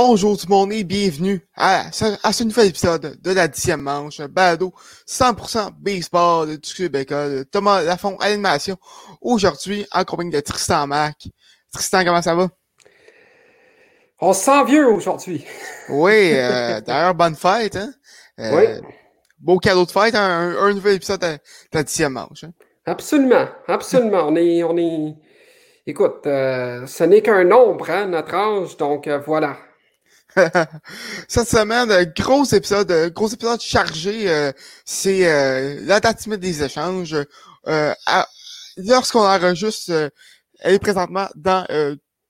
Bonjour 0.00 0.38
tout 0.38 0.46
le 0.48 0.54
monde 0.54 0.72
et 0.72 0.84
bienvenue 0.84 1.44
à, 1.56 1.90
ce 1.90 2.44
nouvel 2.44 2.68
épisode 2.68 3.18
de 3.20 3.32
la 3.32 3.48
dixième 3.48 3.80
manche, 3.80 4.20
balado 4.20 4.72
100% 5.08 5.72
baseball 5.76 6.56
du 6.56 6.72
Québec, 6.72 7.12
Thomas 7.50 7.82
Lafont 7.82 8.16
à 8.20 8.28
l'animation. 8.28 8.76
Aujourd'hui, 9.20 9.84
en 9.90 10.04
compagnie 10.04 10.30
de 10.30 10.38
Tristan 10.38 10.86
Mac. 10.86 11.26
Tristan, 11.72 12.04
comment 12.04 12.22
ça 12.22 12.36
va? 12.36 12.48
On 14.20 14.32
se 14.32 14.44
sent 14.44 14.64
vieux 14.66 14.88
aujourd'hui. 14.88 15.44
Oui, 15.88 16.30
euh, 16.32 16.80
d'ailleurs, 16.80 17.16
bonne 17.16 17.34
fête. 17.34 17.74
Hein? 17.74 17.90
Euh, 18.38 18.56
oui. 18.56 18.88
Beau 19.40 19.58
cadeau 19.58 19.84
de 19.84 19.90
fête, 19.90 20.14
un, 20.14 20.72
nouvel 20.74 20.94
épisode 20.94 21.22
de, 21.22 21.38
la 21.72 21.82
dixième 21.82 22.12
manche. 22.12 22.44
Hein? 22.44 22.52
Absolument, 22.86 23.48
absolument. 23.66 24.28
on 24.28 24.36
est, 24.36 24.62
on 24.62 24.76
est... 24.76 25.16
Écoute, 25.88 26.24
euh, 26.26 26.86
ce 26.86 27.02
n'est 27.02 27.20
qu'un 27.20 27.42
nombre, 27.42 27.90
hein, 27.90 28.06
notre 28.06 28.34
âge, 28.36 28.76
donc 28.76 29.08
voilà. 29.08 29.56
Cette 31.28 31.48
semaine, 31.48 32.12
gros 32.16 32.44
épisode, 32.44 33.12
gros 33.14 33.28
épisode 33.28 33.60
chargé. 33.60 34.30
Euh, 34.30 34.52
c'est 34.84 35.26
euh, 35.26 35.80
la 35.84 36.00
date 36.00 36.24
limite 36.24 36.40
des 36.40 36.62
échanges. 36.62 37.16
Euh, 37.66 37.94
lorsqu'on 38.76 39.20
enregistre, 39.20 40.10
elle 40.60 40.74
est 40.74 40.78
présentement 40.78 41.28
dans, 41.34 41.66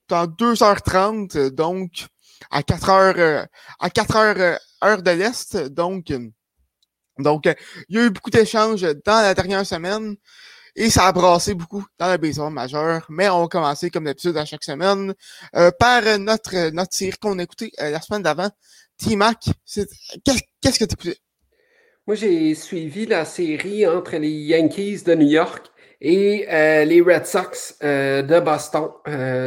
dans 0.08 0.27
2h30, 0.27 1.50
donc 1.50 2.06
à 2.50 2.60
4h 2.60 3.46
à 3.80 3.88
4h 3.88 4.58
heure 4.84 5.02
de 5.02 5.10
l'Est. 5.10 5.56
Donc, 5.56 6.12
donc, 7.18 7.46
il 7.88 7.96
y 7.96 7.98
a 7.98 8.05
eu 8.05 8.10
beaucoup 8.10 8.30
d'échanges 8.30 8.83
dans 9.05 9.22
la 9.22 9.34
dernière 9.34 9.66
semaine. 9.66 10.16
Et 10.80 10.90
ça 10.90 11.06
a 11.06 11.12
brassé 11.12 11.54
beaucoup 11.54 11.84
dans 11.98 12.08
le 12.12 12.18
baseball 12.18 12.52
majeur. 12.52 13.04
Mais 13.08 13.28
on 13.28 13.40
va 13.42 13.48
commencer, 13.48 13.90
comme 13.90 14.04
d'habitude, 14.04 14.36
à 14.36 14.44
chaque 14.44 14.62
semaine, 14.62 15.12
euh, 15.56 15.72
par 15.76 16.02
notre, 16.20 16.70
notre 16.70 16.94
série 16.94 17.18
qu'on 17.20 17.36
a 17.40 17.42
écouté 17.42 17.72
euh, 17.82 17.90
la 17.90 18.00
semaine 18.00 18.22
d'avant. 18.22 18.48
T-Mac, 18.96 19.38
qu'est-ce 19.66 20.78
que 20.78 20.84
tu 20.84 20.94
écouté? 20.94 21.16
Moi, 22.06 22.14
j'ai 22.14 22.54
suivi 22.54 23.06
la 23.06 23.24
série 23.24 23.88
entre 23.88 24.18
les 24.18 24.30
Yankees 24.30 25.02
de 25.04 25.16
New 25.16 25.26
York 25.26 25.66
et 26.00 26.46
euh, 26.48 26.84
les 26.84 27.00
Red 27.00 27.26
Sox 27.26 27.76
de 27.82 28.38
Boston. 28.38 28.90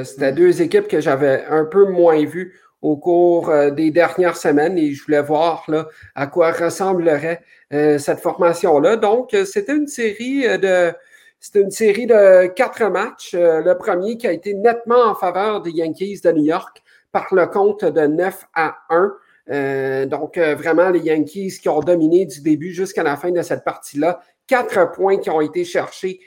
C'était 0.03 0.33
mm. 0.33 0.35
deux 0.35 0.61
équipes 0.61 0.89
que 0.89 0.99
j'avais 0.99 1.45
un 1.45 1.63
peu 1.63 1.85
moins 1.85 2.25
vues 2.25 2.59
au 2.81 2.97
cours 2.97 3.49
des 3.71 3.89
dernières 3.91 4.35
semaines 4.35 4.77
et 4.77 4.91
je 4.91 5.01
voulais 5.05 5.21
voir 5.21 5.63
là, 5.69 5.87
à 6.13 6.27
quoi 6.27 6.51
ressemblerait 6.51 7.41
cette 7.69 8.19
formation-là. 8.19 8.97
Donc, 8.97 9.33
c'était 9.45 9.77
une 9.77 9.87
série 9.87 10.41
de 10.59 10.93
c'était 11.41 11.61
une 11.61 11.71
série 11.71 12.05
de 12.05 12.45
quatre 12.53 12.85
matchs. 12.85 13.33
Euh, 13.33 13.61
le 13.61 13.75
premier 13.75 14.15
qui 14.15 14.27
a 14.27 14.31
été 14.31 14.53
nettement 14.53 15.03
en 15.05 15.15
faveur 15.15 15.61
des 15.61 15.71
Yankees 15.71 16.21
de 16.23 16.31
New 16.31 16.43
York 16.45 16.83
par 17.11 17.27
le 17.31 17.47
compte 17.47 17.83
de 17.83 18.01
9 18.01 18.47
à 18.53 18.77
1. 18.91 19.13
Euh, 19.49 20.05
donc, 20.05 20.37
euh, 20.37 20.53
vraiment, 20.53 20.91
les 20.91 20.99
Yankees 20.99 21.57
qui 21.59 21.67
ont 21.67 21.79
dominé 21.79 22.27
du 22.27 22.41
début 22.41 22.71
jusqu'à 22.71 23.01
la 23.01 23.17
fin 23.17 23.31
de 23.31 23.41
cette 23.41 23.63
partie-là. 23.63 24.21
Quatre 24.45 24.91
points 24.91 25.17
qui 25.17 25.31
ont 25.31 25.41
été 25.41 25.65
cherchés 25.65 26.19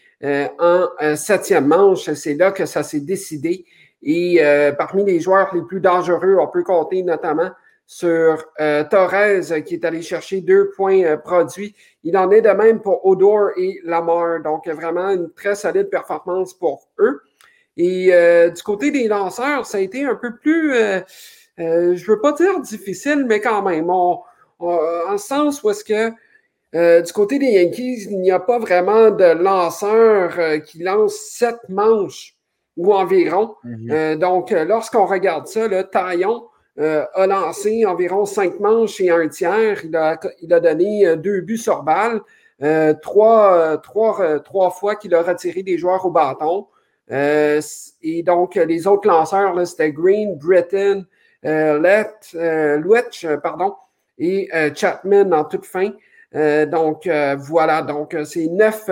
en 0.59 0.87
septième 1.17 1.67
manche. 1.67 2.11
C'est 2.15 2.35
là 2.35 2.51
que 2.51 2.65
ça 2.65 2.83
s'est 2.83 3.01
décidé. 3.01 3.67
Et 4.03 4.41
parmi 4.79 5.05
les 5.05 5.21
joueurs 5.21 5.55
les 5.55 5.61
plus 5.61 5.81
dangereux, 5.81 6.37
on 6.41 6.47
peut 6.47 6.63
compter 6.63 7.03
notamment 7.03 7.51
sur 7.87 8.45
euh, 8.61 8.85
Torres 8.85 9.63
qui 9.65 9.75
est 9.75 9.85
allé 9.85 10.03
chercher 10.03 10.41
deux 10.41 10.71
points 10.71 11.03
euh, 11.03 11.17
produits. 11.17 11.75
Il 12.03 12.17
en 12.17 12.31
est 12.31 12.41
de 12.41 12.49
même 12.51 12.81
pour 12.81 13.05
Odor 13.07 13.51
et 13.57 13.81
Lamar. 13.85 14.43
Donc, 14.43 14.67
vraiment 14.69 15.11
une 15.11 15.31
très 15.33 15.55
solide 15.55 15.91
performance 15.91 16.55
pour 16.55 16.89
eux. 16.99 17.21
Et 17.77 18.15
euh, 18.15 18.51
du 18.51 18.63
côté 18.63 18.91
des 18.91 19.09
lanceurs, 19.09 19.67
ça 19.67 19.79
a 19.79 19.81
été 19.81 20.05
un 20.05 20.15
peu 20.15 20.37
plus, 20.37 20.75
je 21.59 21.63
ne 21.63 22.07
veux 22.07 22.21
pas 22.21 22.33
dire 22.33 22.61
difficile, 22.61 23.27
mais 23.29 23.41
quand 23.41 23.63
même, 23.63 23.91
en 23.91 25.19
sens 25.19 25.63
où 25.63 25.71
est-ce 25.71 25.85
que 25.85 27.03
du 27.03 27.13
côté 27.13 27.39
des 27.41 27.51
Yankees, 27.51 28.07
il 28.11 28.21
n'y 28.21 28.31
a 28.31 28.39
pas 28.39 28.61
vraiment 28.61 29.11
de 29.11 29.43
lanceurs 29.43 30.63
qui 30.63 30.85
lancent 30.85 31.33
sept 31.33 31.69
manches 31.69 32.37
ou 32.77 32.95
environ. 32.95 33.57
Mm-hmm. 33.65 34.19
donc, 34.19 34.53
lorsqu'on 34.53 35.07
regarde 35.07 35.49
ça, 35.49 35.67
le 35.67 35.83
Taillon, 35.83 36.45
euh, 36.81 37.05
a 37.15 37.27
lancé 37.29 37.87
environ 37.87 38.25
cinq 38.25 38.59
manches 38.59 39.01
et 39.01 39.11
un 39.11 39.29
tiers. 39.29 39.85
Il 39.85 39.95
a, 39.95 40.19
il 40.43 40.53
a 40.53 40.59
donné 40.59 41.07
euh, 41.07 41.17
deux 41.17 41.41
buts 41.41 41.57
sur 41.57 41.85
balle, 41.85 42.21
euh, 42.63 42.95
trois, 42.95 43.79
trois, 43.79 44.41
trois 44.41 44.71
fois 44.71 44.97
qu'il 44.97 45.15
a 45.15 45.23
retiré 45.23 45.63
des 45.63 45.79
joueurs 45.79 46.05
au 46.05 46.11
bâton. 46.11 46.67
et 47.11 48.23
donc, 48.25 48.57
les 48.57 48.87
autres 48.87 49.09
lanceurs, 49.09 49.67
c'était 49.67 49.93
Green, 49.93 50.37
Britton, 50.37 51.05
Let, 51.43 52.11
Lutch, 52.79 53.27
pardon, 53.43 53.75
et 54.19 54.49
Chapman 54.75 55.31
en 55.33 55.45
toute 55.45 55.67
fin. 55.67 55.91
donc, 56.67 57.09
voilà. 57.39 57.83
Donc, 57.83 58.17
c'est 58.25 58.47
neuf, 58.47 58.89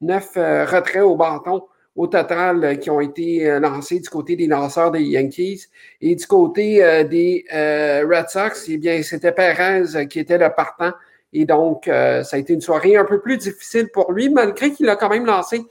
neuf 0.00 0.34
retraits 0.34 1.02
au 1.02 1.16
bâton 1.16 1.62
au 1.96 2.06
total 2.06 2.62
euh, 2.62 2.74
qui 2.74 2.90
ont 2.90 3.00
été 3.00 3.50
euh, 3.50 3.58
lancés 3.58 3.98
du 3.98 4.08
côté 4.08 4.36
des 4.36 4.46
lanceurs 4.46 4.90
des 4.90 5.02
Yankees. 5.02 5.66
Et 6.00 6.14
du 6.14 6.26
côté 6.26 6.84
euh, 6.84 7.04
des 7.04 7.44
Red 7.50 8.28
Sox, 8.28 8.66
eh 8.68 8.76
bien, 8.76 9.02
c'était 9.02 9.32
Perez 9.32 10.06
qui 10.08 10.20
était 10.20 10.38
le 10.38 10.50
partant. 10.54 10.92
Et 11.32 11.44
donc, 11.44 11.84
ça 11.86 12.22
a 12.32 12.36
été 12.38 12.54
une 12.54 12.60
soirée 12.60 12.96
un 12.96 13.04
peu 13.04 13.20
plus 13.20 13.36
difficile 13.36 13.90
pour 13.92 14.12
lui, 14.12 14.30
malgré 14.30 14.72
qu'il 14.72 14.88
a 14.88 14.96
quand 14.96 15.10
même 15.10 15.26
lancé 15.26 15.62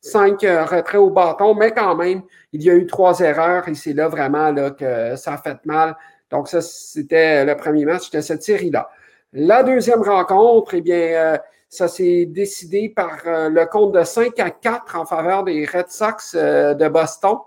cinq 0.00 0.42
retraits 0.42 1.00
au 1.00 1.10
bâton, 1.10 1.54
mais 1.54 1.72
quand 1.72 1.94
même, 1.94 2.22
il 2.52 2.62
y 2.62 2.70
a 2.70 2.74
eu 2.74 2.86
trois 2.86 3.20
erreurs 3.20 3.68
et 3.68 3.74
c'est 3.74 3.92
là 3.92 4.08
vraiment 4.08 4.50
là, 4.50 4.70
que 4.70 5.16
ça 5.16 5.34
a 5.34 5.36
fait 5.36 5.58
mal. 5.66 5.94
Donc, 6.30 6.48
ça, 6.48 6.62
c'était 6.62 7.44
le 7.44 7.54
premier 7.56 7.84
match 7.84 8.10
de 8.10 8.20
cette 8.20 8.42
série-là. 8.42 8.88
La 9.34 9.62
deuxième 9.62 10.00
rencontre, 10.00 10.74
eh 10.74 10.80
bien, 10.80 11.38
ça 11.70 11.86
s'est 11.86 12.26
décidé 12.26 12.88
par 12.88 13.20
euh, 13.26 13.48
le 13.48 13.64
compte 13.64 13.92
de 13.92 14.02
5 14.02 14.38
à 14.40 14.50
4 14.50 14.96
en 14.96 15.06
faveur 15.06 15.44
des 15.44 15.64
Red 15.64 15.88
Sox 15.88 16.34
euh, 16.34 16.74
de 16.74 16.88
Boston. 16.88 17.38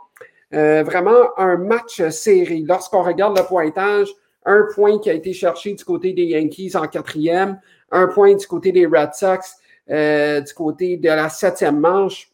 Euh, 0.53 0.81
vraiment 0.83 1.37
un 1.37 1.57
match 1.57 2.01
série. 2.09 2.63
Lorsqu'on 2.65 3.03
regarde 3.03 3.37
le 3.37 3.43
pointage, 3.43 4.07
un 4.45 4.65
point 4.73 4.97
qui 4.99 5.09
a 5.09 5.13
été 5.13 5.33
cherché 5.33 5.73
du 5.73 5.83
côté 5.83 6.13
des 6.13 6.23
Yankees 6.23 6.71
en 6.75 6.87
quatrième, 6.87 7.59
un 7.91 8.07
point 8.07 8.33
du 8.33 8.47
côté 8.47 8.71
des 8.71 8.85
Red 8.85 9.13
Sox 9.13 9.57
du 9.87 10.53
côté 10.53 10.95
de 10.95 11.09
la 11.09 11.27
septième 11.27 11.79
manche. 11.79 12.29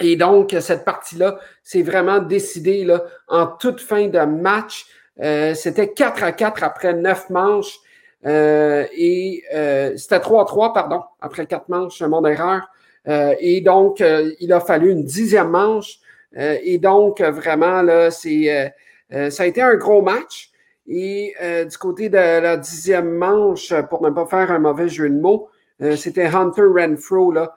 Et 0.00 0.16
donc, 0.16 0.56
cette 0.60 0.84
partie-là, 0.84 1.38
c'est 1.62 1.82
vraiment 1.82 2.18
décidé 2.18 2.84
là, 2.84 3.04
en 3.28 3.46
toute 3.46 3.80
fin 3.80 4.08
de 4.08 4.20
match. 4.20 4.86
C'était 5.16 5.92
4 5.92 6.24
à 6.24 6.32
4 6.32 6.64
après 6.64 6.94
neuf 6.94 7.28
manches. 7.30 7.80
Euh, 8.26 8.86
et 8.92 9.42
euh, 9.54 9.96
c'était 9.96 10.18
3-3, 10.18 10.72
pardon, 10.72 11.02
après 11.20 11.46
quatre 11.46 11.68
manches, 11.68 12.02
mon 12.02 12.24
erreur. 12.24 12.68
Euh, 13.08 13.34
et 13.40 13.60
donc, 13.60 14.02
il 14.40 14.52
a 14.52 14.60
fallu 14.60 14.90
une 14.90 15.04
dixième 15.04 15.50
manche. 15.50 15.98
et 16.36 16.78
donc, 16.78 17.20
vraiment, 17.20 17.82
là, 17.82 18.10
c'est, 18.10 18.72
ça 19.10 19.42
a 19.42 19.46
été 19.46 19.62
un 19.62 19.74
gros 19.76 20.02
match. 20.02 20.50
Et 20.86 21.34
du 21.68 21.78
côté 21.78 22.08
de 22.08 22.16
la 22.16 22.56
dixième 22.56 23.10
manche, 23.10 23.72
pour 23.88 24.02
ne 24.02 24.10
pas 24.10 24.26
faire 24.26 24.50
un 24.50 24.58
mauvais 24.58 24.88
jeu 24.88 25.08
de 25.08 25.18
mots, 25.18 25.48
c'était 25.96 26.26
Hunter 26.26 26.66
Renfro 26.76 27.32
là, 27.32 27.56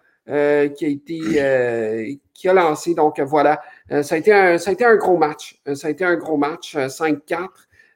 qui 0.69 0.85
a 0.85 0.87
été 0.87 2.19
qui 2.33 2.49
a 2.49 2.53
lancé. 2.53 2.95
Donc 2.95 3.19
voilà, 3.19 3.61
ça, 4.01 4.15
a 4.15 4.17
été 4.17 4.33
un, 4.33 4.57
ça 4.57 4.69
a 4.69 4.73
été 4.73 4.85
un 4.85 4.95
gros 4.95 5.17
match. 5.17 5.59
ça 5.75 5.87
a 5.87 5.91
été 5.91 6.05
un 6.05 6.15
gros 6.15 6.37
match, 6.37 6.75
5-4. 6.75 7.47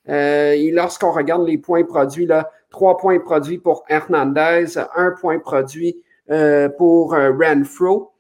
et 0.10 0.72
lorsqu'on 0.72 1.12
regarde 1.12 1.48
les 1.48 1.58
points 1.58 1.84
produits, 1.84 2.26
là, 2.26 2.52
Trois 2.78 2.96
points 2.96 3.18
produits 3.18 3.58
pour 3.58 3.86
Hernandez, 3.90 4.78
un 4.96 5.10
point 5.20 5.40
produit 5.40 6.00
euh, 6.30 6.70
pour 6.70 7.16
euh, 7.16 7.32
Renfro. 7.32 8.12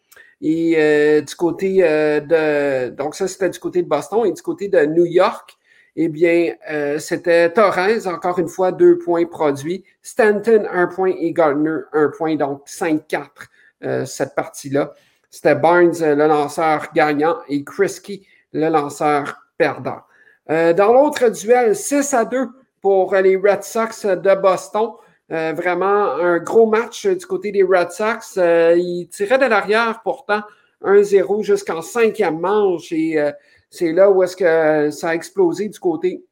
Et 0.42 0.74
euh, 0.77 1.21
du 1.21 1.36
côté 1.36 1.83
de. 1.83 2.89
Donc, 2.89 3.13
ça, 3.13 3.27
c'était 3.27 3.51
du 3.51 3.59
côté 3.59 3.83
de 3.83 3.88
Boston. 3.88 4.25
Et 4.25 4.31
du 4.31 4.42
côté 4.42 4.68
de 4.68 4.80
New 4.88 5.06
York, 5.06 5.56
eh 5.95 6.07
bien, 6.07 6.56
c'était 6.98 7.54
Torres, 7.54 8.07
encore 8.07 8.39
une 8.39 8.48
fois, 8.48 8.71
deux 8.71 8.98
points 8.98 9.27
produits. 9.27 9.83
Stanton, 10.01 10.65
un 10.71 10.88
point 10.88 11.13
et 11.19 11.33
Gardner, 11.33 11.81
un 11.94 12.09
point. 12.18 12.36
Donc, 12.36 12.63
5-4, 12.65 14.07
cette 14.07 14.33
partie-là. 14.33 14.92
C'était 15.30 15.54
Barnes, 15.54 15.94
le 16.01 16.27
lanceur 16.27 16.88
gagnant, 16.95 17.38
et 17.48 17.63
Krisky, 17.63 18.25
le 18.54 18.69
lanceur 18.69 19.38
perdant. 19.56 20.01
dans 20.50 20.94
l'autre 20.94 21.30
duel, 21.30 21.75
6 21.75 22.15
à 22.15 22.25
2 22.25 22.50
pour 22.81 23.15
les 23.15 23.35
Red 23.35 23.63
Sox 23.63 24.06
de 24.06 24.41
Boston. 24.41 24.91
Euh, 25.29 25.51
vraiment 25.53 26.13
un 26.13 26.39
gros 26.39 26.68
match 26.68 27.06
du 27.06 27.25
côté 27.25 27.51
des 27.51 27.63
Red 27.63 27.91
Sox. 27.91 28.38
Euh, 28.38 28.75
ils 28.77 29.09
tiraient 29.09 29.38
de 29.38 29.45
l'arrière 29.45 30.00
pourtant 30.03 30.41
1-0 30.83 31.44
jusqu'en 31.44 31.81
cinquième 31.81 32.39
manche 32.39 32.94
et 32.94 33.19
euh, 33.19 33.31
c'est 33.69 33.91
là 33.91 34.09
où 34.09 34.24
est-ce 34.24 34.38
que 34.38 34.89
ça 34.91 35.09
a 35.09 35.15
explosé 35.15 35.68
du 35.68 35.79
côté 35.79 36.24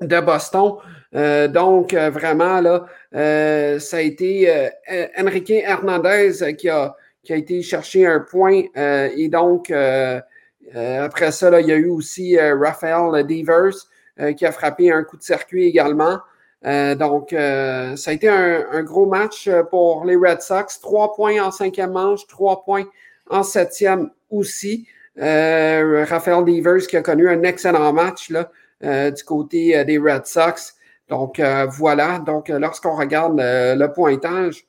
de 0.00 0.20
Boston. 0.20 0.76
donc 1.52 1.92
vraiment 1.92 2.62
là, 2.62 2.86
ça 3.78 3.96
a 3.98 4.00
été 4.00 4.70
Enrique 5.16 5.50
Hernandez 5.50 6.56
qui 6.56 6.70
a, 6.70 6.96
qui 7.22 7.34
a 7.34 7.36
été 7.36 7.60
chercher 7.60 8.06
un 8.06 8.20
point 8.20 8.62
et 8.74 9.28
donc 9.28 9.70
après 10.74 11.32
ça, 11.32 11.50
là, 11.50 11.60
il 11.60 11.68
y 11.68 11.72
a 11.72 11.76
eu 11.76 11.90
aussi 11.90 12.38
Raphaël 12.38 13.26
Devers 13.26 13.76
qui 14.36 14.46
a 14.46 14.52
frappé 14.52 14.90
un 14.90 15.04
coup 15.04 15.16
de 15.16 15.22
circuit 15.22 15.64
également. 15.64 16.18
donc, 16.62 17.28
ça 17.30 18.10
a 18.10 18.12
été 18.12 18.28
un, 18.28 18.82
gros 18.82 19.06
match 19.06 19.48
pour 19.70 20.04
les 20.04 20.16
Red 20.16 20.42
Sox. 20.42 20.80
Trois 20.80 21.14
points 21.14 21.42
en 21.42 21.50
cinquième 21.50 21.92
manche, 21.92 22.26
trois 22.26 22.64
points 22.64 22.84
en 23.28 23.42
septième 23.42 24.10
aussi. 24.30 24.86
Raphaël 25.16 26.44
Devers 26.44 26.86
qui 26.86 26.96
a 26.96 27.02
connu 27.02 27.28
un 27.28 27.42
excellent 27.42 27.92
match 27.92 28.30
là, 28.30 28.50
du 29.10 29.24
côté 29.24 29.84
des 29.84 29.98
Red 29.98 30.26
Sox. 30.26 30.74
Donc, 31.08 31.40
voilà. 31.78 32.18
Donc, 32.18 32.48
lorsqu'on 32.48 32.96
regarde 32.96 33.38
le 33.38 33.86
pointage 33.86 34.66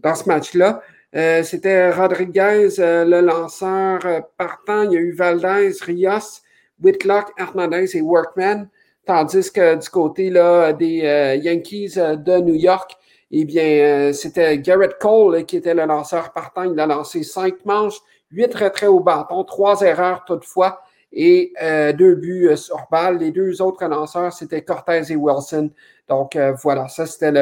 dans 0.00 0.14
ce 0.14 0.28
match-là, 0.28 0.82
euh, 1.14 1.44
c'était 1.44 1.90
Rodriguez, 1.92 2.80
euh, 2.80 3.04
le 3.04 3.20
lanceur 3.20 4.04
euh, 4.04 4.20
partant. 4.36 4.82
Il 4.82 4.92
y 4.92 4.96
a 4.96 5.00
eu 5.00 5.12
Valdez, 5.12 5.72
Rios, 5.82 6.42
Whitlock, 6.82 7.30
Hernandez 7.38 7.96
et 7.96 8.00
Workman. 8.00 8.68
Tandis 9.06 9.50
que 9.52 9.74
du 9.76 9.88
côté 9.88 10.30
là, 10.30 10.72
des 10.72 11.38
Yankees 11.42 11.94
de 11.96 12.38
New 12.40 12.54
York, 12.54 12.96
eh 13.30 13.44
bien, 13.44 14.12
c'était 14.12 14.58
Garrett 14.58 14.96
Cole 14.98 15.44
qui 15.44 15.56
était 15.56 15.74
le 15.74 15.84
lanceur 15.84 16.32
partant. 16.32 16.62
Il 16.64 16.78
a 16.78 16.86
lancé 16.86 17.22
cinq 17.22 17.64
manches, 17.64 17.98
huit 18.30 18.54
retraits 18.54 18.88
au 18.88 19.00
bâton, 19.00 19.44
trois 19.44 19.82
erreurs 19.82 20.24
toutefois 20.24 20.80
et 21.12 21.52
deux 21.98 22.14
buts 22.14 22.56
sur 22.56 22.86
balle. 22.90 23.18
Les 23.18 23.30
deux 23.30 23.60
autres 23.60 23.84
lanceurs, 23.86 24.32
c'était 24.32 24.62
Cortez 24.62 25.02
et 25.10 25.16
Wilson. 25.16 25.70
Donc 26.08 26.38
voilà, 26.62 26.88
ça 26.88 27.06
c'était 27.06 27.32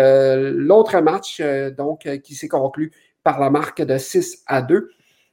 l'autre 0.41 0.99
match 1.01 1.41
donc 1.77 2.09
qui 2.23 2.35
s'est 2.35 2.49
conclu 2.49 2.91
par 3.23 3.39
la 3.39 3.51
marque 3.51 3.83
de 3.83 3.99
6 3.99 4.43
à 4.47 4.63
2. 4.63 4.91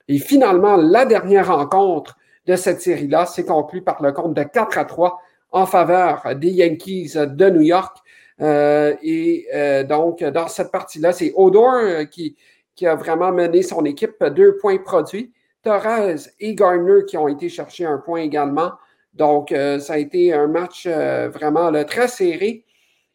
Et 0.08 0.20
finalement, 0.20 0.76
la 0.76 1.06
dernière 1.06 1.56
rencontre 1.56 2.18
de 2.46 2.56
cette 2.56 2.82
série-là 2.82 3.26
s'est 3.26 3.46
conclue 3.46 3.82
par 3.82 4.02
le 4.02 4.12
compte 4.12 4.34
de 4.34 4.44
4 4.44 4.78
à 4.78 4.86
3 4.86 5.20
en 5.52 5.66
faveur 5.66 6.24
des 6.36 6.50
Yankees 6.50 7.14
de 7.16 7.50
New 7.50 7.62
York. 7.62 7.98
Euh, 8.42 8.96
et 9.02 9.48
euh, 9.54 9.84
donc, 9.84 10.24
dans 10.24 10.48
cette 10.48 10.72
partie-là, 10.72 11.12
c'est 11.12 11.34
Odor 11.36 11.74
euh, 11.74 12.06
qui, 12.06 12.36
qui, 12.76 12.88
a 12.88 12.96
vraiment 12.96 13.32
mené 13.32 13.62
son 13.64 13.84
équipe 13.86 14.24
deux 14.24 14.58
points 14.58 14.78
produits. 14.78 15.32
Torres 15.62 16.16
et 16.40 16.56
Gardner 16.56 17.04
qui 17.06 17.18
ont 17.18 17.28
été 17.28 17.50
chercher 17.50 17.86
un 17.86 17.98
point 17.98 18.22
également. 18.22 18.72
Donc, 19.14 19.50
ça 19.50 19.94
a 19.94 19.98
été 19.98 20.32
un 20.32 20.48
match 20.48 20.88
vraiment 20.88 21.72
très 21.84 22.08
serré. 22.08 22.64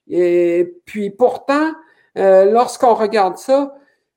Et 0.09 0.75
puis 0.85 1.09
pourtant, 1.09 1.73
lorsqu'on 2.15 2.93
regarde 2.93 3.39
ça, 3.39 3.75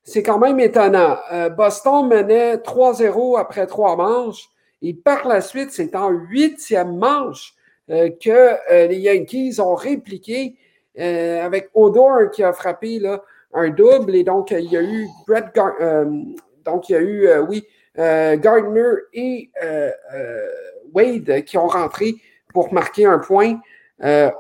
c'est 0.08 0.24
quand 0.24 0.40
même 0.40 0.58
étonnant. 0.62 1.18
Euh, 1.34 1.50
Boston 1.50 2.08
menait 2.08 2.56
3-0 2.56 3.38
après 3.38 3.68
trois 3.68 3.98
manches 3.98 4.50
et 4.82 4.94
par 4.94 5.28
la 5.28 5.42
suite, 5.42 5.72
c'est 5.72 5.96
en 5.98 6.10
huitième 6.10 6.96
manche 6.96 7.54
euh, 7.54 7.57
que 7.88 8.72
euh, 8.72 8.88
les 8.88 8.98
Yankees 8.98 9.60
ont 9.60 9.76
répliqué 9.76 10.56
avec 10.98 11.70
Odor 11.76 12.32
qui 12.32 12.44
a 12.44 12.52
frappé 12.54 12.98
là, 12.98 13.22
un 13.54 13.70
double 13.70 14.16
et 14.16 14.24
donc 14.24 14.50
il 14.50 14.72
y 14.72 14.76
a 14.76 14.82
eu 14.82 15.08
Brett 15.28 15.46
donc 16.66 16.90
il 16.90 16.92
y 16.92 16.96
a 16.96 17.02
eu 17.02 17.30
oui 17.48 17.64
Gardner 17.96 18.94
et 19.14 19.52
Wade 20.92 21.44
qui 21.46 21.56
ont 21.60 21.68
rentré 21.68 22.16
pour 22.52 22.74
marquer 22.74 23.06
un 23.06 23.20
point. 23.20 23.60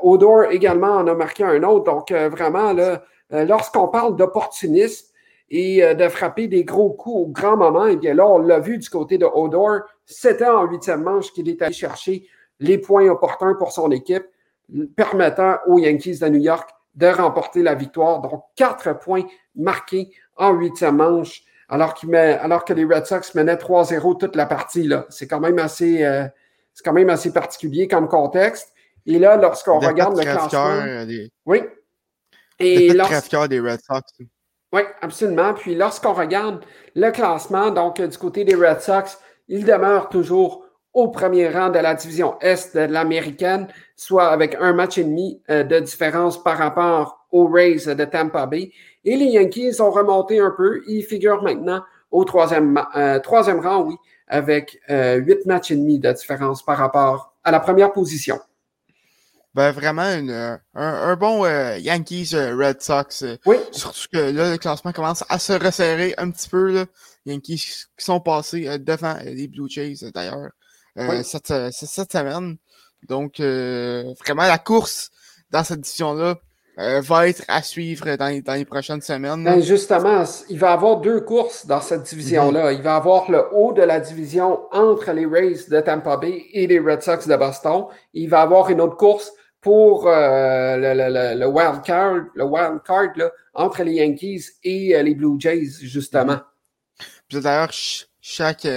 Odor 0.01 0.45
également 0.51 0.95
en 0.95 1.05
a 1.05 1.13
marqué 1.13 1.43
un 1.43 1.61
autre. 1.61 1.85
Donc 1.85 2.11
vraiment 2.11 2.73
là, 2.73 3.03
lorsqu'on 3.29 3.89
parle 3.89 4.15
d'opportunisme, 4.15 5.07
et 5.49 5.83
euh, 5.83 5.93
de 5.93 6.07
frapper 6.07 6.47
des 6.47 6.63
gros 6.63 6.89
coups 6.89 7.15
au 7.15 7.27
grand 7.27 7.57
moment. 7.57 7.87
Et 7.87 7.95
bien 7.95 8.13
là, 8.13 8.27
on 8.27 8.39
l'a 8.39 8.59
vu 8.59 8.77
du 8.77 8.89
côté 8.89 9.17
de 9.17 9.25
Odor. 9.25 9.81
C'était 10.05 10.47
en 10.47 10.65
huitième 10.65 11.03
manche 11.03 11.31
qu'il 11.31 11.49
est 11.49 11.61
allé 11.61 11.73
chercher 11.73 12.27
les 12.59 12.77
points 12.77 13.07
opportuns 13.07 13.55
pour 13.55 13.71
son 13.71 13.91
équipe, 13.91 14.25
permettant 14.95 15.57
aux 15.67 15.79
Yankees 15.79 16.19
de 16.19 16.27
New 16.27 16.39
York 16.39 16.69
de 16.95 17.07
remporter 17.07 17.63
la 17.63 17.75
victoire. 17.75 18.21
Donc, 18.21 18.43
quatre 18.55 18.97
points 18.99 19.23
marqués 19.55 20.11
en 20.35 20.53
huitième 20.53 20.97
manche, 20.97 21.43
alors, 21.69 21.95
alors 22.13 22.65
que 22.65 22.73
les 22.73 22.85
Red 22.85 23.05
Sox 23.05 23.35
menaient 23.35 23.55
3-0 23.55 24.17
toute 24.17 24.35
la 24.35 24.45
partie. 24.45 24.89
C'est 25.09 25.27
quand 25.27 25.39
même 25.39 25.59
assez, 25.59 26.03
euh, 26.03 26.25
c'est 26.73 26.83
quand 26.83 26.93
même 26.93 27.09
assez 27.09 27.33
particulier 27.33 27.87
comme 27.87 28.07
contexte. 28.07 28.73
Et 29.05 29.19
là, 29.19 29.37
lorsqu'on 29.37 29.79
regarde 29.79 30.17
le 30.17 30.23
classement. 30.23 31.05
Des... 31.05 31.31
Oui. 31.45 31.61
Et 32.59 32.93
lorsqu'on 32.93 33.47
des 33.47 33.59
Red 33.59 33.79
Sox. 33.81 34.01
Oui, 34.73 34.81
absolument. 35.01 35.53
Puis 35.53 35.75
lorsqu'on 35.75 36.13
regarde 36.13 36.63
le 36.95 37.11
classement, 37.11 37.69
donc 37.69 38.01
du 38.01 38.17
côté 38.17 38.43
des 38.43 38.55
Red 38.55 38.81
Sox, 38.81 39.17
ils 39.47 39.65
demeurent 39.65 40.09
toujours 40.09 40.66
au 40.97 41.09
premier 41.09 41.47
rang 41.47 41.69
de 41.69 41.77
la 41.77 41.93
division 41.93 42.39
Est 42.41 42.75
de 42.75 42.81
l'américaine, 42.81 43.67
soit 43.95 44.29
avec 44.29 44.57
un 44.59 44.73
match 44.73 44.97
et 44.97 45.03
demi 45.03 45.39
euh, 45.51 45.63
de 45.63 45.79
différence 45.79 46.41
par 46.41 46.57
rapport 46.57 47.27
aux 47.31 47.47
Rays 47.47 47.85
de 47.85 48.03
Tampa 48.03 48.47
Bay. 48.47 48.71
Et 49.05 49.15
les 49.15 49.25
Yankees 49.25 49.79
ont 49.79 49.91
remonté 49.91 50.39
un 50.39 50.51
peu. 50.57 50.81
Ils 50.87 51.03
figurent 51.03 51.43
maintenant 51.43 51.83
au 52.09 52.23
troisième, 52.23 52.83
euh, 52.95 53.19
troisième 53.19 53.59
rang, 53.59 53.83
oui, 53.83 53.95
avec 54.27 54.79
euh, 54.89 55.17
huit 55.17 55.45
matchs 55.45 55.69
et 55.69 55.75
demi 55.75 55.99
de 55.99 56.11
différence 56.11 56.65
par 56.65 56.79
rapport 56.79 57.35
à 57.43 57.51
la 57.51 57.59
première 57.59 57.93
position 57.93 58.39
ben, 59.53 59.71
vraiment 59.71 60.03
une, 60.03 60.59
un, 60.75 61.15
bon 61.15 61.43
euh, 61.43 61.77
Yankees 61.79 62.35
Red 62.35 62.79
Sox. 62.79 63.23
Oui. 63.45 63.55
Surtout 63.71 64.05
que 64.13 64.31
là, 64.31 64.51
le 64.51 64.57
classement 64.57 64.91
commence 64.91 65.23
à 65.29 65.39
se 65.39 65.53
resserrer 65.53 66.13
un 66.19 66.29
petit 66.29 66.47
peu. 66.47 66.71
Là. 66.71 66.85
Yankees 67.25 67.85
qui 67.97 68.05
sont 68.05 68.19
passés 68.19 68.77
devant 68.77 69.15
les 69.23 69.47
Blue 69.47 69.67
Jays 69.67 70.11
d'ailleurs 70.13 70.51
cette, 71.23 71.53
cette, 71.71 72.11
semaine. 72.11 72.57
Donc 73.07 73.39
vraiment 73.39 74.47
la 74.47 74.57
course 74.57 75.09
dans 75.51 75.63
cette 75.63 75.81
division-là 75.81 76.35
va 76.77 77.27
être 77.27 77.43
à 77.47 77.63
suivre 77.63 78.15
dans 78.17 78.27
les, 78.27 78.41
dans 78.41 78.53
les 78.53 78.65
prochaines 78.65 79.01
semaines. 79.01 79.43
Ben, 79.43 79.61
justement, 79.61 80.23
il 80.49 80.59
va 80.59 80.69
y 80.69 80.73
avoir 80.73 80.97
deux 81.01 81.21
courses 81.21 81.65
dans 81.65 81.81
cette 81.81 82.03
division-là. 82.03 82.71
Il 82.71 82.81
va 82.83 82.93
y 82.93 82.97
avoir 82.97 83.31
le 83.31 83.45
haut 83.51 83.73
de 83.73 83.81
la 83.81 83.99
division 83.99 84.59
entre 84.71 85.11
les 85.11 85.25
Rays 85.25 85.67
de 85.69 85.81
Tampa 85.81 86.17
Bay 86.17 86.45
et 86.53 86.67
les 86.67 86.79
Red 86.79 87.01
Sox 87.01 87.27
de 87.27 87.35
Boston. 87.35 87.85
Il 88.13 88.29
va 88.29 88.41
y 88.41 88.43
avoir 88.43 88.69
une 88.69 88.81
autre 88.81 88.95
course 88.95 89.31
pour 89.61 90.07
euh, 90.07 90.77
le, 91.35 91.45
wild 91.47 91.81
card, 91.83 92.25
le 92.35 92.43
wild 92.43 92.81
card 92.85 93.09
là, 93.15 93.31
entre 93.53 93.83
les 93.83 93.93
Yankees 93.93 94.45
et 94.63 94.95
euh, 94.95 95.01
les 95.01 95.15
Blue 95.15 95.39
Jays, 95.39 95.79
justement. 95.81 96.39
D'ailleurs, 97.31 97.71
chaque, 98.27 98.67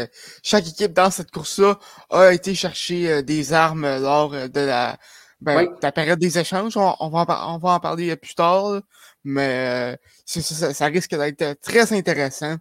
chaque 0.43 0.69
équipe 0.69 0.93
dans 0.93 1.11
cette 1.11 1.31
course-là 1.31 1.79
a 2.11 2.33
été 2.33 2.55
chercher 2.55 3.11
euh, 3.11 3.23
des 3.23 3.53
armes 3.53 3.99
lors 3.99 4.31
de 4.31 4.61
la, 4.61 4.99
ben, 5.41 5.69
la 5.83 5.93
période 5.93 6.19
des 6.19 6.39
échanges. 6.39 6.77
On, 6.77 7.09
va, 7.09 7.25
en, 7.29 7.55
on 7.55 7.59
va 7.59 7.71
en 7.71 7.81
parler 7.81 8.15
plus 8.17 8.35
tard, 8.35 8.81
mais 9.25 9.99
ça, 10.25 10.73
ça, 10.73 10.87
risque 10.87 11.17
d'être 11.17 11.61
très 11.61 11.93
intéressant, 11.93 12.57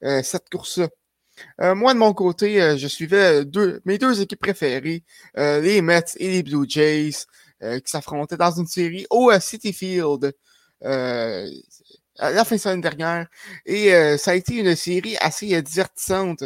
cette 0.00 0.48
course-là. 0.50 0.88
moi, 1.74 1.94
de 1.94 1.98
mon 1.98 2.12
côté, 2.12 2.76
je 2.78 2.86
suivais 2.86 3.44
deux, 3.44 3.80
mes 3.84 3.98
deux 3.98 4.20
équipes 4.20 4.40
préférées, 4.40 5.04
les 5.36 5.82
Mets 5.82 6.04
et 6.16 6.30
les 6.30 6.42
Blue 6.42 6.66
Jays. 6.68 7.26
Euh, 7.62 7.78
qui 7.78 7.92
s'affrontaient 7.92 8.36
dans 8.36 8.50
une 8.50 8.66
série 8.66 9.06
au 9.08 9.30
euh, 9.30 9.38
City 9.38 9.72
Field 9.72 10.32
euh, 10.82 11.48
la 12.30 12.44
fin 12.44 12.56
de 12.56 12.60
semaine 12.60 12.80
dernière. 12.80 13.26
Et 13.66 13.90
ça 14.18 14.32
a 14.32 14.34
été 14.34 14.56
une 14.56 14.76
série 14.76 15.16
assez 15.18 15.60
divertissante 15.62 16.44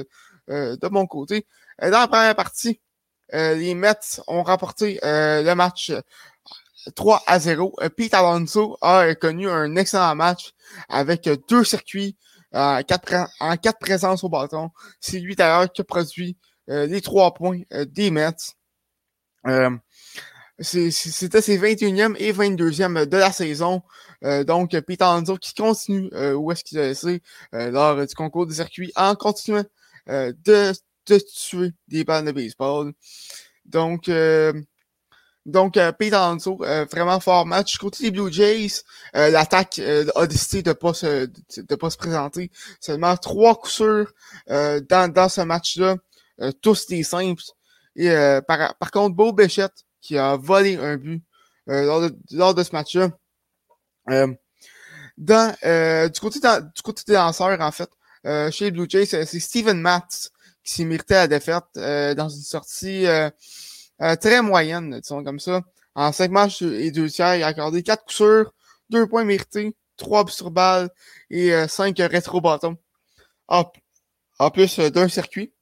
de 0.49 0.89
mon 0.89 1.07
côté. 1.07 1.47
dans 1.81 1.91
la 1.91 2.09
première 2.09 2.35
partie, 2.35 2.81
les 3.33 3.75
Mets 3.75 4.21
ont 4.27 4.43
remporté 4.43 4.99
le 5.03 5.55
match 5.55 5.93
3 6.95 7.23
à 7.27 7.39
0. 7.39 7.75
Pete 7.97 8.15
Alonso 8.15 8.79
a 8.81 9.15
connu 9.15 9.49
un 9.49 9.77
excellent 9.77 10.15
match 10.15 10.53
avec 10.89 11.29
deux 11.49 11.65
circuits 11.65 12.17
en 12.53 12.83
quatre, 12.83 13.29
en 13.41 13.57
quatre 13.57 13.79
présences 13.79 14.25
au 14.25 14.29
bâton. 14.29 14.71
C'est 15.01 15.19
lui 15.19 15.37
d'ailleurs 15.37 15.73
qui 15.73 15.81
a 15.83 15.85
produit 15.85 16.37
les 16.69 17.01
trois 17.01 17.35
points 17.35 17.61
des 17.71 18.11
Mets. 18.11 18.55
C'était 20.59 21.43
ses 21.43 21.59
21e 21.59 22.17
et 22.19 22.33
22e 22.33 23.05
de 23.05 23.17
la 23.17 23.31
saison. 23.31 23.83
Euh, 24.25 24.45
donc, 24.45 24.79
Peter 24.81 25.05
Alonso 25.05 25.37
qui 25.37 25.55
continue 25.55 26.09
euh, 26.13 26.35
où 26.35 26.51
est-ce 26.53 26.65
qu'il 26.65 26.79
a 26.79 26.83
laissé 26.83 27.23
euh, 27.55 27.71
lors 27.71 28.07
du 28.07 28.15
concours 28.15 28.47
des 28.47 28.55
circuits 28.55 28.93
en 28.97 29.15
continuant 29.15 29.65
de, 30.09 30.73
de, 31.07 31.19
tuer 31.19 31.73
des 31.89 32.05
balles 32.05 32.25
de 32.25 32.33
baseball. 32.33 32.93
Donc, 33.65 34.09
donc 35.45 35.75
Peter 35.99 36.15
Alonso, 36.15 36.59
vraiment 36.93 37.19
fort 37.19 37.45
match. 37.45 37.77
Côté 37.79 38.05
des 38.05 38.11
Blue 38.13 38.33
Jays, 38.33 38.83
l'attaque 39.15 39.81
a 39.81 40.27
décidé 40.29 40.63
de 40.63 40.73
pas 40.73 40.93
de, 40.93 41.75
pas 41.75 41.91
se 41.91 41.97
présenter. 41.97 42.53
Seulement 42.81 43.17
trois 43.17 43.57
coups 43.57 43.73
sûrs 43.73 44.13
dans, 44.47 45.13
dans 45.13 45.29
ce 45.29 45.41
match-là. 45.41 45.97
tous 46.63 46.87
des 46.87 47.03
simples. 47.03 47.43
Et 47.97 48.09
par, 48.47 48.77
par 48.77 48.93
contre, 48.93 49.17
Beau 49.17 49.33
Béchette, 49.33 49.87
qui 50.01 50.17
a 50.17 50.37
volé 50.37 50.77
un 50.77 50.97
but 50.97 51.25
euh, 51.69 51.85
lors, 51.85 52.01
de, 52.01 52.17
lors, 52.31 52.55
de, 52.55 52.63
ce 52.63 52.71
match-là. 52.73 53.11
Euh, 54.11 54.33
dans, 55.17 55.55
euh, 55.65 56.09
du, 56.09 56.21
côté 56.21 56.41
du 56.41 56.83
côté 56.83 57.03
des 57.07 57.15
lanceurs, 57.15 57.61
en 57.61 57.73
fait, 57.73 57.91
chez 58.51 58.67
les 58.67 58.71
Blue 58.71 58.87
Jays, 58.89 59.07
c'est 59.07 59.41
Steven 59.41 59.81
Matz 59.81 60.31
qui 60.63 60.75
s'est 60.75 60.85
mérité 60.85 61.15
la 61.15 61.29
défaite 61.29 61.65
dans 61.75 62.29
une 62.29 62.43
sortie 62.43 63.07
très 64.21 64.43
moyenne, 64.43 65.01
disons 65.01 65.23
comme 65.23 65.39
ça. 65.39 65.63
En 65.95 66.13
cinq 66.13 66.31
matchs 66.31 66.63
et 66.63 66.91
deux 66.91 67.09
tiers, 67.09 67.37
il 67.37 67.43
a 67.43 67.47
accordé 67.47 67.83
quatre 67.83 68.03
coups 68.03 68.17
sûrs, 68.17 68.53
deux 68.91 69.07
points 69.07 69.25
mérités, 69.25 69.77
trois 69.97 70.27
sur 70.27 70.51
balle 70.51 70.91
et 71.31 71.53
cinq 71.69 71.99
rétro-bâtons. 71.99 72.77
En, 73.49 74.51
plus 74.51 74.81
d'un 74.81 75.09
circuit. 75.09 75.53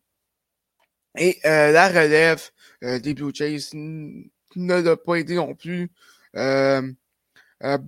Et 1.18 1.38
la 1.44 1.88
relève 1.88 2.50
des 2.80 3.14
Blue 3.14 3.30
Jays 3.34 3.68
ne 3.74 4.80
l'a 4.80 4.96
pas 4.96 5.16
aidé 5.16 5.34
non 5.34 5.54
plus. 5.54 5.90
Euh, 7.62 7.78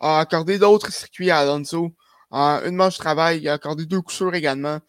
a 0.00 0.20
accordé 0.20 0.58
d'autres 0.58 0.92
circuits 0.92 1.30
à 1.30 1.38
Alonso. 1.38 1.94
Une 2.30 2.74
manche 2.76 2.98
de 2.98 3.02
travail, 3.02 3.38
il 3.38 3.48
a 3.48 3.54
accordé 3.54 3.86
deux 3.86 4.00
coups 4.02 4.34
également. 4.34 4.80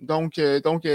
donc, 0.00 0.40
donc 0.64 0.86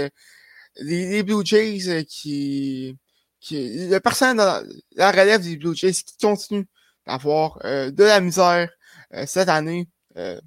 les, 0.80 1.22
Blue 1.22 1.44
Jays 1.44 2.04
qui, 2.06 2.96
qui. 3.40 3.88
Le 3.88 3.98
personnel 3.98 4.36
dans 4.36 4.62
la 4.96 5.10
relève 5.10 5.42
des 5.42 5.56
Blue 5.56 5.74
Jays 5.74 5.92
qui 5.92 6.16
continue 6.20 6.66
d'avoir 7.06 7.58
euh, 7.64 7.90
de 7.90 8.04
la 8.04 8.20
misère 8.20 8.70
euh, 9.14 9.24
cette 9.26 9.48
année. 9.48 9.88
Euh, 10.16 10.40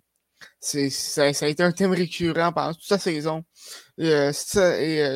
c'est, 0.60 0.90
ça, 0.90 1.34
ça, 1.34 1.46
a 1.46 1.50
été 1.50 1.64
un 1.64 1.72
thème 1.72 1.92
récurrent 1.92 2.54
pendant 2.54 2.74
toute 2.74 2.90
la 2.90 2.98
saison. 3.00 3.44
et 3.98 4.32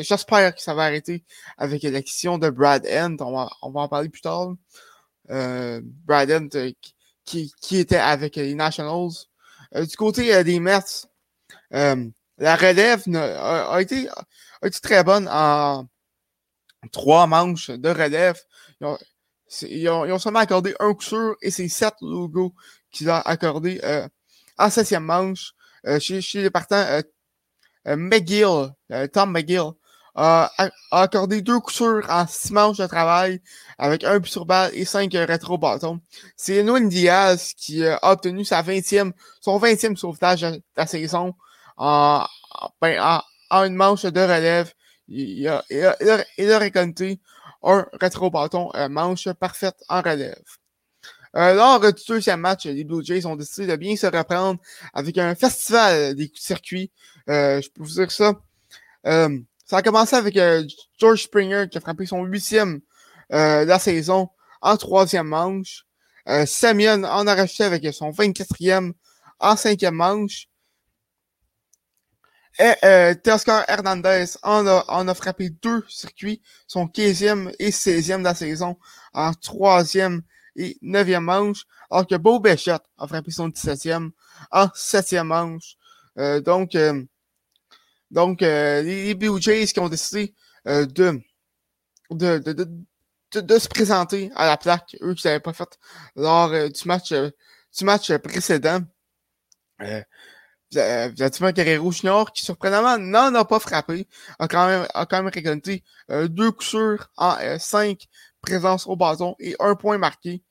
j'espère 0.01 0.55
que 0.55 0.61
ça 0.61 0.73
va 0.73 0.83
arrêter 0.83 1.23
avec 1.57 1.83
l'acquisition 1.83 2.37
de 2.37 2.49
Brad 2.49 2.85
End. 2.87 3.15
On 3.19 3.31
va, 3.31 3.49
on 3.61 3.71
va 3.71 3.81
en 3.81 3.87
parler 3.87 4.09
plus 4.09 4.21
tard. 4.21 4.53
End 5.29 6.47
qui, 7.25 7.53
qui 7.61 7.77
était 7.77 7.97
avec 7.97 8.35
les 8.35 8.55
Nationals. 8.55 9.11
du 9.73 9.97
côté 9.97 10.43
des 10.43 10.59
Mets, 10.59 11.07
la 11.71 12.55
relève 12.55 13.03
a, 13.15 13.81
été, 13.81 14.07
a 14.09 14.67
été 14.67 14.79
très 14.79 15.03
bonne 15.03 15.27
en 15.29 15.87
trois 16.91 17.27
manches 17.27 17.69
de 17.69 17.89
relève. 17.89 18.39
Ils 19.61 19.89
ont, 19.89 20.19
seulement 20.19 20.39
accordé 20.39 20.75
un 20.79 20.93
coup 20.93 21.03
sûr 21.03 21.35
et 21.41 21.51
c'est 21.51 21.67
sept 21.67 21.95
logos 22.01 22.53
qu'ils 22.91 23.09
ont 23.09 23.21
accordé 23.25 23.79
euh, 23.83 24.07
en 24.57 24.69
septième 24.69 25.03
manche. 25.03 25.53
Euh, 25.85 25.99
chez, 25.99 26.21
les 26.41 26.49
partants, 26.49 26.75
euh, 27.87 27.95
McGill, 27.95 28.71
Tom 29.13 29.31
McGill, 29.31 29.71
a, 30.15 30.51
accordé 30.91 31.41
deux 31.41 31.59
coups 31.59 31.75
sûrs 31.75 32.05
en 32.09 32.25
six 32.27 32.51
manches 32.51 32.77
de 32.77 32.87
travail 32.87 33.41
avec 33.77 34.03
un 34.03 34.19
but 34.19 34.29
sur 34.29 34.45
balle 34.45 34.71
et 34.73 34.85
cinq 34.85 35.13
rétro-bâtons. 35.13 35.99
C'est 36.37 36.63
Noël 36.63 36.87
Diaz 36.87 37.53
qui 37.55 37.85
a 37.85 37.99
obtenu 38.01 38.45
sa 38.45 38.61
20e, 38.61 39.11
son 39.41 39.59
20e 39.59 39.95
sauvetage 39.95 40.41
de 40.41 40.61
la 40.77 40.87
saison 40.87 41.33
en, 41.77 42.25
en, 42.81 43.21
en, 43.49 43.63
une 43.63 43.75
manche 43.75 44.03
de 44.03 44.21
relève. 44.21 44.71
Il 45.07 45.47
a, 45.47 45.63
il 45.69 45.85
a, 45.85 46.23
il 46.37 46.51
a 46.51 46.57
récolté 46.57 47.19
un 47.63 47.85
rétro-bâton 47.99 48.71
euh, 48.75 48.89
manche 48.89 49.31
parfaite 49.33 49.83
en 49.89 50.01
relève. 50.01 50.41
Euh, 51.35 51.53
lors 51.53 51.81
du 51.81 52.01
deuxième 52.07 52.39
match, 52.39 52.65
les 52.65 52.85
Blue 52.85 53.03
Jays 53.03 53.25
ont 53.25 53.35
décidé 53.35 53.67
de 53.67 53.75
bien 53.75 53.95
se 53.97 54.07
reprendre 54.07 54.59
avec 54.93 55.17
un 55.17 55.35
festival 55.35 56.15
des 56.15 56.31
circuits. 56.33 56.91
Euh, 57.29 57.61
je 57.61 57.69
peux 57.69 57.83
vous 57.83 57.95
dire 57.95 58.09
ça. 58.09 58.33
Euh, 59.05 59.37
ça 59.65 59.77
a 59.77 59.81
commencé 59.81 60.15
avec 60.15 60.39
George 60.99 61.23
Springer 61.23 61.65
qui 61.69 61.77
a 61.77 61.81
frappé 61.81 62.05
son 62.05 62.23
huitième 62.23 62.81
de 63.31 63.65
la 63.65 63.79
saison 63.79 64.29
en 64.61 64.77
troisième 64.77 65.27
manche. 65.27 65.85
Euh, 66.27 66.45
en 66.63 67.27
a 67.27 67.35
racheté 67.35 67.63
avec 67.63 67.93
son 67.93 68.09
24e 68.09 68.93
en 69.39 69.55
cinquième 69.55 69.95
manche. 69.95 70.47
Et 72.57 72.73
euh, 72.85 73.13
Hernandez 73.67 74.25
en 74.41 74.65
a, 74.65 74.85
en 74.87 75.07
a 75.07 75.13
frappé 75.13 75.49
deux 75.49 75.83
circuits, 75.89 76.41
son 76.67 76.85
15e 76.85 77.53
et 77.59 77.69
16e 77.69 78.19
de 78.19 78.23
la 78.23 78.33
saison, 78.33 78.77
en 79.13 79.33
troisième 79.33 80.21
et 80.55 80.77
neuvième 80.81 81.25
manche, 81.25 81.65
alors 81.91 82.07
que 82.07 82.15
Beau 82.15 82.39
Béchette 82.39 82.83
a 82.97 83.07
frappé 83.07 83.31
son 83.31 83.49
17e 83.49 84.11
en 84.51 84.69
septième 84.73 85.27
manche. 85.27 85.75
Euh, 86.17 86.39
donc, 86.39 86.75
euh, 86.75 87.03
donc 88.15 88.41
euh, 88.41 88.81
les, 88.81 89.13
Blue 89.13 89.39
Jays 89.39 89.67
qui 89.67 89.79
ont 89.79 89.89
décidé 89.89 90.33
de, 90.65 90.83
de, 92.09 92.39
de, 92.39 92.53
de, 92.53 93.41
de, 93.41 93.59
se 93.59 93.67
présenter 93.67 94.31
à 94.35 94.47
la 94.47 94.57
plaque, 94.57 94.97
eux 95.01 95.13
qui 95.13 95.27
n'avaient 95.27 95.39
pas 95.39 95.53
fait 95.53 95.77
lors 96.15 96.49
du 96.49 96.87
match 96.87 97.13
du 97.13 97.85
match 97.85 98.11
précédent. 98.17 98.81
Vladimir 100.71 101.53
Guerrero 101.53 101.91
Junior, 101.91 102.31
qui 102.31 102.43
surprenamment 102.43 102.97
n'en 102.97 103.33
a 103.35 103.45
pas 103.45 103.59
frappé, 103.59 104.07
a 104.39 104.47
quand 104.47 104.67
même, 104.67 104.87
a 104.93 105.05
quand 105.05 105.21
même 105.21 105.31
récolté 105.33 105.83
euh, 106.11 106.27
deux 106.27 106.51
coups 106.51 106.67
sûrs 106.67 107.07
en 107.17 107.37
euh, 107.39 107.57
cinq 107.59 108.07
présences 108.41 108.87
au 108.87 108.95
bâton 108.95 109.35
et 109.39 109.55
un 109.59 109.75
point 109.75 109.97
marqué. 109.97 110.43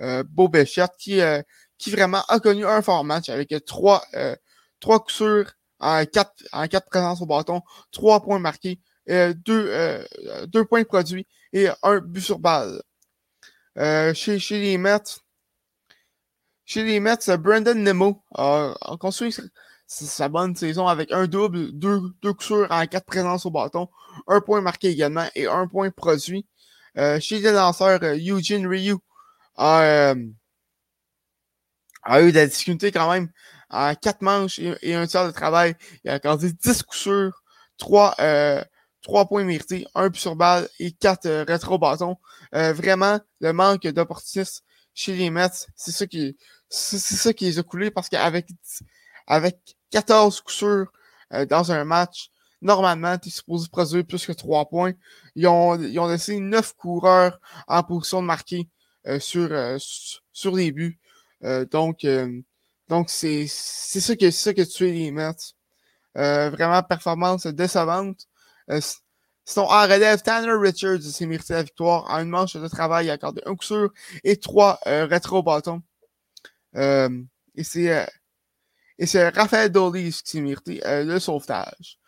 Euh, 0.00 0.22
Beau 0.24 0.48
Béchette, 0.48 0.92
qui, 0.98 1.20
euh, 1.20 1.42
qui 1.78 1.90
vraiment 1.90 2.22
a 2.28 2.38
connu 2.38 2.66
un 2.66 2.82
fort 2.82 3.04
match 3.04 3.28
avec 3.28 3.54
trois, 3.64 4.04
trois 4.80 5.00
coups 5.00 5.14
sûrs 5.14 5.52
en 5.80 6.04
quatre, 6.06 6.34
quatre 6.70 6.88
présences 6.88 7.20
au 7.22 7.26
bâton, 7.26 7.60
trois 7.92 8.22
points 8.22 8.38
marqués, 8.38 8.80
deux, 9.08 10.04
deux 10.48 10.64
points 10.64 10.84
produits 10.84 11.26
et 11.52 11.68
un 11.82 12.00
but 12.00 12.20
sur 12.20 12.38
balle. 12.38 12.82
chez, 13.76 14.38
chez 14.38 14.60
les 14.60 14.78
Mets, 14.78 15.20
chez 16.64 16.82
les 16.82 17.00
Mets, 17.00 17.36
Brandon 17.38 17.74
Nemo 17.74 18.22
a, 18.34 18.74
construit 18.98 19.34
sa 19.86 20.28
bonne 20.28 20.56
saison 20.56 20.88
avec 20.88 21.12
un 21.12 21.26
double, 21.26 21.72
deux, 21.72 22.00
deux 22.22 22.32
coups 22.32 22.66
en 22.70 22.86
quatre 22.86 23.06
présences 23.06 23.46
au 23.46 23.50
bâton, 23.50 23.88
un 24.26 24.40
point 24.40 24.60
marqué 24.60 24.88
également 24.88 25.26
et 25.34 25.46
un 25.46 25.66
point 25.68 25.90
produit. 25.90 26.46
Euh, 26.98 27.20
chez 27.20 27.40
les 27.40 27.52
lanceurs, 27.52 28.02
euh, 28.02 28.16
Eugene 28.16 28.66
Ryu 28.66 28.96
a, 29.56 29.82
euh, 29.82 30.14
a, 32.02 32.22
eu 32.22 32.32
de 32.32 32.38
la 32.38 32.46
difficulté 32.46 32.90
quand 32.90 33.10
même 33.10 33.30
en 33.70 33.94
quatre 33.94 34.22
manches 34.22 34.58
et, 34.58 34.94
un 34.94 35.06
tiers 35.06 35.26
de 35.26 35.32
travail. 35.32 35.74
Il 36.04 36.10
a 36.10 36.14
accordé 36.14 36.52
10 36.52 36.82
coups 36.82 36.98
sûrs, 36.98 37.42
3, 37.78 38.14
euh, 38.20 38.64
points 39.02 39.44
mérités, 39.44 39.86
un 39.94 40.08
but 40.08 40.18
sur 40.18 40.36
balle 40.36 40.68
et 40.78 40.92
quatre 40.92 41.28
rétro-bâtons. 41.46 42.16
vraiment, 42.52 43.20
le 43.40 43.52
manque 43.52 43.86
d'opportunisme 43.86 44.62
chez 44.94 45.14
les 45.14 45.30
Mets, 45.30 45.66
c'est 45.76 45.92
ça 45.92 46.06
qui 46.06 46.36
c'est 46.68 46.98
ça 46.98 47.32
qui 47.32 47.44
les 47.44 47.58
a 47.58 47.62
coulés 47.62 47.90
parce 47.90 48.08
qu'avec 48.08 48.48
avec 49.26 49.76
14 49.90 50.40
coups 50.40 50.54
sûrs 50.54 50.92
euh, 51.32 51.46
dans 51.46 51.72
un 51.72 51.84
match, 51.84 52.30
normalement, 52.62 53.18
tu 53.18 53.28
es 53.28 53.32
supposé 53.32 53.68
produire 53.68 54.06
plus 54.06 54.24
que 54.26 54.32
3 54.32 54.68
points. 54.68 54.92
Ils 55.34 55.46
ont, 55.48 55.80
ils 55.80 55.98
ont 55.98 56.08
laissé 56.08 56.38
9 56.38 56.74
coureurs 56.74 57.40
en 57.66 57.82
position 57.82 58.22
de 58.22 58.26
marquer 58.26 58.68
euh, 59.06 59.20
sur, 59.20 59.48
euh, 59.52 59.76
sur 60.32 60.54
les 60.54 60.72
buts. 60.72 61.00
donc, 61.70 62.06
donc 62.88 63.10
c'est 63.10 63.46
ça 63.46 64.16
que 64.16 64.30
c'est 64.30 64.54
que 64.54 64.62
tu 64.62 64.88
es 64.88 64.92
les 64.92 65.10
Mets. 65.10 65.54
vraiment, 66.14 66.82
performance 66.82 67.46
décevante. 67.46 68.26
Sinon, 69.48 69.66
en 69.66 69.82
relève, 69.82 70.22
Tanner 70.22 70.52
Richards 70.52 71.02
s'est 71.02 71.26
mérité 71.26 71.54
la 71.54 71.62
victoire 71.62 72.04
en 72.10 72.18
une 72.20 72.28
manche 72.30 72.56
de 72.56 72.68
travail. 72.68 73.10
Accordé 73.10 73.42
un 73.46 73.54
coup 73.54 73.64
sûr 73.64 73.92
et 74.24 74.36
trois 74.36 74.80
rétro-bâtons. 74.84 75.82
Euh, 76.76 77.08
et 77.54 77.64
c'est 77.64 77.90
euh, 77.92 78.04
et 78.98 79.06
c'est 79.06 79.28
Raphaël 79.28 79.70
Dolly 79.70 80.10
qui 80.10 80.22
s'est 80.24 80.40
mérité 80.40 80.86
euh, 80.86 81.04
le 81.04 81.18
sauvetage. 81.18 81.98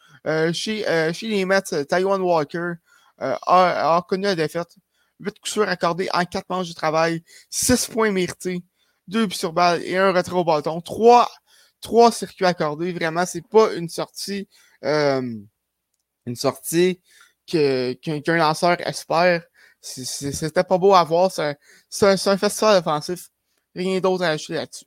chez, 0.52 0.84
chez 1.12 1.28
les 1.28 1.44
Mets, 1.44 1.86
Taiwan 1.88 2.20
Walker 2.20 2.74
a, 3.18 3.96
a, 3.96 4.02
connu 4.08 4.24
la 4.24 4.34
défaite. 4.34 4.76
8 5.20 5.38
coups 5.40 5.50
sûrs 5.52 5.68
accordés 5.68 6.08
en 6.12 6.24
4 6.24 6.48
manches 6.48 6.68
de 6.68 6.74
travail, 6.74 7.24
6 7.50 7.88
points 7.88 8.12
mérités, 8.12 8.62
2 9.08 9.26
buts 9.26 9.34
sur 9.34 9.52
balle 9.52 9.82
et 9.82 9.96
un 9.96 10.12
retrait 10.12 10.36
au 10.36 10.44
bâton. 10.44 10.80
3, 10.80 11.28
3 11.80 12.12
circuits 12.12 12.46
accordés. 12.46 12.92
Vraiment, 12.92 13.26
c'est 13.26 13.46
pas 13.46 13.72
une 13.74 13.88
sortie 13.88 14.48
une 16.28 16.36
sortie 16.36 17.00
qu'un 17.46 17.94
qu 17.94 18.36
lanceur 18.36 18.76
espère. 18.86 19.42
C'était 19.80 20.64
pas 20.64 20.78
beau 20.78 20.94
à 20.94 21.04
voir. 21.04 21.30
C'est 21.32 22.06
un, 22.06 22.32
un 22.32 22.36
festival 22.38 22.76
offensif. 22.78 23.30
Rien 23.74 24.00
d'autre 24.00 24.24
à 24.24 24.28
ajouter 24.30 24.54
là-dessus. 24.54 24.86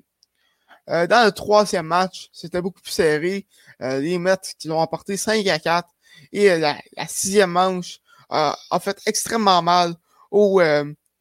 Euh, 0.90 1.08
dans 1.08 1.26
le 1.26 1.32
troisième 1.32 1.86
match, 1.86 2.30
c'était 2.34 2.62
beaucoup 2.62 2.82
plus 2.82 2.92
serré. 2.92 3.48
Euh, 3.82 4.00
les 4.00 4.18
Mets 4.18 4.38
qui 4.60 4.68
l'ont 4.68 4.80
emporté 4.80 5.18
5 5.18 5.46
à 5.48 5.60
4. 5.60 5.88
Et 6.34 6.52
euh, 6.52 6.58
la, 6.58 6.78
la, 6.98 7.08
sixième 7.08 7.52
manche 7.52 8.00
a 8.30 8.56
fait 8.80 8.98
extrêmement 9.06 9.62
mal 9.62 9.94
aux, 10.30 10.62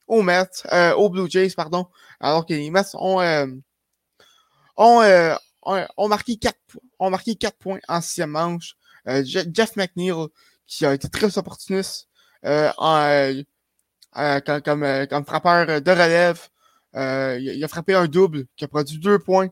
aux 0.06 0.22
Mets, 0.22 0.46
aux 0.96 1.10
Blue 1.10 1.28
Jays, 1.28 1.50
pardon. 1.56 1.88
Alors 2.20 2.46
que 2.46 2.54
les 2.54 2.70
Mets 2.70 2.94
ont, 2.94 3.20
ont, 4.76 5.36
ont, 5.96 6.08
marqué 6.08 6.36
4, 6.36 6.56
ont 6.98 7.10
marqué 7.10 7.34
4 7.34 7.56
points 7.58 7.80
en 7.88 8.00
sixième 8.00 8.30
manche. 8.30 8.76
Jeff 9.24 9.76
McNeil, 9.76 10.12
qui 10.66 10.86
a 10.86 10.94
été 10.94 11.08
très 11.08 11.38
opportuniste 11.38 12.08
en, 12.44 13.32
comme, 14.14 14.62
comme, 14.62 15.06
comme 15.08 15.24
frappeur 15.24 15.80
de 15.80 15.90
relève, 15.90 16.48
euh, 16.96 17.38
il, 17.40 17.62
a 17.62 17.68
frappé 17.68 17.94
un 17.94 18.06
double 18.06 18.46
qui 18.56 18.64
a 18.64 18.68
produit 18.68 18.98
deux 18.98 19.18
points 19.18 19.48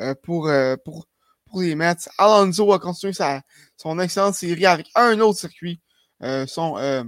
euh, 0.00 0.14
pour, 0.22 0.48
euh, 0.48 0.76
pour, 0.84 1.06
pour 1.46 1.60
les 1.60 1.74
Mets. 1.74 2.08
Alonso 2.18 2.72
a 2.72 2.78
continué 2.78 3.12
sa, 3.12 3.42
son 3.76 3.98
excellente 4.00 4.34
série 4.34 4.66
avec 4.66 4.88
un 4.94 5.18
autre 5.20 5.38
circuit. 5.38 5.80
son, 6.20 7.06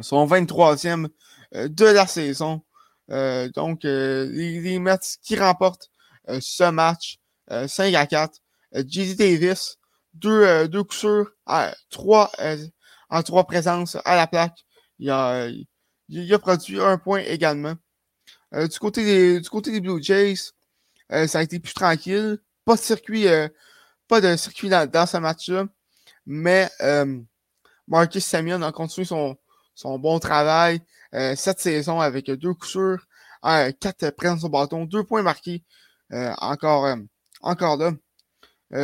son 0.00 0.26
23e 0.26 1.08
de 1.52 1.84
la 1.84 2.06
saison. 2.06 2.62
Donc, 3.10 3.80
les, 3.84 4.78
Mets 4.78 5.18
qui 5.22 5.36
remportent 5.36 5.90
ce 6.28 6.70
match 6.70 7.18
5 7.48 7.94
à 7.94 8.06
4. 8.06 8.38
JD 8.72 9.16
Davis, 9.16 9.78
deux, 10.14 10.68
deux 10.68 10.84
coups 10.84 10.98
sûrs, 10.98 11.32
trois, 11.90 12.30
en 13.08 13.22
trois 13.22 13.44
présences 13.44 13.96
à 14.04 14.14
la 14.16 14.26
plaque. 14.26 14.64
Il 15.00 15.10
a, 15.10 15.48
il 16.08 16.34
a 16.34 16.38
produit 16.38 16.80
un 16.80 16.98
point 16.98 17.20
également. 17.20 17.74
du, 18.52 18.78
côté 18.78 19.04
des, 19.04 19.40
du 19.40 19.48
côté 19.48 19.72
des 19.72 19.80
Blue 19.80 20.00
Jays, 20.00 20.52
ça 21.08 21.40
a 21.40 21.42
été 21.42 21.58
plus 21.58 21.74
tranquille. 21.74 22.38
Pas 22.64 22.76
de 22.76 22.80
circuit, 22.80 23.26
pas 24.06 24.20
de 24.20 24.36
circuit 24.36 24.68
dans, 24.68 25.06
ce 25.06 25.16
match-là. 25.16 25.66
Mais 26.26 26.70
Marcus 27.88 28.24
Samion 28.24 28.62
a 28.62 28.70
continué 28.70 29.04
son, 29.04 29.36
son 29.74 29.98
bon 29.98 30.20
travail 30.20 30.80
cette 31.12 31.60
saison 31.60 32.00
avec 32.00 32.30
deux 32.30 32.54
coups 32.54 32.70
sûrs, 32.70 33.06
quatre 33.42 34.10
présences 34.10 34.44
au 34.44 34.48
bâton, 34.48 34.84
deux 34.84 35.04
points 35.04 35.22
marqués 35.22 35.64
encore, 36.10 36.96
encore 37.40 37.76
là. 37.76 37.92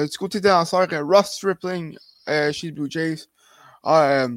du 0.07 0.19
côté 0.19 0.41
des 0.41 0.49
lanceurs, 0.49 0.89
Ross 0.91 1.33
Stripling 1.33 1.97
chez 2.27 2.53
les 2.67 2.73
Blue 2.73 2.91
Jays 2.91 3.27
a 3.85 4.29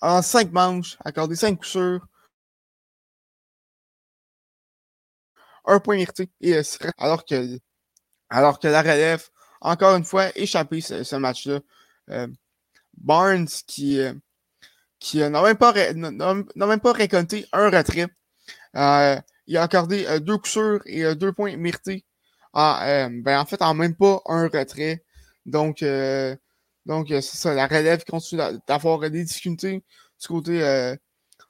en 0.00 0.22
cinq 0.22 0.52
manches 0.52 0.96
accordé 1.04 1.36
cinq 1.36 1.56
coups 1.56 1.68
sûrs, 1.68 2.06
un 5.68 5.80
point 5.80 5.96
mérité, 5.96 6.30
et, 6.40 6.60
alors, 6.96 7.24
que, 7.24 7.58
alors 8.30 8.58
que 8.58 8.68
la 8.68 8.80
relève, 8.80 9.28
encore 9.60 9.96
une 9.96 10.04
fois, 10.04 10.36
échappé 10.36 10.80
ce, 10.80 11.16
match-là. 11.16 11.60
Barnes 12.96 13.48
qui, 13.66 14.00
qui 15.00 15.18
n'a 15.18 15.42
même, 15.42 15.56
pas, 15.56 15.72
même 15.92 16.80
pas 16.80 16.92
récolté 16.92 17.46
un 17.52 17.70
retrait. 17.70 18.08
Euh, 18.76 19.16
il 19.46 19.56
a 19.56 19.62
accordé 19.62 20.06
euh, 20.06 20.18
deux 20.20 20.36
coups 20.36 20.50
sûrs 20.50 20.80
et 20.86 21.04
euh, 21.04 21.14
deux 21.14 21.32
points 21.32 21.56
mérités. 21.56 22.04
En, 22.52 23.10
ben, 23.10 23.40
en 23.40 23.44
fait, 23.44 23.62
en 23.62 23.74
même 23.74 23.94
pas 23.94 24.20
un 24.26 24.48
retrait. 24.48 25.04
Donc, 25.46 25.84
donc 26.86 27.06
c'est 27.08 27.22
ça, 27.22 27.54
la 27.54 27.66
relève 27.66 28.04
continue 28.04 28.42
d'avoir 28.66 28.98
des 29.10 29.22
difficultés 29.22 29.84
du 30.20 30.26
côté, 30.26 30.96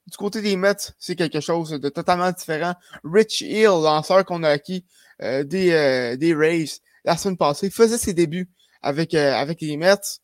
du 0.07 0.17
côté 0.17 0.43
des 0.43 0.57
Mets. 0.57 0.93
C'est 0.99 1.17
quelque 1.17 1.41
chose 1.41 1.71
de 1.71 1.89
totalement 1.89 2.31
différent. 2.31 2.75
Rich 3.05 3.41
Hill, 3.41 3.67
lanceur 3.67 4.25
qu'on 4.25 4.43
a 4.43 4.51
acquis 4.51 4.85
des, 5.21 6.17
des 6.19 6.35
Rays 6.35 6.67
la 7.05 7.17
semaine 7.17 7.39
passée, 7.39 7.71
faisait 7.71 7.97
ses 7.97 8.13
débuts 8.13 8.51
avec, 8.83 9.15
avec 9.15 9.61
les 9.61 9.77
Mets. 9.77 10.21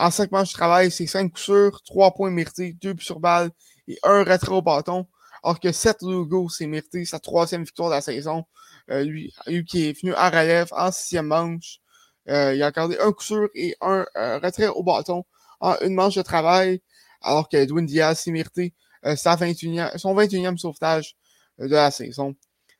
En 0.00 0.10
cinq 0.10 0.32
matchs 0.32 0.52
de 0.52 0.54
travail, 0.54 0.90
c'est 0.90 1.06
cinq 1.06 1.28
coups 1.28 1.42
sûrs, 1.42 1.82
trois 1.84 2.14
points 2.14 2.30
mérités, 2.30 2.72
deux 2.80 2.94
buts 2.94 3.04
sur 3.04 3.20
balle 3.20 3.50
et 3.86 3.98
un 4.02 4.24
retrait 4.24 4.52
au 4.52 4.62
bâton. 4.62 5.06
Alors 5.42 5.60
que 5.60 5.72
Seth 5.72 6.00
Lugo 6.00 6.48
s'est 6.48 6.66
mérité 6.66 7.04
sa 7.04 7.18
troisième 7.18 7.64
victoire 7.64 7.90
de 7.90 7.96
la 7.96 8.00
saison. 8.00 8.46
Euh, 8.90 9.04
lui, 9.04 9.30
lui, 9.46 9.62
qui 9.66 9.90
est 9.90 10.00
venu 10.00 10.14
à 10.14 10.30
relève 10.30 10.68
en 10.72 10.90
sixième 10.90 11.26
manche. 11.26 11.80
Euh, 12.30 12.54
il 12.54 12.62
a 12.62 12.68
accordé 12.68 12.96
un 12.98 13.12
coup 13.12 13.22
sûr 13.22 13.50
et 13.54 13.76
un 13.82 14.06
euh, 14.16 14.38
retrait 14.38 14.68
au 14.68 14.82
bâton 14.82 15.24
en 15.60 15.76
une 15.82 15.94
manche 15.94 16.14
de 16.14 16.22
travail. 16.22 16.80
Alors 17.20 17.50
que 17.50 17.58
Edwin 17.58 17.84
Diaz 17.84 18.20
s'est 18.20 18.30
mérité 18.30 18.74
sa 19.16 19.36
21e, 19.36 19.98
son 19.98 20.14
21e 20.14 20.56
sauvetage 20.56 21.14
de 21.58 21.74
la 21.74 21.90
saison. 21.90 22.34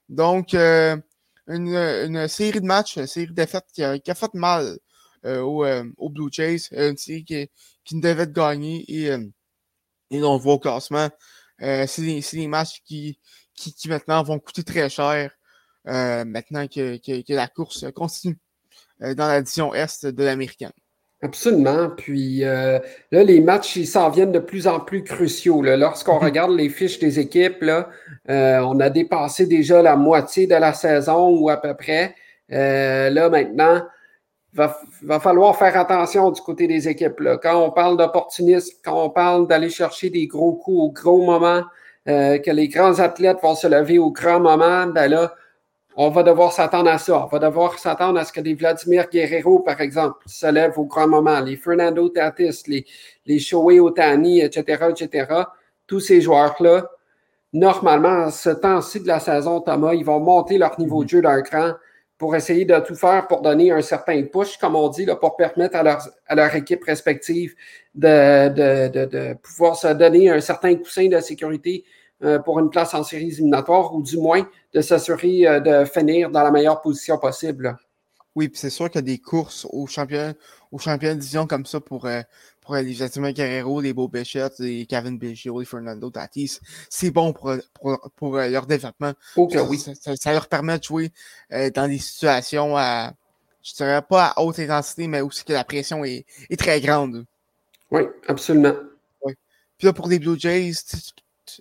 Donc, 0.08 0.54
une, 0.54 1.02
une, 1.48 2.28
série 2.28 2.60
de 2.62 2.66
matchs, 2.66 2.96
une 2.96 3.06
série 3.06 3.26
de 3.26 3.34
défaites 3.34 3.66
qui 3.74 3.84
a, 3.84 3.98
qui 3.98 4.10
a 4.10 4.14
fait 4.14 4.32
mal 4.32 4.64
euh, 4.64 4.76
au, 5.24 5.64
euh, 5.64 5.84
au, 5.96 6.08
Blue 6.08 6.28
Jays, 6.30 6.68
une 6.72 6.96
série 6.96 7.24
qui, 7.24 7.48
qui 7.84 7.96
ne 7.96 8.02
devait 8.02 8.24
être 8.24 8.32
gagnée 8.32 8.84
et, 8.88 9.10
euh, 9.10 9.24
et 10.10 10.22
on 10.22 10.34
le 10.34 10.40
voit 10.40 10.54
au 10.54 10.58
classement. 10.58 11.08
c'est 11.58 11.98
des, 11.98 12.24
des, 12.32 12.46
matchs 12.46 12.80
qui, 12.84 13.18
qui, 13.54 13.74
qui, 13.74 13.88
maintenant 13.88 14.22
vont 14.22 14.38
coûter 14.38 14.64
très 14.64 14.88
cher 14.88 15.30
maintenant 15.84 16.66
que, 16.66 16.96
que, 16.98 17.22
que, 17.22 17.32
la 17.32 17.48
course 17.48 17.86
continue 17.94 18.38
dans 19.00 19.28
la 19.28 19.40
division 19.40 19.74
Est 19.74 20.06
de 20.06 20.24
l'américaine. 20.24 20.72
Absolument. 21.22 21.90
Puis 21.90 22.40
là, 22.40 22.80
les 23.10 23.40
matchs, 23.40 23.76
ils 23.76 23.86
s'en 23.86 24.10
viennent 24.10 24.32
de 24.32 24.38
plus 24.38 24.66
en 24.66 24.80
plus 24.80 25.04
cruciaux. 25.04 25.62
Lorsqu'on 25.62 26.16
mhm. 26.16 26.24
regarde 26.24 26.50
les 26.52 26.68
fiches 26.70 26.98
des 26.98 27.18
équipes, 27.18 27.62
là, 27.62 27.88
on 28.26 28.80
a 28.80 28.90
dépassé 28.90 29.46
déjà 29.46 29.80
la 29.80 29.96
moitié 29.96 30.46
de 30.46 30.54
la 30.54 30.72
saison 30.72 31.28
ou 31.28 31.50
à 31.50 31.56
peu 31.56 31.74
près. 31.74 32.14
là, 32.48 33.28
maintenant, 33.28 33.82
va, 34.54 34.78
va 35.02 35.20
falloir 35.20 35.56
faire 35.56 35.76
attention 35.76 36.30
du 36.30 36.40
côté 36.40 36.66
des 36.66 36.88
équipes. 36.88 37.20
Là. 37.20 37.38
Quand 37.38 37.62
on 37.62 37.70
parle 37.70 37.96
d'opportunisme, 37.96 38.76
quand 38.84 39.04
on 39.04 39.10
parle 39.10 39.46
d'aller 39.46 39.70
chercher 39.70 40.10
des 40.10 40.26
gros 40.26 40.52
coups 40.52 40.78
au 40.78 40.90
gros 40.90 41.22
moment, 41.22 41.62
euh, 42.08 42.38
que 42.38 42.50
les 42.50 42.68
grands 42.68 42.98
athlètes 42.98 43.38
vont 43.42 43.54
se 43.54 43.66
lever 43.66 43.98
au 43.98 44.10
grand 44.10 44.40
moment, 44.40 44.86
ben 44.86 45.08
là, 45.08 45.34
on 45.96 46.08
va 46.08 46.22
devoir 46.22 46.52
s'attendre 46.52 46.90
à 46.90 46.98
ça. 46.98 47.24
On 47.24 47.26
va 47.26 47.38
devoir 47.38 47.78
s'attendre 47.78 48.18
à 48.18 48.24
ce 48.24 48.32
que 48.32 48.40
des 48.40 48.54
Vladimir 48.54 49.08
Guerrero, 49.10 49.60
par 49.60 49.80
exemple, 49.80 50.16
se 50.26 50.46
lèvent 50.46 50.78
au 50.78 50.84
grand 50.84 51.08
moment. 51.08 51.40
Les 51.40 51.56
Fernando 51.56 52.08
Tatis, 52.08 52.62
les, 52.66 52.86
les 53.26 53.38
Shohei 53.38 53.80
Otani, 53.80 54.40
etc., 54.40 54.86
etc. 54.90 55.26
Tous 55.86 56.00
ces 56.00 56.20
joueurs-là, 56.20 56.88
normalement, 57.52 58.24
à 58.26 58.30
ce 58.30 58.50
temps-ci 58.50 59.00
de 59.00 59.08
la 59.08 59.20
saison, 59.20 59.60
Thomas, 59.60 59.92
ils 59.94 60.04
vont 60.04 60.20
monter 60.20 60.58
leur 60.58 60.78
niveau 60.80 61.04
de 61.04 61.08
jeu 61.08 61.20
d'un 61.20 61.42
cran 61.42 61.72
pour 62.20 62.36
essayer 62.36 62.66
de 62.66 62.78
tout 62.80 62.94
faire 62.94 63.26
pour 63.26 63.40
donner 63.40 63.72
un 63.72 63.80
certain 63.80 64.22
push, 64.24 64.58
comme 64.58 64.76
on 64.76 64.90
dit, 64.90 65.06
là, 65.06 65.16
pour 65.16 65.36
permettre 65.36 65.74
à 65.74 65.82
leur, 65.82 66.06
à 66.26 66.34
leur 66.34 66.54
équipe 66.54 66.84
respective 66.84 67.54
de, 67.94 68.48
de, 68.50 69.06
de, 69.06 69.34
pouvoir 69.42 69.74
se 69.74 69.88
donner 69.88 70.28
un 70.28 70.40
certain 70.42 70.74
coussin 70.74 71.08
de 71.08 71.18
sécurité 71.20 71.82
euh, 72.22 72.38
pour 72.38 72.58
une 72.58 72.68
place 72.68 72.92
en 72.92 73.02
séries 73.04 73.28
éliminatoires 73.28 73.94
ou 73.94 74.02
du 74.02 74.18
moins 74.18 74.46
de 74.74 74.82
s'assurer 74.82 75.46
euh, 75.46 75.60
de 75.60 75.86
finir 75.86 76.30
dans 76.30 76.42
la 76.42 76.50
meilleure 76.50 76.82
position 76.82 77.16
possible. 77.16 77.74
Oui, 78.34 78.48
puis 78.48 78.58
c'est 78.58 78.68
sûr 78.68 78.90
qu'il 78.90 78.96
y 78.96 78.98
a 78.98 79.02
des 79.02 79.18
courses 79.18 79.66
aux 79.70 79.86
champions, 79.86 80.34
aux 80.72 80.78
champions 80.78 81.14
de 81.14 81.20
division 81.20 81.46
comme 81.46 81.64
ça 81.64 81.80
pour, 81.80 82.04
euh, 82.04 82.20
pour 82.70 82.76
les 82.76 82.92
Vladimir 82.92 83.32
Guerrero, 83.32 83.80
les 83.80 83.92
Beau 83.92 84.06
Béchette, 84.06 84.60
les 84.60 84.86
Kevin 84.86 85.18
Biggio, 85.18 85.58
les 85.58 85.66
Fernando 85.66 86.08
Tatis, 86.08 86.60
c'est 86.88 87.10
bon 87.10 87.32
pour, 87.32 87.52
pour, 87.74 88.10
pour 88.14 88.36
euh, 88.36 88.48
leur 88.48 88.64
développement. 88.64 89.12
oui. 89.36 89.78
Ça, 89.78 90.14
ça, 90.14 90.32
leur 90.32 90.46
permet 90.46 90.78
de 90.78 90.84
jouer 90.84 91.10
euh, 91.52 91.68
dans 91.70 91.88
des 91.88 91.98
situations 91.98 92.76
à, 92.76 93.12
je 93.64 93.74
dirais 93.74 94.02
pas 94.08 94.26
à 94.26 94.40
haute 94.40 94.60
intensité, 94.60 95.08
mais 95.08 95.20
aussi 95.20 95.44
que 95.44 95.52
la 95.52 95.64
pression 95.64 96.04
est, 96.04 96.24
est 96.48 96.56
très 96.56 96.80
grande. 96.80 97.26
Oui, 97.90 98.02
absolument. 98.28 98.74
Oui. 99.22 99.32
Puis 99.76 99.86
là, 99.86 99.92
pour 99.92 100.06
les 100.06 100.20
Blue 100.20 100.38
Jays, 100.38 100.70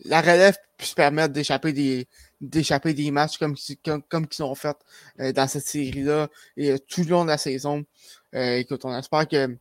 la 0.05 0.21
relève 0.21 0.57
peut 0.77 0.85
se 0.85 0.93
permettre 0.93 1.33
d'échapper 1.33 1.73
des, 1.73 2.07
d'échapper 2.39 2.93
des 2.93 3.09
matchs 3.09 3.39
comme, 3.39 3.55
comme, 3.83 4.03
comme 4.03 4.27
ils 4.31 4.43
ont 4.43 4.53
fait 4.53 4.77
euh, 5.21 5.33
dans 5.33 5.47
cette 5.47 5.65
série-là 5.65 6.27
et 6.55 6.77
tout 6.77 7.01
le 7.01 7.09
long 7.09 7.23
de 7.23 7.29
la 7.29 7.39
saison. 7.39 7.83
écoute, 8.31 8.85
on 8.85 8.95
espère 8.95 9.27
que 9.27 9.57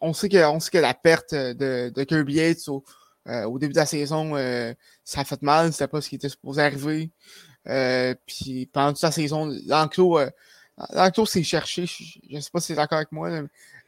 on 0.00 0.12
sait 0.12 0.28
que, 0.28 0.44
on 0.46 0.60
sait 0.60 0.70
que 0.70 0.78
la 0.78 0.94
perte 0.94 1.34
de, 1.34 1.90
de 1.94 2.04
Kirby 2.04 2.34
Yates 2.34 2.68
au, 2.68 2.84
euh, 3.26 3.44
au, 3.44 3.58
début 3.58 3.72
de 3.72 3.78
la 3.78 3.86
saison, 3.86 4.36
euh, 4.36 4.74
ça 5.02 5.20
a 5.20 5.24
fait 5.24 5.40
mal. 5.42 5.72
C'était 5.72 5.88
pas 5.88 6.00
ce 6.00 6.08
qui 6.08 6.16
était 6.16 6.28
supposé 6.28 6.62
arriver. 6.62 7.10
Euh, 7.66 8.14
puis 8.26 8.66
pendant 8.66 8.92
toute 8.92 9.02
la 9.02 9.12
saison, 9.12 9.46
l'enclos, 9.66 10.18
l'enclos 10.92 11.26
s'est 11.26 11.42
cherché. 11.42 11.86
Je, 11.86 12.36
ne 12.36 12.40
sais 12.40 12.50
pas 12.52 12.60
si 12.60 12.68
c'est 12.68 12.74
d'accord 12.74 12.98
avec 12.98 13.12
moi. 13.12 13.30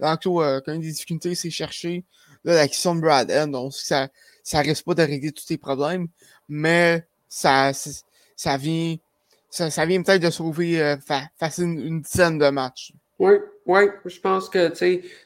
L'enclos, 0.01 0.41
quand 0.65 0.73
il 0.73 0.75
y 0.75 0.79
a 0.79 0.81
des 0.81 0.93
difficultés, 0.93 1.35
s'est 1.35 1.51
cherché. 1.51 2.05
Là, 2.45 2.55
la 2.55 2.69
question 2.69 2.95
de 2.95 3.01
Brad 3.01 3.31
End, 3.31 3.53
on 3.55 3.71
sait 3.71 3.83
que 3.83 3.87
ça, 3.87 4.09
ça 4.43 4.61
risque 4.61 4.85
pas 4.85 4.95
de 4.95 5.03
régler 5.03 5.33
tous 5.33 5.47
les 5.51 5.59
problèmes, 5.59 6.07
mais 6.49 7.05
ça, 7.29 7.73
ça 8.37 8.57
vient, 8.57 8.97
ça, 9.51 9.69
ça 9.69 9.85
vient 9.85 10.01
peut-être 10.03 10.23
de 10.23 10.31
sauver 10.31 10.97
facile 11.37 11.65
une, 11.65 11.81
une 11.81 12.01
dizaine 12.03 12.39
de 12.39 12.49
matchs. 12.51 12.93
Oui, 13.19 13.35
oui, 13.67 13.81
je 14.05 14.21
pense 14.21 14.49
que 14.49 14.73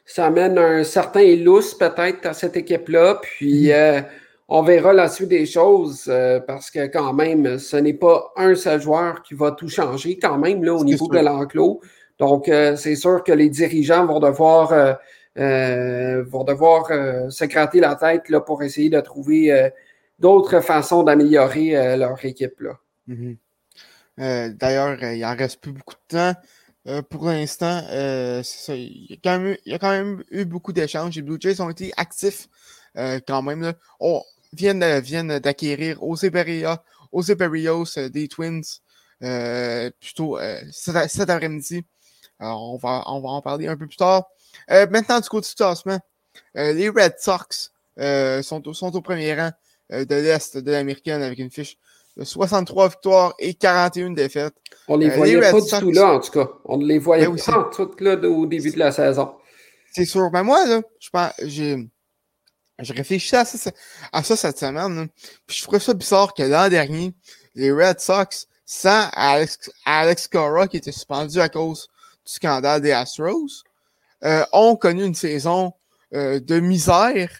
ça 0.06 0.26
amène 0.26 0.58
un 0.58 0.82
certain 0.82 1.36
lousse 1.36 1.74
peut-être 1.74 2.24
à 2.26 2.32
cette 2.32 2.56
équipe-là. 2.56 3.20
Puis 3.22 3.66
mm-hmm. 3.66 3.72
euh, 3.74 4.02
on 4.48 4.62
verra 4.62 4.92
la 4.94 5.08
suite 5.08 5.28
des 5.28 5.44
choses 5.44 6.06
euh, 6.08 6.40
parce 6.40 6.70
que 6.70 6.86
quand 6.86 7.12
même, 7.12 7.58
ce 7.58 7.76
n'est 7.76 7.94
pas 7.94 8.32
un 8.36 8.54
seul 8.54 8.80
joueur 8.80 9.22
qui 9.22 9.34
va 9.34 9.52
tout 9.52 9.68
changer 9.68 10.18
quand 10.18 10.38
même 10.38 10.64
là, 10.64 10.74
au 10.74 10.84
niveau 10.84 11.08
de 11.08 11.18
l'enclos. 11.18 11.80
Donc, 12.18 12.48
euh, 12.48 12.76
c'est 12.76 12.96
sûr 12.96 13.22
que 13.22 13.32
les 13.32 13.50
dirigeants 13.50 14.06
vont 14.06 14.20
devoir, 14.20 14.70
vont 15.36 16.44
devoir 16.44 16.86
se 17.30 17.44
gratter 17.44 17.80
la 17.80 17.94
tête 17.94 18.28
là, 18.30 18.40
pour 18.40 18.62
essayer 18.62 18.88
de 18.88 19.00
trouver 19.00 19.70
d'autres 20.18 20.60
façons 20.60 21.02
d'améliorer 21.02 21.96
leur 21.96 22.22
équipe. 22.24 22.60
Là. 22.60 22.78
Mm-hmm. 23.08 24.56
D'ailleurs, 24.56 25.02
il 25.02 25.24
en 25.24 25.36
reste 25.36 25.60
plus 25.60 25.72
beaucoup 25.72 25.94
de 25.94 26.16
temps. 26.16 26.34
Euh, 26.86 27.02
pour 27.02 27.26
l'instant, 27.26 27.82
euh. 27.90 28.42
Il 28.68 29.06
y, 29.10 29.14
a 29.14 29.78
quand 29.78 29.90
même, 29.90 30.24
eu 30.30 30.44
beaucoup 30.44 30.72
d'échanges. 30.72 31.14
Les 31.16 31.22
Blue 31.22 31.36
Jays 31.38 31.60
ont 31.60 31.70
été 31.70 31.92
actifs 31.96 32.48
euh, 32.96 33.20
quand 33.26 33.42
même. 33.42 33.62
Là. 33.62 33.74
On 34.00 34.22
viennent, 34.52 34.80
d'acquérir 35.38 35.98
José 36.00 36.30
des 36.30 38.28
Twins 38.28 38.62
plutôt 40.00 40.38
cet, 40.72 41.30
après-midi. 41.30 41.84
On 42.40 42.78
va, 42.78 43.04
on 43.06 43.20
va 43.20 43.28
en 43.28 43.42
parler 43.42 43.68
un 43.68 43.76
peu 43.76 43.86
plus 43.86 43.96
tard. 43.96 44.24
maintenant, 44.68 45.20
du 45.20 45.28
côté 45.28 45.48
du 45.48 45.54
classement, 45.54 46.00
les 46.54 46.88
Red 46.88 47.16
Sox 47.18 47.72
sont, 48.42 48.72
sont 48.72 48.96
au 48.96 49.02
premier 49.02 49.34
rang 49.34 49.50
de 49.90 50.14
l'Est 50.14 50.56
de 50.56 50.70
l'américaine 50.72 51.22
avec 51.22 51.38
une 51.38 51.50
fiche 51.50 51.76
63 52.24 52.88
victoires 52.88 53.34
et 53.38 53.54
41 53.54 54.10
défaites. 54.10 54.54
On 54.88 54.96
les 54.96 55.10
euh, 55.10 55.16
voyait 55.16 55.40
pas 55.40 55.60
du 55.60 55.68
tout 55.68 55.90
là, 55.92 56.14
en 56.14 56.20
tout 56.20 56.30
cas. 56.30 56.48
On 56.64 56.78
ne 56.78 56.84
les 56.84 56.98
voyait 56.98 57.26
ben 57.26 57.36
pas 57.36 57.70
tout 57.74 57.90
là 58.00 58.16
au 58.28 58.46
début 58.46 58.70
de 58.70 58.78
la 58.78 58.92
saison. 58.92 59.34
C'est 59.92 60.04
sûr. 60.04 60.30
Mais 60.32 60.42
moi, 60.42 60.66
là, 60.66 60.82
je 60.98 61.10
pense, 61.10 61.32
j'ai, 61.44 61.88
j'ai 62.78 62.94
réfléchi 62.94 63.34
à 63.36 63.44
ça, 63.44 63.70
à 64.12 64.22
ça 64.22 64.36
cette 64.36 64.58
semaine. 64.58 65.08
Puis 65.46 65.58
je 65.58 65.62
trouvais 65.62 65.80
ça 65.80 65.94
bizarre 65.94 66.34
que 66.34 66.42
l'an 66.42 66.68
dernier, 66.68 67.14
les 67.54 67.72
Red 67.72 68.00
Sox, 68.00 68.46
sans 68.64 69.08
Alex, 69.12 69.70
Alex 69.84 70.28
Cora, 70.28 70.68
qui 70.68 70.76
était 70.76 70.92
suspendu 70.92 71.40
à 71.40 71.48
cause 71.48 71.88
du 72.24 72.32
scandale 72.32 72.80
des 72.80 72.92
Astros, 72.92 73.64
euh, 74.24 74.44
ont 74.52 74.76
connu 74.76 75.04
une 75.04 75.14
saison 75.14 75.72
euh, 76.14 76.40
de 76.40 76.60
misère. 76.60 77.30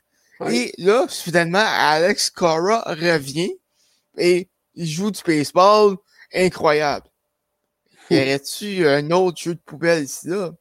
Et 0.51 0.73
là, 0.79 1.07
finalement, 1.09 1.65
Alex 1.65 2.31
Cora 2.31 2.83
revient 2.87 3.55
et 4.17 4.49
il 4.75 4.87
joue 4.87 5.11
du 5.11 5.21
baseball 5.25 5.97
incroyable. 6.33 7.07
Y 8.11 8.21
aurait-tu 8.21 8.87
un 8.87 9.11
autre 9.11 9.41
jeu 9.41 9.55
de 9.55 9.61
poubelle 9.61 10.05
ici 10.05 10.29
là? 10.29 10.53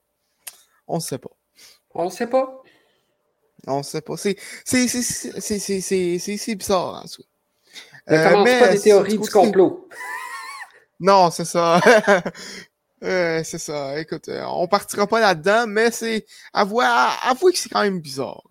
On 0.88 0.96
ne 0.96 1.02
sait 1.02 1.18
pas. 1.18 1.30
On 1.94 2.06
ne 2.06 2.10
sait 2.10 2.28
pas. 2.28 2.62
On 3.68 3.80
ne 3.80 3.84
sait 3.84 4.02
pas. 4.02 4.18
C'est 4.18 4.36
bizarre 6.56 7.04
en 7.04 7.08
tout 7.08 7.24
cas. 7.24 7.30
Ne 8.08 8.30
commence 8.30 8.50
pas 8.60 8.68
des 8.70 8.80
théories 8.80 9.20
du 9.20 9.30
complot. 9.30 9.88
Non, 11.02 11.32
c'est 11.32 11.46
ça. 11.46 11.80
euh, 13.04 13.42
c'est 13.46 13.58
ça. 13.58 13.98
Écoute, 13.98 14.28
euh, 14.28 14.44
on 14.48 14.68
partira 14.68 15.08
pas 15.08 15.22
là-dedans, 15.22 15.66
mais 15.66 15.92
c'est 15.92 16.26
avouer, 16.52 16.86
avouer 17.24 17.54
que 17.54 17.58
c'est 17.58 17.70
quand 17.70 17.84
même 17.84 18.02
bizarre. 18.02 18.44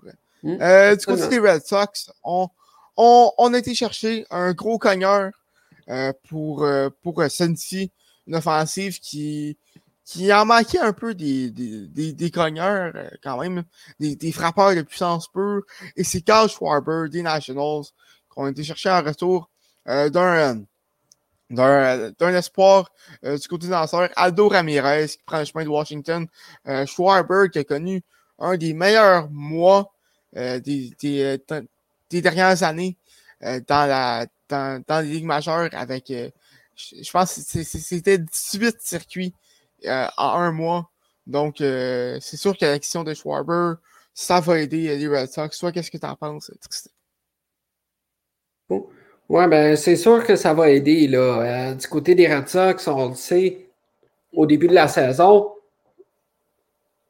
Hmm. 0.42 0.56
euh, 0.62 0.96
du 0.96 1.04
côté 1.04 1.28
des 1.28 1.40
Red 1.40 1.66
Sox, 1.66 2.10
on, 2.24 2.48
on, 2.96 3.32
on 3.36 3.52
a 3.52 3.58
été 3.58 3.74
chercher 3.74 4.24
un 4.30 4.54
gros 4.54 4.78
cogneur 4.78 5.26
euh, 5.26 5.30
pour, 6.28 6.64
euh, 6.64 6.90
pour 7.02 7.20
euh, 7.20 7.28
Sensi, 7.28 7.90
une 8.26 8.36
offensive 8.36 8.98
qui, 9.00 9.56
qui 10.04 10.32
en 10.32 10.44
manquait 10.44 10.78
un 10.78 10.92
peu 10.92 11.14
des, 11.14 11.50
des, 11.50 12.12
des, 12.12 12.30
cogneurs, 12.30 12.92
quand 13.22 13.38
même, 13.40 13.64
des, 13.98 14.14
des 14.16 14.32
frappeurs 14.32 14.74
de 14.74 14.82
puissance 14.82 15.28
pure. 15.28 15.62
Et 15.96 16.04
c'est 16.04 16.20
Carl 16.20 16.48
Schwarber 16.48 17.08
des 17.10 17.22
Nationals 17.22 17.84
qu'on 18.28 18.46
a 18.46 18.50
été 18.50 18.64
chercher 18.64 18.90
en 18.90 19.02
retour 19.02 19.50
d'un 19.86 20.62
d'un 21.50 22.34
espoir 22.34 22.90
du 23.22 23.48
côté 23.48 23.68
lanceur, 23.68 24.10
Aldo 24.16 24.48
Ramirez, 24.48 25.08
qui 25.08 25.22
prend 25.24 25.38
le 25.38 25.46
chemin 25.46 25.64
de 25.64 25.70
Washington. 25.70 26.26
Schwarber, 26.84 27.48
qui 27.50 27.60
a 27.60 27.64
connu 27.64 28.02
un 28.38 28.58
des 28.58 28.74
meilleurs 28.74 29.30
mois 29.30 29.94
des, 30.34 30.60
des, 30.60 31.38
des, 32.10 32.20
dernières 32.20 32.62
années 32.62 32.98
dans 33.40 33.88
la 33.88 34.26
dans, 34.48 35.04
les 35.04 35.10
ligues 35.10 35.24
majeures 35.24 35.68
avec, 35.72 36.10
euh, 36.10 36.30
je, 36.76 37.10
pense 37.10 37.32
c'était 37.32 38.18
18 38.18 38.76
circuits 38.80 39.34
euh, 39.86 40.06
en 40.16 40.34
un 40.34 40.52
mois. 40.52 40.90
Donc, 41.26 41.60
euh, 41.60 42.18
c'est 42.20 42.36
sûr 42.36 42.56
que 42.56 42.64
l'action 42.64 43.04
de 43.04 43.14
Schwarber, 43.14 43.74
ça 44.14 44.40
va 44.40 44.58
aider 44.60 44.96
les 44.96 45.08
Red 45.08 45.30
Sox. 45.30 45.58
Toi, 45.58 45.72
qu'est-ce 45.72 45.90
que 45.90 45.98
tu 45.98 46.06
en 46.06 46.16
penses, 46.16 46.50
Tristan? 46.60 46.90
Oui, 49.28 49.46
ben, 49.46 49.76
c'est 49.76 49.96
sûr 49.96 50.24
que 50.24 50.36
ça 50.36 50.54
va 50.54 50.70
aider. 50.70 51.06
Là. 51.06 51.74
du 51.74 51.86
côté 51.86 52.14
des 52.14 52.34
Red 52.34 52.48
Sox, 52.48 52.88
on 52.88 53.10
le 53.10 53.14
sait, 53.14 53.68
au 54.32 54.46
début 54.46 54.68
de 54.68 54.74
la 54.74 54.88
saison, 54.88 55.52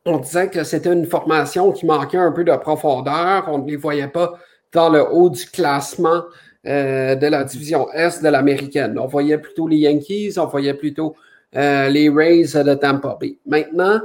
on 0.04 0.18
disait 0.18 0.48
que 0.48 0.64
c'était 0.64 0.92
une 0.92 1.06
formation 1.06 1.72
qui 1.72 1.86
manquait 1.86 2.18
un 2.18 2.32
peu 2.32 2.44
de 2.44 2.56
profondeur. 2.56 3.44
On 3.48 3.58
ne 3.58 3.70
les 3.70 3.76
voyait 3.76 4.08
pas 4.08 4.38
dans 4.72 4.88
le 4.88 5.06
haut 5.10 5.30
du 5.30 5.46
classement 5.46 6.24
euh, 6.68 7.14
de 7.14 7.26
la 7.26 7.44
division 7.44 7.90
Est 7.92 8.22
de 8.22 8.28
l'américaine. 8.28 8.98
On 8.98 9.06
voyait 9.06 9.38
plutôt 9.38 9.66
les 9.66 9.78
Yankees, 9.78 10.34
on 10.36 10.44
voyait 10.44 10.74
plutôt 10.74 11.16
euh, 11.56 11.88
les 11.88 12.10
Rays 12.10 12.62
de 12.62 12.74
Tampa 12.74 13.16
Bay. 13.18 13.38
Maintenant, 13.46 14.02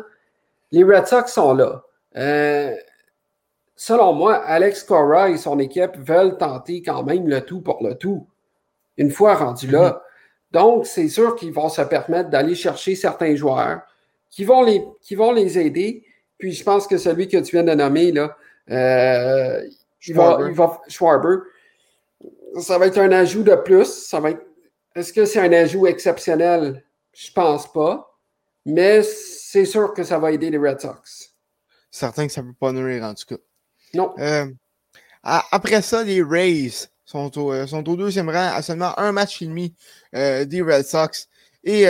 les 0.71 0.84
Red 0.86 1.06
Sox 1.08 1.34
sont 1.34 1.56
là. 1.56 1.84
Euh, 2.15 2.73
selon 3.76 4.13
moi, 4.13 4.36
Alex 4.36 4.84
Cora 4.84 5.30
et 5.30 5.36
son 5.36 5.60
équipe 5.60 5.97
veulent 5.97 6.38
tenter 6.38 6.82
quand 6.82 7.04
même 7.04 7.28
le 7.28 7.41
tout 7.41 7.60
pour 7.60 7.84
le 7.84 7.95
tout, 7.95 8.28
une 8.97 9.12
fois 9.12 9.36
rendu 9.36 9.67
là. 9.67 9.89
Mm-hmm. 9.89 10.54
Donc, 10.54 10.86
c'est 10.86 11.10
sûr 11.10 11.36
qu'ils 11.36 11.52
vont 11.52 11.67
se 11.67 11.82
permettre 11.82 12.30
d'aller 12.30 12.56
chercher 12.56 12.95
certains 12.95 13.36
joueurs 13.36 13.82
qui 14.30 14.45
vont, 14.45 14.63
les, 14.63 14.82
qui 15.02 15.15
vont 15.15 15.34
les 15.34 15.60
aider. 15.60 16.06
Puis 16.38 16.54
je 16.54 16.63
pense 16.63 16.88
que 16.88 16.97
celui 16.97 17.28
que 17.28 17.38
tu 17.38 17.58
viens 17.58 17.63
de 17.63 17.73
nommer, 17.73 18.13
là, 18.13 18.38
il 18.69 20.15
va, 20.15 20.38
il 20.47 20.54
va, 20.54 20.82
Schwarber, 20.88 21.39
ça 22.60 22.78
va 22.78 22.88
être 22.88 23.00
un 23.00 23.12
ajout 23.12 23.44
de 23.44 23.56
plus. 23.56 23.86
Ça 23.86 24.20
va 24.20 24.32
être. 24.32 24.46
Est-ce 24.96 25.12
que 25.12 25.26
c'est 25.26 25.39
un 25.39 25.52
ajout 25.52 25.88
exceptionnel? 25.88 26.84
Je 27.13 27.32
pense 27.32 27.72
pas. 27.72 28.20
Mais 28.66 29.04
c'est 29.04 29.66
sûr 29.66 29.94
que 29.94 30.04
ça 30.04 30.20
va 30.20 30.32
aider 30.32 30.50
les 30.50 30.58
Red 30.58 30.80
Sox. 30.80 31.34
Certain 31.92 32.28
que 32.28 32.34
ça 32.34 32.42
ne 32.42 32.48
peut 32.48 32.58
pas 32.60 32.72
nuire 32.72 33.04
en 33.04 33.13
tout 33.13 33.26
cas. 33.28 33.42
Non. 33.94 34.13
Euh, 34.20 34.48
après 35.22 35.82
ça, 35.82 36.04
les 36.04 36.24
Rays 36.24 36.72
sont 37.06 37.38
au, 37.38 37.54
euh, 37.54 37.68
sont 37.68 37.88
au 37.88 37.96
deuxième 37.96 38.30
rang 38.30 38.52
à 38.54 38.62
seulement 38.62 38.98
un 38.98 39.12
match 39.12 39.42
et 39.42 39.46
demi 39.46 39.76
euh, 40.16 40.46
des 40.46 40.62
Red 40.62 40.86
Sox. 40.86 41.28
Et, 41.63 41.84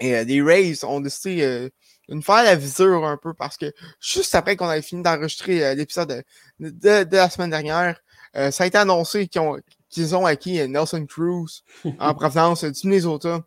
et 0.00 0.24
les 0.24 0.42
Rays 0.42 0.84
ont 0.84 1.00
décidé 1.00 1.42
de 1.42 2.14
nous 2.14 2.22
faire 2.22 2.42
la 2.42 2.54
visure 2.54 3.04
un 3.04 3.18
peu 3.18 3.34
parce 3.34 3.58
que 3.58 3.70
juste 4.00 4.34
après 4.34 4.56
qu'on 4.56 4.68
avait 4.68 4.80
fini 4.80 5.02
d'enregistrer 5.02 5.74
l'épisode 5.74 6.24
de, 6.58 7.04
de, 7.04 7.16
la 7.16 7.28
semaine 7.28 7.50
dernière, 7.50 8.00
euh, 8.36 8.50
ça 8.50 8.64
a 8.64 8.66
été 8.66 8.78
annoncé 8.78 9.28
qu'ils 9.28 10.16
ont, 10.16 10.26
acquis 10.26 10.66
Nelson 10.68 11.06
Cruz 11.06 11.62
en 11.98 12.14
provenance 12.14 12.64
du 12.64 12.86
Minnesota. 12.86 13.40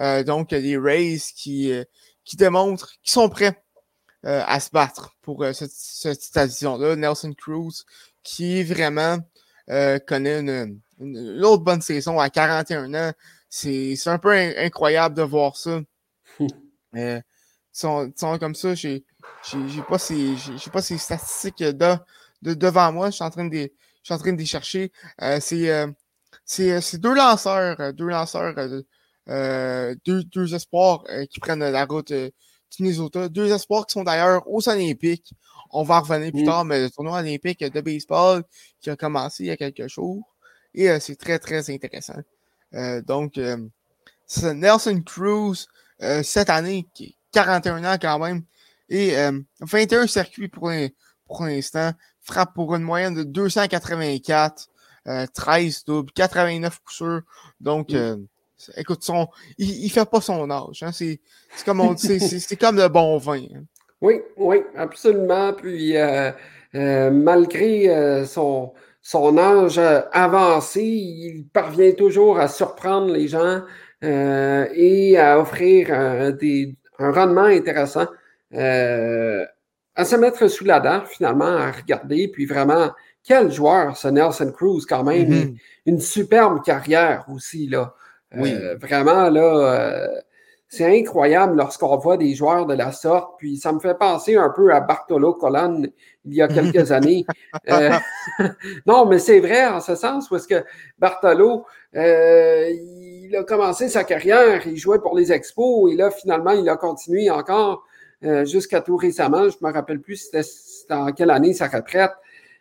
Euh, 0.00 0.24
donc, 0.24 0.50
les 0.50 0.76
Rays 0.76 1.18
qui, 1.34 1.70
euh, 1.72 1.84
qui 2.24 2.36
démontrent 2.36 2.92
qu'ils 3.02 3.12
sont 3.12 3.28
prêts 3.28 3.60
à 4.26 4.58
se 4.58 4.70
battre 4.70 5.14
pour 5.20 5.44
cette, 5.52 5.70
cette 5.70 6.34
là 6.62 6.96
Nelson 6.96 7.34
Cruz, 7.36 7.84
qui 8.22 8.62
vraiment 8.62 9.18
connaît 9.66 10.40
une, 10.40 10.80
une, 10.98 11.44
autre 11.44 11.62
bonne 11.62 11.82
saison 11.82 12.18
à 12.18 12.30
41 12.30 12.94
ans. 12.94 13.12
C'est 13.50 13.98
un 14.06 14.16
peu 14.16 14.30
incroyable 14.32 15.14
de 15.14 15.20
voir 15.20 15.58
ça. 15.58 15.82
ils, 16.94 17.22
sont, 17.70 18.10
comme 18.40 18.54
ça. 18.54 18.74
J'ai 18.74 19.04
pas 19.86 19.98
ces 19.98 20.36
pas 20.72 20.80
ces 20.80 20.96
statistiques 20.96 21.62
de, 21.62 21.96
de, 22.40 22.54
devant 22.54 22.92
moi. 22.92 23.10
Je 23.10 23.16
suis 23.16 23.24
en 23.24 23.30
train 23.30 23.44
de 23.44 23.70
je 24.04 24.08
suis 24.08 24.14
en 24.14 24.18
train 24.18 24.32
de 24.34 24.38
les 24.38 24.44
chercher. 24.44 24.92
Euh, 25.22 25.40
euh, 25.52 25.86
c'est 26.44 26.98
deux 26.98 27.14
lanceurs, 27.14 27.80
euh, 27.80 27.92
deux 27.92 28.08
lanceurs, 28.08 28.54
deux, 29.26 30.24
deux 30.24 30.54
espoirs 30.54 31.04
qui 31.30 31.40
prennent 31.40 31.60
la 31.60 31.86
route 31.86 32.12
du 32.12 32.30
Minnesota. 32.80 33.30
Deux 33.30 33.50
espoirs 33.50 33.86
qui 33.86 33.94
sont 33.94 34.04
d'ailleurs 34.04 34.46
aux 34.46 34.68
Olympiques. 34.68 35.32
On 35.70 35.84
va 35.84 36.00
revenir 36.00 36.32
plus 36.32 36.44
tard, 36.44 36.66
mais 36.66 36.82
le 36.82 36.90
tournoi 36.90 37.20
olympique 37.20 37.60
de 37.64 37.80
baseball 37.80 38.44
qui 38.80 38.90
a 38.90 38.96
commencé 38.96 39.44
il 39.44 39.46
y 39.46 39.50
a 39.50 39.56
quelques 39.56 39.88
jours. 39.88 40.22
Et 40.74 41.00
c'est 41.00 41.16
très, 41.16 41.38
très 41.38 41.70
intéressant. 41.70 42.20
donc, 43.06 43.40
c'est 44.26 44.52
Nelson 44.52 45.02
Cruz, 45.04 45.66
cette 46.22 46.50
année, 46.50 46.86
qui 46.92 47.16
41 47.32 47.84
ans 47.84 47.96
quand 48.00 48.18
même, 48.18 48.42
et 48.90 49.16
21 49.60 50.06
circuits 50.06 50.48
pour 50.48 50.68
l'instant 51.40 51.92
frappe 52.24 52.54
pour 52.54 52.74
une 52.74 52.82
moyenne 52.82 53.14
de 53.14 53.22
284, 53.22 54.68
13 55.34 55.84
euh, 55.88 55.92
doubles, 55.92 56.12
89 56.12 56.80
coups 56.80 57.22
Donc, 57.60 57.92
euh, 57.92 58.16
écoute, 58.76 59.02
son, 59.02 59.28
il, 59.58 59.84
ne 59.84 59.90
fait 59.90 60.08
pas 60.08 60.20
son 60.20 60.50
âge. 60.50 60.82
Hein. 60.82 60.90
C'est 60.92 61.20
comme 61.64 61.80
on 61.80 61.92
dit, 61.92 62.18
c'est 62.18 62.56
comme 62.56 62.76
le 62.76 62.88
bon 62.88 63.18
vin. 63.18 63.42
Hein. 63.54 63.64
Oui, 64.00 64.22
oui, 64.36 64.62
absolument. 64.76 65.52
Puis, 65.52 65.96
euh, 65.96 66.32
malgré 66.72 68.24
son, 68.26 68.72
son 69.00 69.38
âge 69.38 69.78
avancé, 70.12 70.82
il 70.82 71.46
parvient 71.52 71.92
toujours 71.92 72.38
à 72.38 72.48
surprendre 72.48 73.12
les 73.12 73.28
gens 73.28 73.62
et 74.02 75.18
à 75.18 75.38
offrir 75.40 76.34
des, 76.34 76.74
un 76.98 77.12
rendement 77.12 77.44
intéressant 77.44 78.06
à 79.96 80.04
se 80.04 80.16
mettre 80.16 80.48
sous 80.48 80.64
la 80.64 80.80
dent, 80.80 81.02
finalement, 81.06 81.44
à 81.44 81.70
regarder. 81.70 82.28
Puis 82.28 82.46
vraiment, 82.46 82.90
quel 83.22 83.50
joueur, 83.50 83.96
ce 83.96 84.08
Nelson 84.08 84.52
Cruz, 84.52 84.84
quand 84.88 85.04
même. 85.04 85.30
Mm-hmm. 85.30 85.56
Une 85.86 86.00
superbe 86.00 86.62
carrière 86.62 87.24
aussi, 87.28 87.66
là. 87.66 87.94
Oui. 88.36 88.52
Euh, 88.52 88.76
vraiment, 88.76 89.30
là, 89.30 89.40
euh, 89.40 90.20
c'est 90.68 90.98
incroyable 90.98 91.56
lorsqu'on 91.56 91.96
voit 91.96 92.16
des 92.16 92.34
joueurs 92.34 92.66
de 92.66 92.74
la 92.74 92.90
sorte. 92.90 93.34
Puis 93.38 93.56
ça 93.56 93.72
me 93.72 93.78
fait 93.78 93.96
penser 93.96 94.36
un 94.36 94.50
peu 94.50 94.74
à 94.74 94.80
Bartolo 94.80 95.34
Colon 95.34 95.82
il 96.24 96.34
y 96.34 96.42
a 96.42 96.48
quelques 96.48 96.90
années. 96.90 97.24
Euh, 97.70 97.92
non, 98.86 99.06
mais 99.06 99.18
c'est 99.18 99.40
vrai 99.40 99.66
en 99.66 99.80
ce 99.80 99.94
sens, 99.94 100.28
parce 100.28 100.46
que 100.46 100.64
Bartolo, 100.98 101.64
il 101.94 103.34
a 103.38 103.44
commencé 103.44 103.88
sa 103.88 104.04
carrière, 104.04 104.66
il 104.66 104.76
jouait 104.76 104.98
pour 104.98 105.16
les 105.16 105.32
Expos, 105.32 105.92
et 105.92 105.96
là, 105.96 106.10
finalement, 106.10 106.52
il 106.52 106.68
a 106.68 106.76
continué 106.76 107.30
encore 107.30 107.84
euh, 108.24 108.44
jusqu'à 108.44 108.80
tout 108.80 108.96
récemment. 108.96 109.48
Je 109.48 109.56
ne 109.60 109.68
me 109.68 109.72
rappelle 109.72 110.00
plus 110.00 110.16
c'était 110.16 110.94
en 110.94 111.12
quelle 111.12 111.30
année 111.30 111.52
sa 111.52 111.68
retraite. 111.68 112.12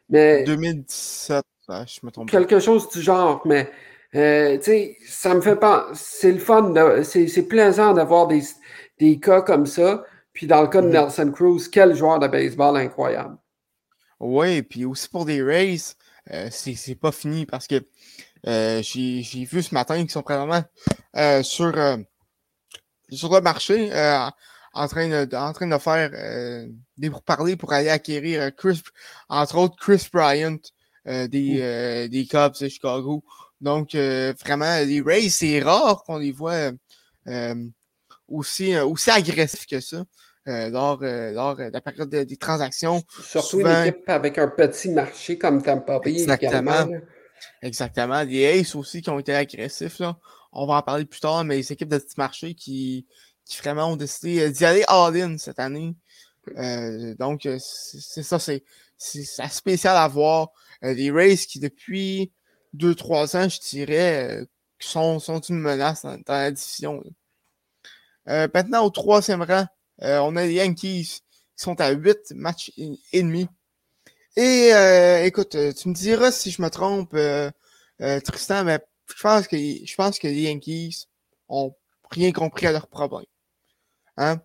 Mais 0.10 0.44
2017, 0.44 1.44
je 1.70 2.00
me 2.04 2.12
trompe. 2.12 2.30
Quelque 2.30 2.60
chose 2.60 2.90
du 2.90 3.02
genre, 3.02 3.42
mais 3.46 3.70
euh, 4.16 4.58
tu 4.58 4.64
sais, 4.64 4.98
ça 5.08 5.34
me 5.34 5.42
fait 5.42 5.56
pas. 5.56 5.88
C'est 5.94 6.32
le 6.32 6.40
fun, 6.40 6.74
c'est 7.04 7.48
plaisant 7.48 7.94
d'avoir 7.94 8.28
des, 8.28 8.42
des 9.00 9.20
cas 9.20 9.42
comme 9.42 9.66
ça. 9.66 10.04
Puis 10.34 10.48
dans 10.48 10.62
le 10.62 10.68
cas 10.68 10.82
de 10.82 10.88
mm-hmm. 10.88 11.06
Nelson 11.06 11.32
Cruz, 11.32 11.70
quel 11.72 11.96
joueur 11.96 12.20
de 12.20 12.28
baseball 12.28 12.78
incroyable. 12.78 13.38
Oui, 14.20 14.62
puis 14.62 14.86
aussi 14.86 15.10
pour 15.10 15.26
des 15.26 15.42
Rays, 15.42 15.78
euh, 16.32 16.48
c'est 16.52 16.96
pas 16.96 17.12
fini 17.12 17.46
parce 17.46 17.68
que 17.68 17.84
euh, 18.48 18.82
j'ai 18.82 19.46
vu 19.46 19.64
ce 19.64 19.74
matin 19.74 19.98
qu'ils 19.98 20.12
sont 20.12 20.22
probablement 20.22 20.64
sur, 21.44 21.74
sur 23.10 23.34
le 23.34 23.42
marché 23.42 23.90
en, 24.74 24.88
train 24.88 25.26
de, 25.26 25.36
en 25.36 25.54
train 25.54 25.68
de 25.68 25.78
faire 25.78 26.12
des 26.98 27.10
pourparlers 27.10 27.56
pour 27.56 27.74
aller 27.74 27.90
acquérir 27.90 28.56
Chris, 28.56 28.82
entre 29.30 29.58
autres 29.58 29.76
Chris 29.78 30.08
Bryant 30.12 30.58
des, 31.06 32.08
des 32.10 32.28
Cubs 32.30 32.60
de 32.60 32.68
Chicago. 32.68 33.24
Donc, 33.62 33.96
vraiment, 33.96 34.80
les 34.86 35.02
Rays, 35.02 35.30
c'est 35.30 35.60
rare 35.60 36.04
qu'on 36.04 36.18
les 36.18 36.32
voit 36.32 36.72
aussi, 38.28 38.78
aussi 38.78 39.12
agressifs 39.12 39.66
que 39.66 39.80
ça. 39.80 40.04
Euh, 40.50 40.70
lors, 40.70 41.00
euh, 41.04 41.32
lors, 41.32 41.56
de 41.56 41.70
la 41.72 41.80
période 41.80 42.10
des 42.10 42.38
transactions. 42.38 43.02
Surtout 43.22 43.62
une 43.62 43.88
équipe 43.88 44.10
avec 44.10 44.38
un 44.38 44.50
petit 44.50 44.90
marché 44.90 45.38
comme 45.38 45.62
Tampa 45.62 46.00
Bay. 46.00 46.12
Exactement. 46.12 46.90
Exactement. 47.62 48.24
Les 48.24 48.60
Aces 48.60 48.76
aussi 48.76 49.02
qui 49.02 49.10
ont 49.10 49.20
été 49.20 49.34
agressifs. 49.34 50.00
Là. 50.00 50.18
On 50.52 50.66
va 50.66 50.76
en 50.76 50.82
parler 50.82 51.06
plus 51.06 51.22
tard, 51.22 51.46
mais 51.46 51.56
les 51.58 51.72
équipes 51.72 51.88
de 51.88 51.98
petit 51.98 52.16
marché 52.18 52.56
qui, 52.56 53.08
qui 53.46 53.58
vraiment 53.58 53.92
ont 53.92 53.96
décidé 53.96 54.42
euh, 54.42 54.52
d'y 54.52 54.66
aller 54.66 54.84
all-in 54.88 55.38
cette 55.38 55.60
année. 55.60 55.96
donc, 57.20 57.48
c'est 57.60 58.24
ça, 58.24 58.40
c'est 58.40 58.64
spécial 58.98 59.98
à 59.98 60.08
voir. 60.08 60.50
les 60.82 61.12
Rays 61.12 61.38
qui, 61.38 61.60
depuis 61.60 62.32
2-3 62.76 63.38
ans, 63.38 63.50
je 63.50 63.60
dirais, 63.60 64.46
sont, 64.80 65.20
sont 65.20 65.40
une 65.40 65.60
menace 65.60 66.04
dans, 66.04 66.20
la 66.28 66.52
division. 66.52 67.04
maintenant, 68.26 68.86
au 68.86 68.90
troisième 68.90 69.44
rang, 69.44 69.66
euh, 70.02 70.20
on 70.20 70.36
a 70.36 70.46
les 70.46 70.54
Yankees 70.54 71.22
qui 71.56 71.64
sont 71.64 71.80
à 71.80 71.92
8 71.92 72.34
matchs 72.36 72.72
et 72.78 73.22
demi. 73.22 73.48
Et 74.36 74.74
euh, 74.74 75.24
écoute, 75.26 75.56
euh, 75.56 75.72
tu 75.74 75.90
me 75.90 75.94
diras 75.94 76.32
si 76.32 76.52
je 76.52 76.62
me 76.62 76.70
trompe, 76.70 77.16
Tristan, 78.24 78.64
mais 78.66 78.80
je 79.16 79.22
pense 79.22 79.48
que 79.48 79.58
je 79.58 79.96
pense 79.96 80.20
que 80.20 80.28
les 80.28 80.42
Yankees 80.42 81.08
ont 81.48 81.76
rien 82.10 82.32
compris 82.32 82.68
à 82.68 82.72
leur 82.72 82.88
problème. 82.88 83.26
Hein? 84.18 84.38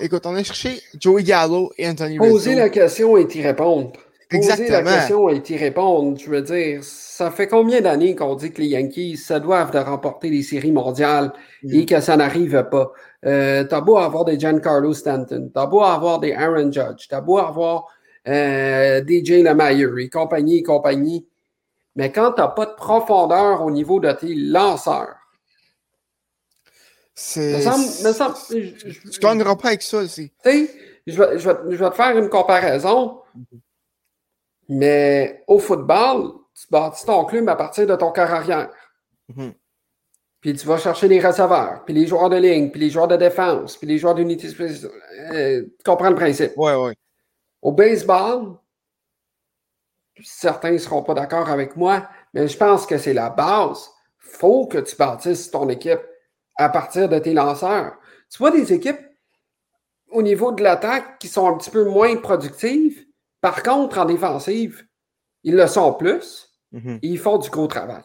Écoute, 0.00 0.26
on 0.26 0.34
a 0.34 0.42
cherché 0.42 0.80
Joey 0.98 1.22
Gallo 1.22 1.72
et 1.78 1.88
Anthony 1.88 2.18
Rizzo. 2.18 2.32
Poser 2.32 2.54
la 2.54 2.68
question 2.68 3.16
et 3.16 3.26
y 3.32 3.42
répondre. 3.42 3.92
Poser 4.30 4.68
la 4.68 4.82
question 4.82 5.28
et 5.28 5.42
y 5.48 5.56
répondre, 5.56 6.18
je 6.18 6.28
veux 6.28 6.42
dire, 6.42 6.80
ça 6.82 7.30
fait 7.30 7.46
combien 7.46 7.80
d'années 7.80 8.14
qu'on 8.16 8.34
dit 8.34 8.52
que 8.52 8.60
les 8.60 8.68
Yankees 8.68 9.16
se 9.16 9.34
doivent 9.34 9.70
de 9.70 9.78
remporter 9.78 10.30
les 10.30 10.42
séries 10.42 10.72
mondiales 10.72 11.32
et 11.62 11.82
mm. 11.82 11.86
que 11.86 12.00
ça 12.00 12.16
n'arrive 12.16 12.64
pas? 12.70 12.92
Euh, 13.24 13.64
t'as 13.64 13.80
beau 13.80 13.96
avoir 13.96 14.24
des 14.24 14.38
Giancarlo 14.38 14.92
Stanton, 14.92 15.50
t'as 15.52 15.66
beau 15.66 15.82
avoir 15.82 16.18
des 16.20 16.32
Aaron 16.32 16.70
Judge, 16.70 17.06
t'as 17.08 17.20
beau 17.20 17.38
avoir 17.38 17.86
euh, 18.26 19.02
DJ 19.06 19.42
LeMahieu 19.42 20.00
et 20.00 20.08
compagnie 20.08 20.58
et 20.58 20.62
compagnie, 20.62 21.26
mais 21.96 22.10
quand 22.10 22.32
t'as 22.32 22.48
pas 22.48 22.66
de 22.66 22.74
profondeur 22.74 23.62
au 23.62 23.70
niveau 23.70 24.00
de 24.00 24.10
tes 24.12 24.34
lanceurs, 24.34 25.23
c'est. 27.14 27.64
Tu 28.50 29.20
gagneras 29.20 29.56
pas 29.56 29.68
avec 29.68 29.82
ça 29.82 29.98
aussi. 29.98 30.32
Tu 30.44 30.50
sais, 30.50 30.70
je 31.06 31.22
vais, 31.22 31.38
je, 31.38 31.48
vais, 31.48 31.56
je 31.70 31.76
vais 31.76 31.90
te 31.90 31.94
faire 31.94 32.18
une 32.18 32.28
comparaison, 32.28 33.20
mais 34.68 35.44
au 35.46 35.58
football, 35.58 36.32
tu 36.54 36.66
bâtis 36.70 37.04
ton 37.06 37.24
club 37.24 37.48
à 37.48 37.56
partir 37.56 37.86
de 37.86 37.94
ton 37.94 38.10
corps 38.10 38.30
arrière. 38.30 38.70
Mm-hmm. 39.32 39.52
Puis 40.40 40.54
tu 40.54 40.66
vas 40.66 40.76
chercher 40.76 41.08
les 41.08 41.20
receveurs, 41.20 41.84
puis 41.84 41.94
les 41.94 42.06
joueurs 42.06 42.28
de 42.28 42.36
ligne, 42.36 42.70
puis 42.70 42.80
les 42.80 42.90
joueurs 42.90 43.08
de 43.08 43.16
défense, 43.16 43.76
puis 43.76 43.86
les 43.86 43.98
joueurs 43.98 44.14
d'unité 44.14 44.48
spéciale. 44.48 44.92
Euh, 45.32 45.62
tu 45.62 45.84
comprends 45.84 46.10
le 46.10 46.16
principe? 46.16 46.52
Oui, 46.56 46.72
oui. 46.72 46.92
Au 47.62 47.72
baseball, 47.72 48.56
certains 50.22 50.72
ne 50.72 50.78
seront 50.78 51.02
pas 51.02 51.14
d'accord 51.14 51.48
avec 51.48 51.76
moi, 51.76 52.08
mais 52.34 52.46
je 52.46 52.56
pense 52.58 52.86
que 52.86 52.98
c'est 52.98 53.14
la 53.14 53.30
base. 53.30 53.88
Il 54.22 54.38
faut 54.38 54.66
que 54.66 54.78
tu 54.78 54.96
bâtisses 54.96 55.50
ton 55.50 55.68
équipe 55.68 56.00
à 56.56 56.68
partir 56.68 57.08
de 57.08 57.18
tes 57.18 57.32
lanceurs. 57.32 57.96
Tu 58.30 58.38
vois 58.38 58.50
des 58.50 58.72
équipes 58.72 59.00
au 60.10 60.22
niveau 60.22 60.52
de 60.52 60.62
l'attaque 60.62 61.18
qui 61.18 61.28
sont 61.28 61.46
un 61.46 61.56
petit 61.56 61.70
peu 61.70 61.84
moins 61.84 62.16
productives. 62.16 63.04
Par 63.40 63.62
contre, 63.62 63.98
en 63.98 64.04
défensive, 64.04 64.86
ils 65.42 65.56
le 65.56 65.66
sont 65.66 65.92
plus. 65.94 66.50
Et 67.02 67.08
ils 67.08 67.18
font 67.18 67.38
du 67.38 67.50
gros 67.50 67.68
travail. 67.68 68.02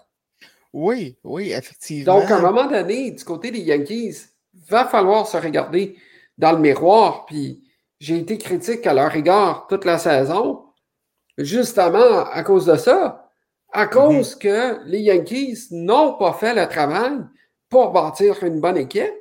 Oui, 0.73 1.17
oui, 1.23 1.51
effectivement. 1.51 2.19
Donc, 2.19 2.29
à 2.29 2.37
un 2.37 2.41
moment 2.41 2.67
donné, 2.67 3.11
du 3.11 3.23
côté 3.23 3.49
des 3.49 3.61
Yankees, 3.61 4.27
va 4.67 4.85
falloir 4.85 5.25
se 5.25 5.37
regarder 5.37 5.97
dans 6.37 6.51
le 6.51 6.59
miroir. 6.59 7.25
Puis, 7.25 7.63
j'ai 7.99 8.17
été 8.17 8.37
critique 8.37 8.85
à 8.85 8.93
leur 8.93 9.15
égard 9.15 9.65
toute 9.67 9.85
la 9.85 9.97
saison, 9.97 10.65
justement 11.37 12.25
à 12.25 12.43
cause 12.43 12.65
de 12.65 12.75
ça. 12.75 13.29
À 13.71 13.85
mhm. 13.85 13.91
cause 13.91 14.35
que 14.35 14.83
les 14.85 15.01
Yankees 15.01 15.67
n'ont 15.71 16.13
pas 16.17 16.33
fait 16.33 16.53
le 16.53 16.67
travail 16.67 17.17
pour 17.69 17.91
bâtir 17.91 18.43
une 18.43 18.59
bonne 18.59 18.77
équipe. 18.77 19.13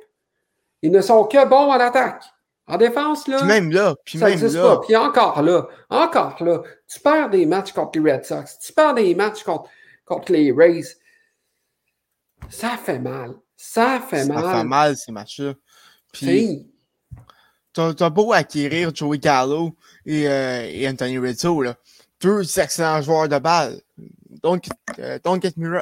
Ils 0.81 0.91
ne 0.91 1.01
sont 1.01 1.25
que 1.25 1.45
bons 1.47 1.71
à 1.71 1.77
l'attaque. 1.77 2.23
En 2.67 2.77
défense, 2.77 3.27
là. 3.27 3.37
Puis 3.39 3.47
même 3.47 3.71
là. 3.71 3.95
Puis 4.05 4.19
ça 4.19 4.29
même 4.29 4.39
là. 4.39 4.61
Pas. 4.61 4.81
Puis 4.81 4.95
encore 4.95 5.41
là. 5.41 5.67
Encore 5.89 6.43
là. 6.43 6.61
Tu 6.87 6.99
perds 6.99 7.31
des 7.31 7.45
matchs 7.47 7.73
contre 7.73 7.99
les 7.99 8.13
Red 8.13 8.25
Sox. 8.25 8.59
Tu 8.59 8.73
perds 8.73 8.93
des 8.93 9.15
matchs 9.15 9.43
contre, 9.43 9.69
contre 10.05 10.31
les 10.31 10.51
Rays. 10.51 10.83
Ça 12.49 12.77
fait 12.77 12.99
mal. 12.99 13.35
Ça 13.57 13.99
fait 13.99 14.25
mal. 14.25 14.43
Ça 14.43 14.51
fait 14.51 14.63
mal, 14.63 14.97
ces 14.97 15.11
matchs-là. 15.11 15.53
Puis, 16.13 16.67
t'as 17.73 18.09
beau 18.09 18.33
acquérir 18.33 18.95
Joey 18.95 19.17
Gallo 19.17 19.75
et, 20.05 20.29
euh, 20.29 20.67
et 20.69 20.87
Anthony 20.87 21.17
Rizzo, 21.17 21.61
là. 21.61 21.75
Deux 22.21 22.59
excellents 22.59 23.01
joueurs 23.01 23.29
de 23.29 23.39
balle. 23.39 23.81
Don't, 24.43 24.61
uh, 24.97 25.19
don't, 25.23 25.41
get, 25.41 25.57
me, 25.57 25.81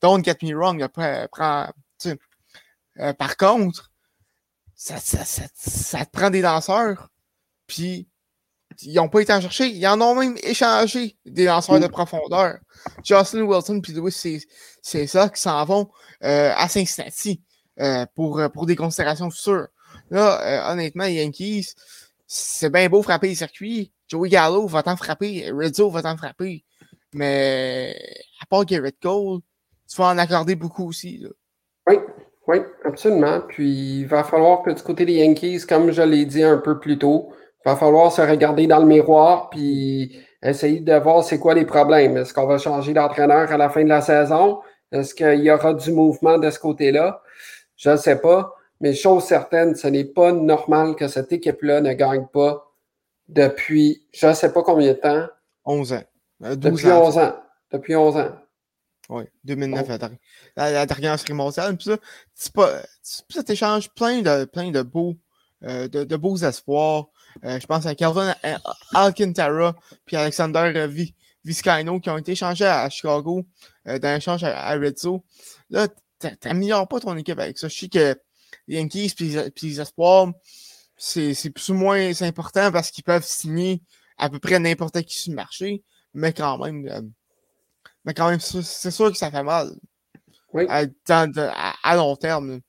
don't 0.00 0.24
get 0.24 0.36
me 0.42 0.54
wrong. 0.54 0.80
Après, 0.82 1.26
prend, 1.32 1.70
euh, 2.06 3.12
par 3.14 3.36
contre, 3.36 3.90
ça, 4.74 4.98
ça, 4.98 5.24
ça, 5.24 5.44
ça, 5.54 6.04
te 6.04 6.10
prend 6.10 6.30
des 6.30 6.42
danseurs. 6.42 7.08
Puis, 7.66 8.08
ils 8.82 8.94
n'ont 8.94 9.08
pas 9.08 9.20
été 9.20 9.32
en 9.32 9.40
chercher. 9.40 9.68
Ils 9.68 9.86
en 9.86 10.00
ont 10.00 10.14
même 10.14 10.36
échangé 10.42 11.16
des 11.26 11.44
lanceurs 11.44 11.80
de 11.80 11.86
profondeur. 11.86 12.58
Jocelyn 13.04 13.42
Wilson 13.42 13.80
puis 13.80 13.92
Louis, 13.92 14.12
c'est 14.12 15.06
ça 15.06 15.28
qui 15.28 15.40
s'en 15.40 15.64
vont 15.64 15.90
euh, 16.24 16.52
à 16.56 16.68
Cincinnati 16.68 17.42
euh, 17.80 18.06
pour, 18.14 18.38
euh, 18.38 18.48
pour 18.48 18.66
des 18.66 18.76
considérations 18.76 19.30
sûres. 19.30 19.68
Là, 20.10 20.70
honnêtement, 20.72 21.04
les 21.04 21.14
Yankees, 21.14 21.74
c'est 22.26 22.70
bien 22.70 22.88
beau 22.88 23.02
frapper 23.02 23.28
les 23.28 23.34
circuits. 23.34 23.92
Joey 24.08 24.28
Gallo 24.28 24.66
va 24.66 24.82
t'en 24.82 24.96
frapper. 24.96 25.50
Rizzo 25.52 25.90
va 25.90 26.02
t'en 26.02 26.16
frapper. 26.16 26.64
Mais 27.12 27.96
à 28.40 28.46
part 28.46 28.64
Garrett 28.64 28.96
Cole, 29.00 29.40
tu 29.88 29.96
vas 29.96 30.08
en 30.08 30.18
accorder 30.18 30.54
beaucoup 30.54 30.88
aussi. 30.88 31.24
Oui, 32.50 32.58
absolument. 32.84 33.42
Puis 33.46 34.00
il 34.00 34.06
va 34.06 34.24
falloir 34.24 34.62
que 34.62 34.70
du 34.70 34.82
côté 34.82 35.04
des 35.04 35.14
Yankees, 35.14 35.60
comme 35.68 35.92
je 35.92 36.02
l'ai 36.02 36.24
dit 36.24 36.42
un 36.42 36.58
peu 36.58 36.80
plus 36.80 36.98
tôt, 36.98 37.28
il 37.64 37.68
va 37.68 37.76
falloir 37.76 38.10
se 38.10 38.20
regarder 38.22 38.66
dans 38.66 38.80
le 38.80 38.86
miroir 38.86 39.50
puis 39.50 40.20
essayer 40.42 40.80
de 40.80 40.94
voir 40.94 41.22
c'est 41.22 41.38
quoi 41.38 41.54
les 41.54 41.64
problèmes. 41.64 42.16
Est-ce 42.16 42.34
qu'on 42.34 42.46
va 42.46 42.58
changer 42.58 42.92
d'entraîneur 42.92 43.52
à 43.52 43.56
la 43.56 43.68
fin 43.68 43.84
de 43.84 43.88
la 43.88 44.00
saison? 44.00 44.60
Est-ce 44.90 45.14
qu'il 45.14 45.44
y 45.44 45.50
aura 45.52 45.74
du 45.74 45.92
mouvement 45.92 46.38
de 46.38 46.50
ce 46.50 46.58
côté-là? 46.58 47.22
Je 47.76 47.90
ne 47.90 47.96
sais 47.96 48.20
pas. 48.20 48.52
Mais 48.80 48.94
chose 48.94 49.22
certaine, 49.24 49.76
ce 49.76 49.86
n'est 49.86 50.04
pas 50.04 50.32
normal 50.32 50.96
que 50.96 51.06
cette 51.06 51.32
équipe-là 51.32 51.80
ne 51.80 51.92
gagne 51.92 52.26
pas 52.32 52.66
depuis 53.28 54.02
je 54.12 54.26
ne 54.26 54.32
sais 54.32 54.52
pas 54.52 54.62
combien 54.64 54.88
de 54.88 54.98
temps. 54.98 55.26
11 55.66 55.92
ans. 55.92 56.02
Euh, 56.42 56.56
depuis 56.56 56.90
11 56.90 57.18
ans. 57.18 57.36
Depuis 57.70 57.94
11 57.94 58.16
ans. 58.16 58.30
Oui, 59.10 59.24
2009, 59.42 59.88
la, 60.56 60.86
dernière 60.86 61.18
série 61.18 61.32
mondiale. 61.32 61.76
Puis 61.76 61.90
ça, 62.32 62.82
ça 63.28 63.42
t'échange 63.42 63.90
plein 63.90 64.22
de, 64.22 64.44
plein 64.44 64.70
de 64.70 64.82
beaux, 64.82 65.16
euh, 65.64 65.88
de, 65.88 66.16
beaux 66.16 66.36
espoirs. 66.36 67.08
Euh, 67.44 67.58
je 67.58 67.66
pense 67.66 67.86
à 67.86 67.96
Calvin 67.96 68.34
Alcantara 68.94 69.74
puis 70.06 70.16
Alexander 70.16 70.72
euh, 70.76 71.04
Vizcaino 71.44 71.98
qui 71.98 72.08
ont 72.08 72.18
été 72.18 72.32
échangés 72.32 72.66
à, 72.66 72.88
Chicago 72.88 73.44
euh, 73.88 73.98
dans 73.98 74.14
l'échange 74.14 74.44
à, 74.44 74.64
à 74.64 74.72
Rizzo. 74.74 75.24
Là, 75.70 75.88
t'améliores 76.38 76.86
pas 76.86 77.00
ton 77.00 77.16
équipe 77.16 77.40
avec 77.40 77.58
ça. 77.58 77.66
Je 77.66 77.76
sais 77.76 77.88
que 77.88 78.16
les 78.68 78.76
Yankees 78.76 79.14
puis 79.16 79.36
les 79.62 79.80
espoirs, 79.80 80.32
c'est 80.96 81.50
plus 81.50 81.70
ou 81.70 81.74
moins 81.74 82.22
important 82.22 82.70
parce 82.70 82.92
qu'ils 82.92 83.04
peuvent 83.04 83.26
signer 83.26 83.82
à 84.18 84.30
peu 84.30 84.38
près 84.38 84.60
n'importe 84.60 85.02
qui 85.02 85.18
sur 85.18 85.30
le 85.32 85.36
marché, 85.36 85.82
mais 86.14 86.32
quand 86.32 86.58
même, 86.58 87.10
mais 88.04 88.14
quand 88.14 88.30
même, 88.30 88.40
c'est 88.40 88.90
sûr 88.90 89.10
que 89.10 89.18
ça 89.18 89.30
fait 89.30 89.42
mal. 89.42 89.70
Oui. 90.52 90.66
À, 90.68 90.84
à, 91.82 91.96
long 91.96 92.16
terme. 92.16 92.60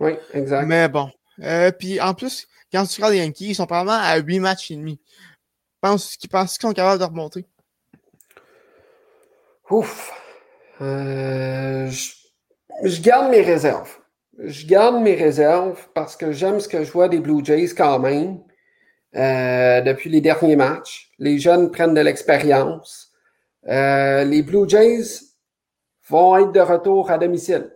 Oui, 0.00 0.12
exact. 0.32 0.66
Mais 0.66 0.88
bon. 0.88 1.10
puis 1.78 2.00
en 2.00 2.14
plus, 2.14 2.46
quand 2.72 2.84
tu 2.84 2.96
regardes 2.96 3.14
les 3.14 3.20
Yankees, 3.20 3.50
ils 3.50 3.54
sont 3.54 3.66
probablement 3.66 3.98
à 4.00 4.18
8 4.18 4.40
matchs 4.40 4.70
et 4.70 4.76
demi. 4.76 5.00
Pense 5.80 6.16
qu'ils 6.16 6.30
pensent 6.30 6.58
qu'ils 6.58 6.68
sont 6.68 6.74
capables 6.74 7.00
de 7.00 7.04
remonter? 7.04 7.46
Ouf. 9.70 10.12
Euh, 10.80 11.90
je, 11.90 13.00
garde 13.00 13.30
mes 13.30 13.40
réserves. 13.40 13.98
Je 14.38 14.66
garde 14.66 15.02
mes 15.02 15.14
réserves 15.14 15.88
parce 15.94 16.16
que 16.16 16.32
j'aime 16.32 16.60
ce 16.60 16.68
que 16.68 16.84
je 16.84 16.92
vois 16.92 17.08
des 17.08 17.18
Blue 17.18 17.44
Jays 17.44 17.74
quand 17.74 17.98
même. 17.98 18.40
Euh, 19.16 19.80
depuis 19.80 20.10
les 20.10 20.20
derniers 20.20 20.56
matchs. 20.56 21.10
Les 21.18 21.38
jeunes 21.38 21.70
prennent 21.70 21.94
de 21.94 22.00
l'expérience. 22.00 23.07
Euh, 23.68 24.24
les 24.24 24.42
Blue 24.42 24.68
Jays 24.68 25.04
vont 26.08 26.36
être 26.36 26.52
de 26.52 26.60
retour 26.60 27.10
à 27.10 27.18
domicile. 27.18 27.70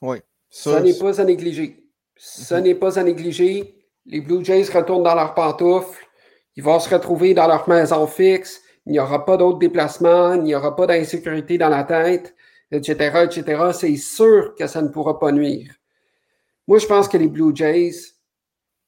Oui. 0.00 0.18
Ça, 0.48 0.80
n'est 0.80 0.94
pas 0.94 1.20
à 1.20 1.24
négliger. 1.24 1.84
Ce 2.16 2.54
mhm. 2.54 2.62
n'est 2.62 2.74
pas 2.74 2.98
à 2.98 3.02
négliger. 3.02 3.86
Les 4.06 4.20
Blue 4.20 4.44
Jays 4.44 4.64
retournent 4.72 5.02
dans 5.02 5.14
leurs 5.14 5.34
pantoufles. 5.34 6.06
Ils 6.56 6.62
vont 6.62 6.78
se 6.80 6.88
retrouver 6.92 7.34
dans 7.34 7.46
leur 7.46 7.68
maison 7.68 8.06
fixe. 8.06 8.60
Il 8.86 8.92
n'y 8.92 9.00
aura 9.00 9.24
pas 9.24 9.36
d'autres 9.36 9.58
déplacements. 9.58 10.34
Il 10.34 10.42
n'y 10.42 10.54
aura 10.54 10.74
pas 10.74 10.86
d'insécurité 10.86 11.58
dans 11.58 11.68
la 11.68 11.84
tête, 11.84 12.34
etc., 12.70 13.24
etc. 13.24 13.62
C'est 13.72 13.96
sûr 13.96 14.54
que 14.58 14.66
ça 14.66 14.82
ne 14.82 14.88
pourra 14.88 15.18
pas 15.18 15.32
nuire. 15.32 15.72
Moi, 16.66 16.78
je 16.78 16.86
pense 16.86 17.08
que 17.08 17.16
les 17.16 17.28
Blue 17.28 17.54
Jays 17.54 17.92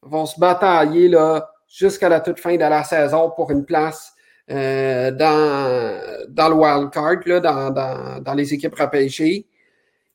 vont 0.02 0.26
se 0.26 0.38
batailler 0.38 1.08
là, 1.08 1.50
jusqu'à 1.66 2.08
la 2.08 2.20
toute 2.20 2.40
fin 2.40 2.54
de 2.54 2.60
la 2.60 2.84
saison 2.84 3.30
pour 3.30 3.50
une 3.50 3.64
place 3.64 4.13
euh, 4.50 5.10
dans, 5.10 6.26
dans 6.28 6.48
le 6.48 6.54
wild 6.54 6.90
card, 6.90 7.20
là, 7.26 7.40
dans, 7.40 7.70
dans, 7.70 8.22
dans 8.22 8.34
les 8.34 8.52
équipes 8.52 8.74
repêchées. 8.74 9.46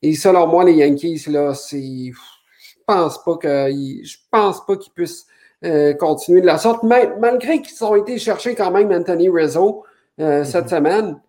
Et 0.01 0.13
selon 0.13 0.47
moi, 0.47 0.63
les 0.63 0.73
Yankees, 0.73 1.25
là, 1.27 1.53
c'est. 1.53 1.81
Je 1.81 2.75
pense 2.85 3.23
pas 3.23 3.37
que. 3.37 3.69
Je 3.69 4.17
pense 4.31 4.65
pas 4.65 4.77
qu'ils 4.77 4.93
puissent 4.93 5.25
euh, 5.65 5.93
continuer 5.93 6.39
de 6.41 6.45
la 6.45 6.57
sorte, 6.57 6.83
malgré 6.83 7.61
qu'ils 7.61 7.83
ont 7.83 7.95
été 7.95 8.17
chercher 8.17 8.55
quand 8.55 8.71
même 8.71 8.91
Anthony 8.93 9.29
Rizzo 9.29 9.83
euh, 10.19 10.45
cette 10.45 10.65
mhm. 10.65 10.69
semaine. 10.69 11.21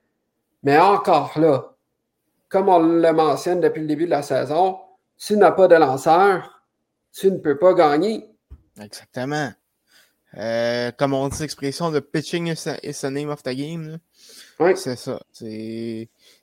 Mais 0.62 0.78
encore 0.78 1.32
là, 1.36 1.74
comme 2.48 2.68
on 2.68 2.78
le 2.78 3.12
mentionne 3.12 3.60
depuis 3.60 3.80
le 3.80 3.88
début 3.88 4.04
de 4.04 4.10
la 4.10 4.22
saison, 4.22 4.78
tu 5.16 5.36
n'as 5.36 5.50
pas 5.50 5.66
de 5.66 5.74
lanceur, 5.74 6.62
tu 7.12 7.30
ne 7.30 7.38
peux 7.38 7.58
pas 7.58 7.74
gagner. 7.74 8.30
Exactement. 8.80 9.50
Euh, 10.36 10.92
comme 10.96 11.12
on 11.12 11.28
dit 11.28 11.40
l'expression 11.40 11.90
de 11.90 11.98
pitching 11.98 12.46
is, 12.48 13.00
the 13.00 13.04
name 13.04 13.30
of 13.30 13.42
the 13.42 13.50
game. 13.50 13.98
Oui. 14.60 14.72
C'est 14.76 14.96
ça. 14.96 15.20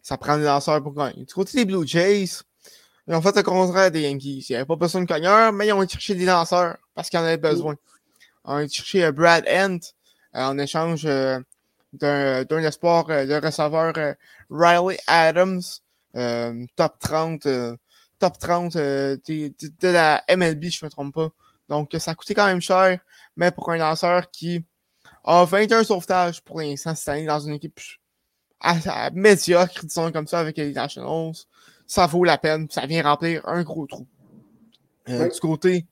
Ça 0.02 0.18
prend 0.18 0.38
des 0.38 0.44
lanceurs 0.44 0.82
pour 0.84 0.94
gagner. 0.94 1.24
Du 1.26 1.34
côté 1.34 1.58
des 1.58 1.66
Blue 1.66 1.88
Jays, 1.88 2.26
ils 3.08 3.14
ont 3.14 3.22
fait 3.22 3.36
le 3.36 3.44
contraire 3.44 3.92
des 3.92 4.02
Yankees. 4.02 4.48
Ils 4.50 4.54
n'avaient 4.54 4.66
pas 4.66 4.76
besoin 4.76 5.02
de 5.02 5.08
cogneurs, 5.08 5.54
mais 5.54 5.68
ils 5.68 5.74
ont 5.74 5.88
cherché 5.88 6.16
des 6.16 6.26
lanceurs 6.26 6.78
parce 6.96 7.10
qu'ils 7.10 7.20
en 7.20 7.24
avaient 7.24 7.38
besoin. 7.38 7.76
Ils 8.46 8.52
ont 8.52 8.68
cherché 8.68 9.06
euh, 9.06 9.12
Brad 9.12 9.46
Ent 9.48 9.80
euh, 10.36 10.44
en 10.44 10.58
échange 10.58 11.08
d'un 11.94 12.64
espoir 12.64 13.06
de 13.06 13.46
receveur 13.46 13.94
Riley 14.50 15.00
Adams, 15.08 15.62
top 16.76 17.00
30, 17.00 17.48
top 18.20 18.38
30 18.38 18.74
de, 18.74 19.22
de, 19.26 19.88
la 19.88 20.24
MLB, 20.30 20.66
je 20.66 20.84
ne 20.84 20.88
me 20.88 20.90
trompe 20.90 21.14
pas. 21.14 21.30
Donc, 21.70 21.96
ça 22.00 22.12
a 22.12 22.16
coûté 22.16 22.34
quand 22.34 22.46
même 22.46 22.62
cher, 22.62 23.00
mais 23.38 23.52
pour 23.52 23.72
un 23.72 23.78
lanceur 23.78 24.30
qui 24.30 24.66
a 25.24 25.46
21 25.46 25.84
sauvetages 25.84 26.42
pour 26.42 26.60
l'instant 26.60 26.96
cette 26.96 27.08
année 27.08 27.26
dans 27.26 27.40
une 27.40 27.54
équipe 27.54 27.80
médiocre, 29.14 29.86
disons 29.86 30.12
comme 30.12 30.28
ça, 30.28 30.40
avec 30.40 30.58
les 30.58 30.74
Nationals, 30.74 31.34
ça 31.86 32.08
vaut 32.08 32.24
la 32.24 32.38
peine. 32.38 32.68
Ça 32.70 32.86
vient 32.86 33.04
remplir 33.04 33.48
un 33.48 33.64
gros 33.64 33.86
trou. 33.88 34.06
Euh, 35.10 35.30
du 35.30 35.40
côté, 35.40 35.86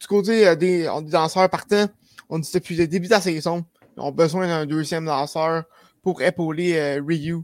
du 0.00 0.06
côté 0.06 0.48
euh, 0.48 0.54
des, 0.54 0.88
des, 1.02 1.10
lanceurs 1.10 1.50
partants, 1.50 1.86
on 2.30 2.38
dit 2.38 2.50
depuis 2.54 2.76
le 2.76 2.86
début 2.86 3.08
de 3.08 3.12
la 3.12 3.20
saison, 3.20 3.64
ils 3.96 4.00
ont 4.00 4.12
besoin 4.12 4.46
d'un 4.46 4.64
deuxième 4.64 5.04
lanceur 5.04 5.64
pour 6.02 6.22
épauler 6.22 6.76
euh, 6.76 7.02
Ryu. 7.06 7.42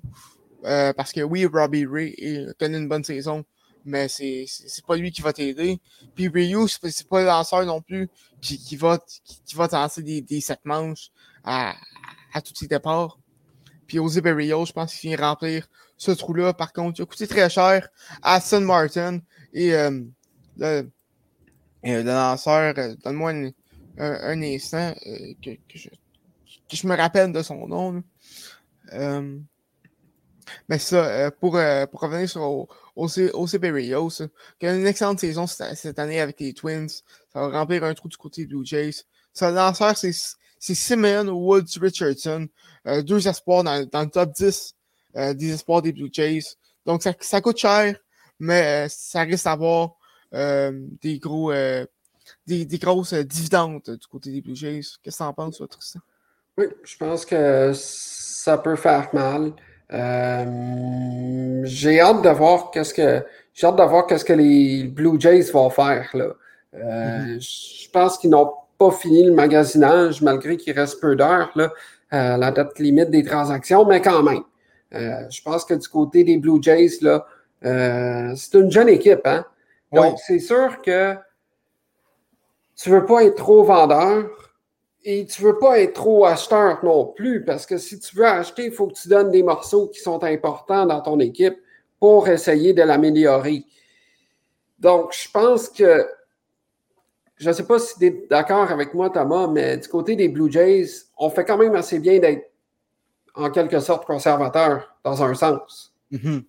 parce 0.62 1.12
que 1.12 1.20
oui, 1.20 1.44
Robbie 1.44 1.84
Ray 1.84 2.46
connaît 2.58 2.78
une 2.78 2.88
bonne 2.88 3.04
saison, 3.04 3.44
mais 3.84 4.08
c'est 4.08 4.46
pas 4.86 4.96
lui 4.96 5.10
qui 5.10 5.22
va 5.22 5.32
t'aider. 5.32 5.80
Puis 6.14 6.28
Ryu, 6.28 6.68
c'est 6.68 7.08
pas 7.08 7.20
le 7.20 7.26
lanceur 7.26 7.64
non 7.64 7.80
plus 7.80 8.08
qui, 8.40 8.58
qui 8.58 8.76
va 8.76 8.98
qui, 9.44 9.54
va 9.56 9.68
lancer 9.70 10.02
des, 10.02 10.20
des 10.20 10.40
sept 10.40 10.60
manches 10.64 11.10
à, 11.44 11.74
à 12.32 12.40
tous 12.40 12.54
ses 12.54 12.66
départs. 12.66 13.18
Puis 13.86 13.96
Jose 13.96 14.20
Berrio, 14.20 14.64
je 14.64 14.72
pense 14.72 14.94
qu'il 14.94 15.10
vient 15.10 15.18
remplir 15.18 15.66
ce 15.96 16.12
trou-là. 16.12 16.52
Par 16.52 16.72
contre, 16.72 17.00
il 17.00 17.02
a 17.02 17.06
coûté 17.06 17.26
très 17.26 17.50
cher 17.50 17.88
à 18.22 18.40
Sun 18.40 18.64
Martin. 18.64 19.20
Et 19.52 19.74
euh, 19.74 20.00
le, 20.56 20.88
le, 21.82 22.02
lanceur, 22.02 22.74
euh, 22.78 22.94
donne-moi 23.02 23.32
un, 23.32 23.52
un, 23.98 24.42
instant 24.42 24.94
euh, 25.06 25.34
que, 25.42 25.50
que, 25.68 25.76
je, 25.76 25.88
que, 25.88 26.76
je, 26.76 26.86
me 26.86 26.96
rappelle 26.96 27.32
de 27.32 27.42
son 27.42 27.66
nom. 27.66 28.02
Euh, 28.92 29.38
mais 30.68 30.78
ça, 30.78 31.04
euh, 31.04 31.30
pour, 31.30 31.56
euh, 31.56 31.86
pour 31.86 32.00
revenir 32.00 32.28
sur 32.28 32.68
OCB 32.96 33.64
Rios, 33.72 34.22
qui 34.58 34.66
a 34.66 34.74
une 34.74 34.86
excellente 34.86 35.20
saison 35.20 35.46
cette, 35.46 35.98
année 35.98 36.20
avec 36.20 36.40
les 36.40 36.52
Twins, 36.52 36.88
ça 36.88 37.40
va 37.40 37.48
remplir 37.48 37.84
un 37.84 37.94
trou 37.94 38.08
du 38.08 38.16
côté 38.16 38.46
Blue 38.46 38.64
Jays. 38.64 39.04
Son 39.32 39.50
lanceur, 39.50 39.96
c'est 39.96 40.74
Simon 40.74 41.28
Woods 41.28 41.78
Richardson, 41.80 42.48
euh, 42.86 43.02
deux 43.02 43.26
espoirs 43.26 43.64
dans, 43.64 43.84
dans, 43.86 44.02
le 44.02 44.10
top 44.10 44.32
10 44.32 44.74
des 45.34 45.52
espoirs 45.52 45.82
des 45.82 45.92
Blue 45.92 46.10
Jays. 46.12 46.56
Donc 46.86 47.02
ça, 47.02 47.40
coûte 47.40 47.58
cher, 47.58 47.96
mais 48.38 48.88
ça 48.88 49.22
risque 49.22 49.44
d'avoir 49.44 49.96
des 50.32 51.18
gros 51.18 51.52
des, 52.46 52.64
des, 52.64 52.78
grosses 52.78 53.14
dividendes 53.14 53.82
du 53.82 54.06
côté 54.06 54.30
des 54.30 54.40
Blue 54.40 54.54
Jays. 54.54 54.82
Qu'est-ce 55.02 55.18
que 55.18 55.22
tu 55.22 55.28
en 55.28 55.32
penses, 55.32 55.62
Tristan? 55.68 56.00
Oui, 56.56 56.66
je 56.84 56.96
pense 56.96 57.24
que 57.24 57.72
ça 57.74 58.58
peut 58.58 58.76
faire 58.76 59.08
mal. 59.14 59.54
Euh, 59.92 61.61
j'ai 61.64 62.00
hâte 62.00 62.22
de 62.22 62.29
voir 62.29 62.70
qu'est-ce 62.70 62.94
que 62.94 63.24
j'ai 63.53 63.66
hâte 63.66 63.76
de 63.76 63.83
voir 63.83 64.07
qu'est-ce 64.07 64.24
que 64.24 64.33
les 64.33 64.85
Blue 64.85 65.20
Jays 65.20 65.50
vont 65.53 65.70
faire 65.70 66.09
là. 66.14 66.29
Euh, 66.74 66.79
mm-hmm. 66.79 67.85
Je 67.85 67.90
pense 67.90 68.18
qu'ils 68.18 68.31
n'ont 68.31 68.53
pas 68.79 68.92
fini 68.92 69.24
le 69.24 69.33
magasinage 69.33 70.22
malgré 70.22 70.57
qu'il 70.57 70.79
reste 70.79 71.00
peu 71.00 71.16
d'heures 71.16 71.50
là, 71.57 71.72
à 72.11 72.37
la 72.37 72.53
date 72.53 72.79
limite 72.79 73.11
des 73.11 73.24
transactions, 73.24 73.85
mais 73.85 74.00
quand 74.00 74.22
même. 74.22 74.42
Euh, 74.94 75.29
je 75.29 75.42
pense 75.42 75.64
que 75.64 75.74
du 75.74 75.88
côté 75.88 76.24
des 76.24 76.37
Blue 76.37 76.62
Jays 76.62 76.98
là, 77.00 77.26
c'est 77.62 78.59
une 78.59 78.70
jeune 78.70 78.88
équipe, 78.88 79.26
hein. 79.26 79.44
Donc 79.92 80.18
c'est 80.24 80.38
sûr 80.38 80.81
que 80.83 81.16
tu 82.76 82.90
veux 82.90 83.05
pas 83.05 83.24
être 83.24 83.37
trop 83.37 83.64
vendeur. 83.64 84.31
Et 85.02 85.24
tu 85.24 85.42
veux 85.42 85.58
pas 85.58 85.80
être 85.80 85.94
trop 85.94 86.26
acheteur 86.26 86.84
non 86.84 87.06
plus, 87.06 87.44
parce 87.44 87.64
que 87.64 87.78
si 87.78 87.98
tu 87.98 88.16
veux 88.16 88.26
acheter, 88.26 88.66
il 88.66 88.72
faut 88.72 88.86
que 88.86 88.94
tu 88.94 89.08
donnes 89.08 89.30
des 89.30 89.42
morceaux 89.42 89.88
qui 89.88 90.00
sont 90.00 90.22
importants 90.22 90.84
dans 90.84 91.00
ton 91.00 91.18
équipe 91.20 91.56
pour 91.98 92.28
essayer 92.28 92.74
de 92.74 92.82
l'améliorer. 92.82 93.64
Donc, 94.79 95.14
je 95.14 95.31
pense 95.31 95.68
que, 95.68 96.06
je 97.37 97.48
ne 97.48 97.54
sais 97.54 97.66
pas 97.66 97.79
si 97.79 97.98
tu 97.98 98.06
es 98.06 98.27
d'accord 98.29 98.70
avec 98.70 98.92
moi, 98.92 99.08
Thomas, 99.08 99.46
mais 99.46 99.79
du 99.79 99.88
côté 99.88 100.16
des 100.16 100.29
Blue 100.29 100.52
Jays, 100.52 100.87
on 101.16 101.31
fait 101.31 101.44
quand 101.44 101.58
même 101.58 101.75
assez 101.75 101.98
bien 101.98 102.18
d'être 102.18 102.50
en 103.35 103.50
quelque 103.50 103.81
sorte 103.81 104.06
conservateur 104.06 104.96
dans 105.02 105.22
un 105.22 105.35
sens. 105.35 105.94
Mm-hmm. 106.12 106.44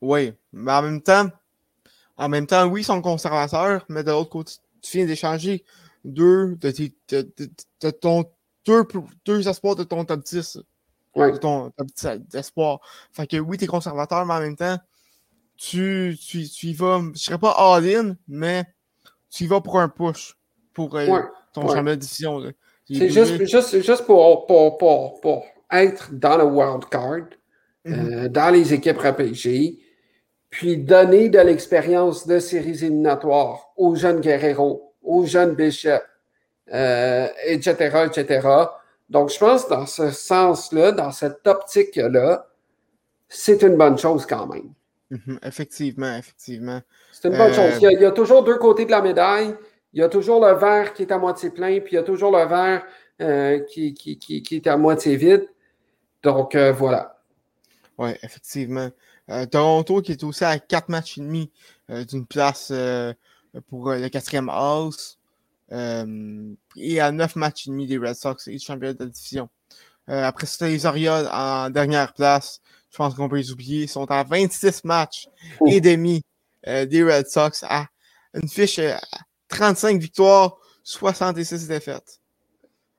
Oui, 0.00 0.32
mais 0.52 0.72
en 0.72 0.82
même 0.82 1.02
temps, 1.02 1.28
en 2.16 2.28
même 2.28 2.46
temps, 2.46 2.66
oui, 2.66 2.80
ils 2.82 2.84
sont 2.84 3.02
conservateurs, 3.02 3.84
mais 3.88 4.02
de 4.02 4.10
l'autre 4.10 4.30
côté, 4.30 4.54
tu 4.80 4.96
viens 4.96 5.06
d'échanger 5.06 5.64
deux 6.06 6.56
de, 6.56 6.72
de, 7.10 7.32
de, 7.82 7.90
ton 7.90 8.24
deux, 8.64 8.84
deux 9.24 9.48
espoirs 9.48 9.76
de 9.76 9.84
ton 9.84 10.04
top 10.04 10.22
10. 10.24 10.58
De 11.16 11.36
ton 11.38 11.70
top 11.70 11.86
10 11.96 12.08
d'espoir. 12.30 12.80
Fait 13.12 13.26
que 13.26 13.36
oui, 13.38 13.58
t'es 13.58 13.66
conservateur, 13.66 14.24
mais 14.26 14.34
en 14.34 14.40
même 14.40 14.56
temps, 14.56 14.78
tu, 15.56 16.16
tu, 16.20 16.48
tu 16.48 16.66
y 16.68 16.72
vas, 16.74 17.00
je 17.14 17.18
serais 17.18 17.38
pas 17.38 17.54
all-in, 17.58 18.16
mais 18.28 18.64
tu 19.30 19.44
y 19.44 19.46
vas 19.46 19.60
pour 19.60 19.80
un 19.80 19.88
push 19.88 20.36
pour 20.74 20.94
euh, 20.96 21.22
ton 21.52 21.62
championnat 21.62 21.96
de 21.96 22.00
division. 22.00 22.42
C'est 22.88 23.08
juste, 23.08 23.44
juste, 23.44 23.82
juste 23.82 24.04
pour, 24.04 24.46
pour, 24.46 24.78
pour, 24.78 25.20
pour, 25.20 25.44
être 25.72 26.10
dans 26.12 26.36
le 26.36 26.44
wild 26.44 26.84
card, 26.88 27.30
euh, 27.86 27.90
mm-hmm. 27.90 28.28
dans 28.28 28.50
les 28.50 28.72
équipes 28.72 28.98
repêchées, 28.98 29.80
puis 30.50 30.76
donner 30.76 31.28
de 31.28 31.40
l'expérience 31.40 32.26
de 32.26 32.38
séries 32.38 32.84
éliminatoires 32.84 33.72
aux 33.76 33.96
jeunes 33.96 34.20
Guerrero, 34.20 34.85
aux 35.06 35.24
jeunes 35.24 35.54
Bishop, 35.54 36.02
euh, 36.72 37.28
etc., 37.46 38.06
etc. 38.06 38.48
Donc, 39.08 39.30
je 39.30 39.38
pense 39.38 39.68
dans 39.68 39.86
ce 39.86 40.10
sens-là, 40.10 40.92
dans 40.92 41.12
cette 41.12 41.46
optique-là, 41.46 42.48
c'est 43.28 43.62
une 43.62 43.76
bonne 43.76 43.96
chose 43.96 44.26
quand 44.26 44.46
même. 44.46 44.72
Mhm, 45.10 45.38
effectivement, 45.44 46.16
effectivement. 46.16 46.82
C'est 47.12 47.28
une 47.28 47.36
bonne 47.36 47.54
chose. 47.54 47.82
Euh, 47.84 47.92
il 47.92 48.00
y, 48.00 48.04
a, 48.04 48.10
toujours 48.10 48.42
deux 48.42 48.58
côtés 48.58 48.84
de 48.84 48.90
la 48.90 49.00
médaille. 49.00 49.54
Il 49.92 50.00
y 50.00 50.02
a 50.02 50.08
toujours 50.08 50.44
le 50.44 50.52
verre 50.54 50.92
qui 50.92 51.02
est 51.02 51.12
à 51.12 51.18
moitié 51.18 51.50
plein, 51.50 51.78
puis 51.80 51.92
il 51.92 51.94
y 51.94 51.98
a 51.98 52.02
toujours 52.02 52.36
le 52.36 52.44
verre 52.44 52.84
euh, 53.22 53.60
qui, 53.60 53.94
qui, 53.94 54.18
qui, 54.18 54.54
est 54.56 54.66
à 54.66 54.76
moitié 54.76 55.16
vide. 55.16 55.46
Donc, 56.24 56.56
voilà. 56.56 57.20
Oui, 57.96 58.10
effectivement. 58.22 58.90
Toronto 59.50 60.02
qui 60.02 60.12
est 60.12 60.24
aussi 60.24 60.44
à 60.44 60.58
quatre 60.58 60.88
matchs 60.88 61.18
et 61.18 61.20
demi 61.20 61.50
d'une 61.88 62.26
place 62.26 62.72
pour 63.68 63.90
euh, 63.90 63.98
le 63.98 64.08
quatrième 64.08 64.48
house. 64.48 65.18
et 65.70 67.00
à 67.00 67.12
9 67.12 67.36
matchs 67.36 67.66
et 67.66 67.70
demi 67.70 67.86
des 67.86 67.98
Red 67.98 68.14
Sox 68.14 68.48
et 68.48 68.58
championnat 68.58 68.94
de 68.94 69.04
la 69.04 69.10
division. 69.10 69.48
après 70.06 70.46
ça, 70.46 70.68
les 70.68 70.86
Orioles 70.86 71.28
en 71.32 71.70
dernière 71.70 72.12
place. 72.14 72.60
Je 72.90 72.96
pense 72.96 73.14
qu'on 73.14 73.28
peut 73.28 73.36
les 73.36 73.50
oublier. 73.50 73.82
Ils 73.82 73.88
sont 73.88 74.10
à 74.10 74.22
26 74.22 74.84
matchs 74.84 75.28
et 75.66 75.80
demi 75.80 76.22
des 76.64 77.02
Red 77.02 77.26
Sox 77.26 77.64
à 77.64 77.86
une 78.34 78.48
fiche 78.48 78.80
35 79.48 80.00
victoires, 80.00 80.56
66 80.82 81.66
défaites. 81.68 82.20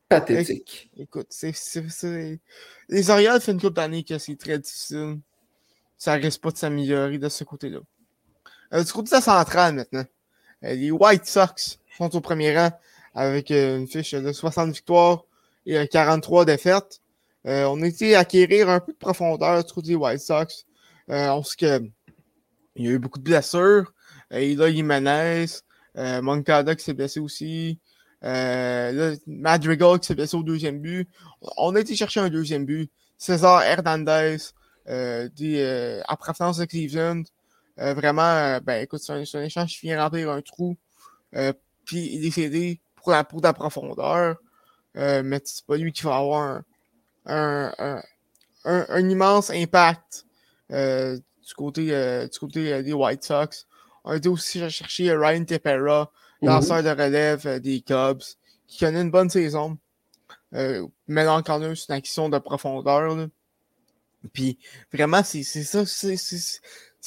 Pathétique. 0.10 0.90
Écoute, 0.96 1.28
c'est, 1.30 1.54
les 2.90 3.10
Orioles 3.10 3.42
font 3.42 3.52
une 3.52 3.60
couple 3.60 3.74
d'années 3.74 4.04
que 4.04 4.18
c'est 4.18 4.38
très 4.38 4.58
difficile. 4.58 5.20
Ça 5.98 6.14
risque 6.14 6.42
pas 6.42 6.52
de 6.52 6.58
s'améliorer 6.58 7.18
de 7.18 7.28
ce 7.28 7.44
côté-là. 7.44 7.80
Euh, 8.74 8.84
du 8.84 8.92
côté 8.92 9.10
de 9.10 9.16
la 9.16 9.22
centrale 9.22 9.76
maintenant, 9.76 10.00
euh, 10.02 10.17
les 10.62 10.92
White 10.92 11.26
Sox 11.26 11.80
sont 11.98 12.16
au 12.16 12.22
premier 12.22 12.58
rang 12.58 12.72
avec 13.14 13.52
euh, 13.52 13.78
une 13.78 13.88
fiche 13.88 14.14
de 14.14 14.32
60 14.32 14.72
victoires 14.72 15.24
et 15.66 15.88
43 15.88 16.46
défaites. 16.46 17.02
on 17.44 17.82
a 17.82 17.86
été 17.86 18.16
acquérir 18.16 18.70
un 18.70 18.80
peu 18.80 18.94
de 18.94 18.98
profondeur 18.98 19.64
du 19.64 19.74
côté 19.74 19.90
des 19.90 19.96
White 19.96 20.20
Sox. 20.20 20.66
on 21.08 21.44
sait 21.44 21.82
y 22.76 22.88
a 22.88 22.92
eu 22.92 23.00
beaucoup 23.00 23.20
de 23.20 23.24
blessures. 23.24 23.94
Ida 24.32 24.72
Jimenez, 24.72 25.46
Moncada 25.96 26.76
qui 26.76 26.84
s'est 26.84 26.94
blessé 26.94 27.20
aussi. 27.20 27.80
Euh, 28.24 29.16
Madrigal 29.28 30.00
qui 30.00 30.08
s'est 30.08 30.16
blessé 30.16 30.36
au 30.36 30.44
deuxième 30.44 30.80
but. 30.80 31.08
On 31.58 31.76
a 31.76 31.80
été 31.80 31.96
chercher 31.96 32.20
un 32.20 32.30
deuxième 32.30 32.66
but. 32.66 32.92
César 33.18 33.64
Hernandez, 33.64 34.38
euh, 34.90 35.30
euh, 35.42 36.02
après 36.08 36.34
France 36.34 36.58
de 36.58 36.66
Cleveland. 36.66 37.24
Euh, 37.80 37.94
vraiment, 37.94 38.24
euh, 38.24 38.60
ben 38.60 38.82
écoute, 38.82 39.02
c'est 39.04 39.14
un, 39.14 39.24
un, 39.40 39.44
échange 39.44 39.72
qui 39.72 39.86
vient 39.86 40.02
remplir 40.02 40.30
un 40.30 40.42
trou. 40.42 40.76
Euh, 41.36 41.54
puis 41.86 42.10
il 42.14 42.26
est 42.26 42.32
cédé 42.32 42.80
pour 42.96 43.12
la, 43.12 43.24
pour 43.24 43.42
la 43.42 43.54
profondeur. 43.54 44.38
mais 44.96 45.42
c'est 45.44 45.66
pas 45.66 45.78
lui 45.78 45.92
qui 45.92 46.04
va 46.04 46.18
avoir 46.18 46.42
un, 46.42 46.66
un, 47.26 48.02
un, 48.66 48.86
un 48.90 49.10
immense 49.10 49.50
impact 49.52 50.26
du 50.70 51.54
côté, 51.56 52.28
du 52.32 52.40
côté 52.40 52.84
des 52.84 52.94
White 52.94 53.24
Sox. 53.24 53.68
On 54.04 54.12
a 54.12 54.18
été 54.18 54.30
aussi 54.30 54.70
chercher 54.70 55.16
Ryan 55.16 55.46
Tepera, 55.46 56.12
lanceur 56.42 56.84
de 56.84 56.90
relève 56.90 57.60
des 57.60 57.82
Cubs, 57.82 58.24
qui 58.68 58.80
connaît 58.80 59.02
une 59.02 59.12
bonne 59.12 59.30
saison. 59.30 59.78
Euh, 60.54 60.88
Connor, 61.08 61.76
c'est 61.76 61.90
une 61.90 61.96
action 61.96 62.30
de 62.30 62.38
profondeur. 62.38 63.16
Là. 63.16 63.28
Puis 64.34 64.58
vraiment, 64.92 65.24
c'est 65.24 65.44
ça, 65.44 65.86
c'est 65.86 66.18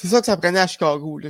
ça 0.08 0.20
que 0.20 0.26
ça 0.26 0.36
prenait 0.36 0.60
à 0.60 0.66
Chicago. 0.66 1.18
Là. 1.18 1.28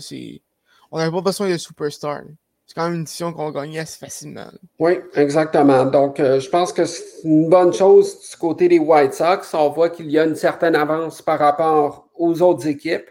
On 0.91 0.99
n'avait 0.99 1.11
pas 1.11 1.21
besoin 1.21 1.49
de 1.49 1.57
superstar. 1.57 2.23
C'est 2.67 2.75
quand 2.75 2.85
même 2.85 2.95
une 2.95 3.05
décision 3.05 3.33
qu'on 3.33 3.51
gagnait 3.51 3.81
assez 3.81 3.99
facilement. 3.99 4.47
Oui, 4.79 5.01
exactement. 5.15 5.85
Donc, 5.87 6.21
euh, 6.21 6.39
je 6.39 6.49
pense 6.49 6.73
que 6.73 6.85
c'est 6.85 7.25
une 7.25 7.49
bonne 7.49 7.73
chose 7.73 8.21
du 8.31 8.37
côté 8.37 8.69
des 8.69 8.79
White 8.79 9.15
Sox. 9.15 9.55
On 9.55 9.71
voit 9.71 9.91
qu'il 9.91 10.09
y 10.09 10.19
a 10.19 10.25
une 10.25 10.37
certaine 10.37 10.77
avance 10.77 11.21
par 11.21 11.41
rapport 11.41 12.09
aux 12.15 12.41
autres 12.43 12.69
équipes. 12.69 13.09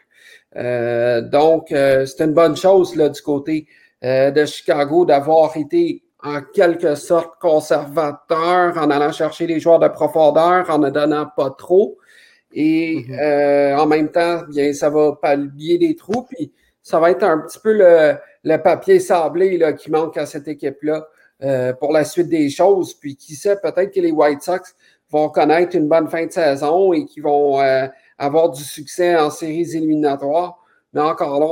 Euh, 0.56 1.22
donc, 1.22 1.72
euh, 1.72 2.06
c'est 2.06 2.24
une 2.24 2.34
bonne 2.34 2.56
chose 2.56 2.96
là, 2.96 3.10
du 3.10 3.22
côté 3.22 3.68
euh, 4.04 4.32
de 4.32 4.46
Chicago 4.46 5.06
d'avoir 5.06 5.56
été 5.58 6.04
en 6.24 6.42
quelque 6.42 6.96
sorte 6.96 7.40
conservateur 7.40 8.78
en 8.78 8.90
allant 8.90 9.12
chercher 9.12 9.48
les 9.48 9.60
joueurs 9.60 9.80
de 9.80 9.88
profondeur, 9.88 10.70
en 10.70 10.80
ne 10.80 10.90
donnant 10.90 11.28
pas 11.36 11.50
trop. 11.52 11.98
Et 12.54 13.06
mm-hmm. 13.08 13.20
euh, 13.20 13.78
en 13.78 13.86
même 13.86 14.10
temps, 14.10 14.42
bien, 14.50 14.74
ça 14.74 14.90
va 14.90 15.18
pallier 15.22 15.78
des 15.78 15.96
trous. 15.96 16.24
Puis 16.24 16.52
ça 16.82 17.00
va 17.00 17.12
être 17.12 17.24
un 17.24 17.40
petit 17.40 17.60
peu 17.60 17.74
le, 17.74 18.16
le 18.44 18.58
papier 18.58 19.00
sablé 19.00 19.58
là, 19.58 19.74
qui 19.74 19.92
manque 19.92 20.18
à 20.18 20.26
cette 20.26 20.48
équipe-là 20.48 21.08
euh, 21.44 21.74
pour 21.74 21.94
la 21.94 22.04
suite 22.04 22.30
des 22.30 22.50
choses. 22.50 22.94
Puis 22.94 23.16
qui 23.16 23.36
sait, 23.36 23.58
peut-être 23.62 23.94
que 23.94 24.00
les 24.00 24.12
White 24.12 24.42
Sox 24.42 24.76
vont 25.12 25.30
connaître 25.30 25.76
une 25.76 25.88
bonne 25.88 26.08
fin 26.08 26.26
de 26.26 26.32
saison 26.32 26.94
et 26.94 27.06
qui 27.06 27.20
vont 27.20 27.62
euh, 27.62 27.88
avoir 28.18 28.50
du 28.50 28.64
succès 28.64 29.16
en 29.16 29.30
séries 29.30 29.76
éliminatoires. 29.76 30.60
Mais 30.94 31.02
encore 31.02 31.40
là, 31.40 31.46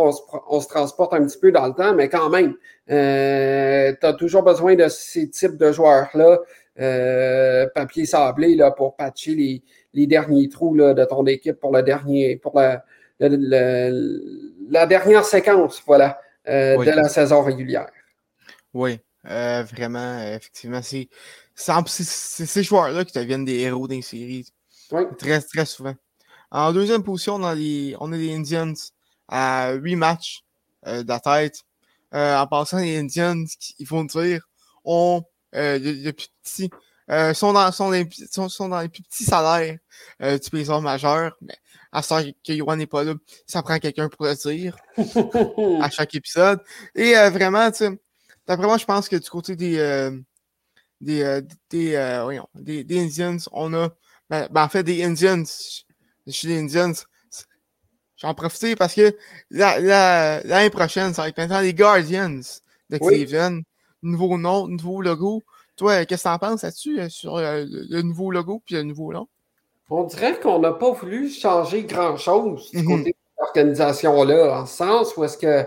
on 0.50 0.60
se, 0.60 0.68
transporte 0.68 1.14
un 1.14 1.26
petit 1.26 1.38
peu 1.38 1.52
dans 1.52 1.68
le 1.68 1.74
temps, 1.74 1.93
mais 1.93 2.10
quand 2.10 2.30
même, 2.30 2.56
euh, 2.89 3.93
tu 4.00 4.06
as 4.06 4.14
toujours 4.14 4.41
besoin 4.41 4.76
de 4.76 4.88
ces 4.88 5.30
types 5.30 5.58
de 5.58 5.72
joueurs-là, 5.72 6.39
euh, 6.80 7.68
papier 7.76 8.06
sablé, 8.06 8.56
là, 8.56 8.72
pour 8.72 8.95
patcher 8.95 9.36
les, 9.36 9.64
les 9.98 10.08
derniers 10.08 10.48
trous 10.48 10.76
là, 10.76 10.93
de 10.93 11.04
ton 11.06 11.26
équipe 11.26 11.60
pour 11.60 11.76
le 11.76 11.82
dernier, 11.84 12.38
pour 12.38 12.58
la, 12.58 12.86
la 13.20 14.86
dernière 14.86 15.26
séquence, 15.26 15.82
voilà, 15.86 16.20
euh, 16.48 16.78
de 16.78 16.91
la 16.91 17.10
saison 17.10 17.41
régulière. 17.41 17.89
Oui, 18.74 19.00
euh, 19.30 19.64
vraiment, 19.64 20.22
effectivement, 20.22 20.82
c'est 20.84 21.10
ces 21.56 22.64
joueurs-là 22.64 23.04
qui 23.06 23.18
deviennent 23.18 23.45
des 23.45 23.60
héros 23.60 23.88
d'une 23.88 24.04
série. 24.04 24.48
Oui. 24.91 25.04
Très, 25.18 25.41
très 25.41 25.66
souvent. 25.66 25.95
En 26.52 26.72
deuxième 26.72 27.04
position, 27.04 27.36
on 27.36 27.43
a 27.43 27.56
les, 27.56 27.95
on 28.00 28.14
a 28.14 28.16
les 28.16 28.34
Indians 28.34 28.74
à 29.28 29.74
huit 29.74 29.95
matchs 29.95 30.43
euh, 30.86 31.04
de 31.04 31.08
la 31.08 31.20
tête. 31.20 31.64
Euh, 32.14 32.38
en 32.38 32.48
passant, 32.48 32.78
les 32.78 32.98
Indians, 32.98 33.43
ils 33.80 33.88
vont 33.88 34.06
dire, 34.06 34.48
ont 34.86 35.24
euh, 35.56 35.80
le, 35.82 36.12
plus 36.12 36.28
petit, 36.43 36.70
euh, 37.10 37.34
sont, 37.34 37.53
dans, 37.53 37.72
sont, 37.72 37.91
les, 37.91 38.08
sont, 38.32 38.49
sont, 38.49 38.70
dans 38.70 38.82
les 38.82 38.89
plus 38.89 39.03
petits 39.03 39.24
salaires 39.24 39.78
euh, 40.22 40.38
du 40.38 40.49
paysage 40.49 40.82
majeur. 40.82 41.38
Mais 41.41 41.55
à 41.91 42.01
ce 42.01 42.32
que 42.45 42.53
Yohan 42.53 42.76
n'est 42.76 42.88
pas 42.88 43.03
là, 43.03 43.14
ça 43.45 43.62
prend 43.64 43.80
quelqu'un 43.80 44.10
pour 44.10 44.26
le 44.26 44.36
dire 44.36 44.76
à 45.82 45.89
chaque 45.89 46.16
épisode. 46.16 46.62
Et 46.95 47.18
euh, 47.18 47.30
vraiment, 47.30 47.72
tu 47.72 47.78
sais, 47.78 47.99
d'après 48.45 48.68
moi, 48.68 48.78
je 48.78 48.86
pense 48.86 49.08
que 49.08 49.16
du 49.16 49.30
côté 49.30 49.55
des, 49.55 49.78
euh, 49.80 50.12
des, 51.01 51.24
euh, 51.24 51.41
des, 51.70 51.95
euh, 51.95 52.24
voyons, 52.24 52.47
des, 52.55 52.84
des, 52.84 52.99
Indians, 52.99 53.38
on 53.51 53.74
a, 53.74 53.89
ben, 54.30 54.47
ben, 54.51 54.64
en 54.64 54.70
fait, 54.70 54.84
des 54.84 55.03
Indians, 55.03 55.43
chez 56.28 56.47
les 56.47 56.60
Indians, 56.60 56.93
J'en 58.18 58.34
profite 58.34 58.78
parce 58.78 58.95
que 58.95 59.16
l'année 59.51 60.43
la, 60.43 60.70
prochaine, 60.72 61.14
ça 61.14 61.22
va 61.22 61.30
être 61.30 61.38
maintenant 61.38 61.62
les 61.62 61.74
Guardians 61.74 62.41
de 62.89 62.97
Cleveland. 62.97 63.62
Nouveau 64.01 64.38
nom, 64.38 64.68
nouveau 64.68 65.01
logo. 65.01 65.43
Toi, 65.78 66.06
qu'est-ce 66.06 66.24
que 66.24 66.30
t'en 66.30 66.40
penses 66.40 66.64
là-dessus, 66.64 67.00
euh, 67.00 67.10
sur 67.10 67.38
euh, 67.38 67.66
le, 67.68 68.02
nouveau 68.02 68.32
logo 68.32 68.62
puis 68.66 68.76
le 68.76 68.84
nouveau 68.84 69.14
nom? 69.14 69.28
On 69.90 70.04
dirait 70.04 70.40
qu'on 70.40 70.60
n'a 70.60 70.74
pas 70.74 70.92
voulu 70.92 71.30
changer 71.30 71.84
grand-chose 71.84 72.72
du 72.72 72.80
mm 72.80 72.82
-hmm. 72.82 72.98
côté 72.98 73.10
de 73.12 73.42
l'organisation-là, 73.42 74.62
en 74.62 74.66
sens 74.66 75.16
où 75.16 75.24
est-ce 75.24 75.38
que 75.38 75.66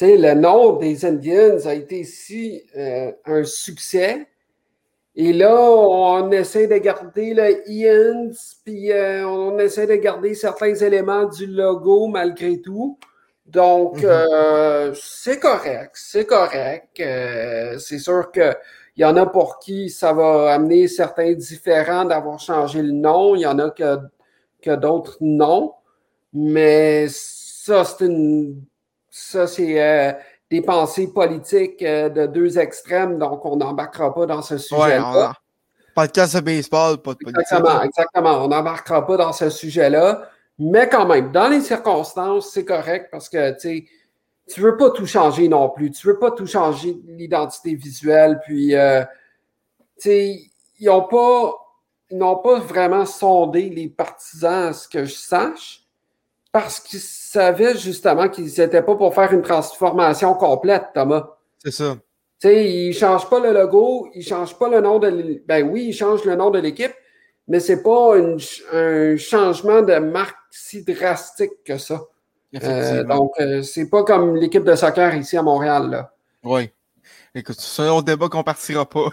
le 0.00 0.34
nom 0.34 0.76
des 0.78 1.04
Indians 1.04 1.66
a 1.66 1.74
été 1.74 2.04
si 2.04 2.62
euh, 2.76 3.12
un 3.26 3.44
succès 3.44 4.26
et 5.16 5.32
là, 5.32 5.54
on 5.60 6.30
essaie 6.30 6.68
de 6.68 6.76
garder 6.76 7.34
le 7.34 7.68
Ian, 7.68 8.30
puis 8.64 8.92
euh, 8.92 9.26
on 9.26 9.58
essaie 9.58 9.86
de 9.86 9.96
garder 9.96 10.34
certains 10.34 10.74
éléments 10.74 11.26
du 11.26 11.46
logo 11.46 12.06
malgré 12.06 12.60
tout. 12.60 12.98
Donc, 13.46 13.96
mm 13.98 14.00
-hmm. 14.00 14.26
euh, 14.32 14.94
c'est 14.94 15.40
correct, 15.40 15.90
c'est 15.94 16.26
correct. 16.26 17.00
Euh, 17.00 17.78
c'est 17.78 17.98
sûr 17.98 18.30
qu'il 19.00 19.08
y 19.08 19.10
en 19.10 19.16
a 19.16 19.24
pour 19.24 19.58
qui 19.58 19.88
ça 19.88 20.12
va 20.12 20.52
amener 20.52 20.86
certains 20.86 21.32
différents 21.32 22.04
d'avoir 22.04 22.38
changé 22.38 22.82
le 22.82 22.92
nom. 22.92 23.34
Il 23.34 23.40
y 23.40 23.46
en 23.46 23.58
a 23.58 23.70
que, 23.70 23.96
que 24.60 24.76
d'autres 24.76 25.16
non. 25.22 25.72
Mais 26.34 27.06
ça, 27.08 27.84
c'est 27.84 28.04
une. 28.04 28.62
Ça, 29.08 29.46
c'est 29.46 29.82
euh, 29.82 30.12
des 30.50 30.60
pensées 30.60 31.10
politiques 31.14 31.82
euh, 31.82 32.10
de 32.10 32.26
deux 32.26 32.58
extrêmes, 32.58 33.18
donc 33.18 33.42
on 33.46 33.56
n'embarquera 33.56 34.14
pas 34.14 34.26
dans 34.26 34.42
ce 34.42 34.58
sujet-là. 34.58 35.32
Ouais, 35.96 36.06
de 36.06 36.12
casse 36.12 36.34
de 36.34 36.40
baseball, 36.40 36.98
pas 36.98 37.14
de 37.14 37.18
politique. 37.18 37.40
Exactement, 37.40 37.82
exactement. 37.82 38.44
On 38.44 38.48
n'embarquera 38.48 39.06
pas 39.06 39.16
dans 39.16 39.32
ce 39.32 39.48
sujet-là. 39.48 40.28
Mais 40.58 40.90
quand 40.90 41.06
même, 41.06 41.32
dans 41.32 41.48
les 41.48 41.62
circonstances, 41.62 42.50
c'est 42.52 42.66
correct 42.66 43.08
parce 43.10 43.30
que 43.30 43.58
tu 43.58 43.88
ne 44.58 44.66
veux 44.66 44.76
pas 44.76 44.90
tout 44.90 45.06
changer 45.06 45.48
non 45.48 45.68
plus. 45.68 45.90
Tu 45.90 46.06
ne 46.06 46.12
veux 46.12 46.18
pas 46.18 46.30
tout 46.30 46.46
changer 46.46 46.96
l'identité 47.06 47.74
visuelle. 47.74 48.40
Puis, 48.44 48.74
euh, 48.74 49.04
ils 50.04 50.50
n'ont 50.80 51.02
pas, 51.02 51.54
pas 52.10 52.58
vraiment 52.58 53.06
sondé 53.06 53.68
les 53.68 53.88
partisans, 53.88 54.68
à 54.68 54.72
ce 54.72 54.88
que 54.88 55.04
je 55.04 55.14
sache. 55.14 55.82
Parce 56.52 56.80
qu'ils 56.80 57.00
savaient 57.00 57.76
justement 57.76 58.28
qu'ils 58.28 58.46
n'étaient 58.46 58.82
pas 58.82 58.96
pour 58.96 59.14
faire 59.14 59.32
une 59.32 59.42
transformation 59.42 60.34
complète, 60.34 60.86
Thomas. 60.94 61.28
C'est 61.62 61.70
ça. 61.70 61.96
Tu 62.40 62.48
sais, 62.48 62.70
ils 62.70 62.88
ne 62.88 62.92
changent 62.92 63.28
pas 63.28 63.38
le 63.38 63.52
logo, 63.52 64.08
ils 64.14 64.20
ne 64.20 64.24
changent 64.24 64.58
pas 64.58 64.68
le 64.68 64.80
nom 64.80 64.98
de 64.98 65.42
Ben 65.46 65.68
oui, 65.68 65.88
ils 65.88 65.92
changent 65.92 66.24
le 66.24 66.34
nom 66.34 66.50
de 66.50 66.58
l'équipe, 66.58 66.94
mais 67.46 67.60
ce 67.60 67.72
n'est 67.72 67.82
pas 67.82 68.16
une, 68.16 68.38
un 68.72 69.16
changement 69.16 69.82
de 69.82 69.98
marque 69.98 70.38
si 70.50 70.82
drastique 70.82 71.62
que 71.64 71.76
ça. 71.76 72.00
Euh, 72.54 73.04
donc, 73.04 73.32
euh, 73.40 73.62
c'est 73.62 73.88
pas 73.88 74.02
comme 74.04 74.36
l'équipe 74.36 74.64
de 74.64 74.74
soccer 74.74 75.14
ici 75.14 75.36
à 75.36 75.42
Montréal. 75.42 75.90
Là. 75.90 76.12
Oui. 76.42 76.70
Écoute, 77.34 77.60
c'est 77.60 77.82
un 77.82 77.90
autre 77.90 78.06
débat 78.06 78.28
qu'on 78.28 78.42
partira 78.42 78.88
pas. 78.88 79.08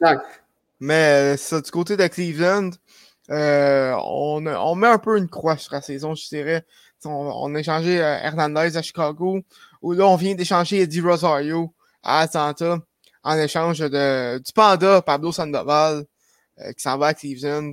Mais 0.80 1.36
ça, 1.36 1.60
du 1.60 1.70
côté 1.70 1.96
de 1.96 2.06
Cleveland, 2.06 2.70
euh, 3.30 3.94
on, 4.04 4.44
on, 4.46 4.74
met 4.74 4.88
un 4.88 4.98
peu 4.98 5.16
une 5.16 5.28
croix 5.28 5.56
sur 5.56 5.72
la 5.72 5.80
saison, 5.80 6.14
je 6.14 6.28
dirais. 6.28 6.66
On, 7.06 7.10
on 7.10 7.54
a 7.54 7.60
échangé 7.60 8.02
euh, 8.02 8.18
Hernandez 8.22 8.76
à 8.76 8.82
Chicago, 8.82 9.40
où 9.80 9.92
là, 9.92 10.06
on 10.06 10.16
vient 10.16 10.34
d'échanger 10.34 10.82
Eddie 10.82 11.00
Rosario 11.00 11.72
à 12.02 12.20
Atlanta. 12.20 12.80
en 13.22 13.38
échange 13.38 13.78
de, 13.78 14.38
du 14.38 14.52
Panda, 14.52 15.00
Pablo 15.00 15.32
Sandoval, 15.32 16.04
qui 16.58 16.82
s'en 16.82 16.98
va 16.98 17.08
à 17.08 17.14
Cleveland. 17.14 17.72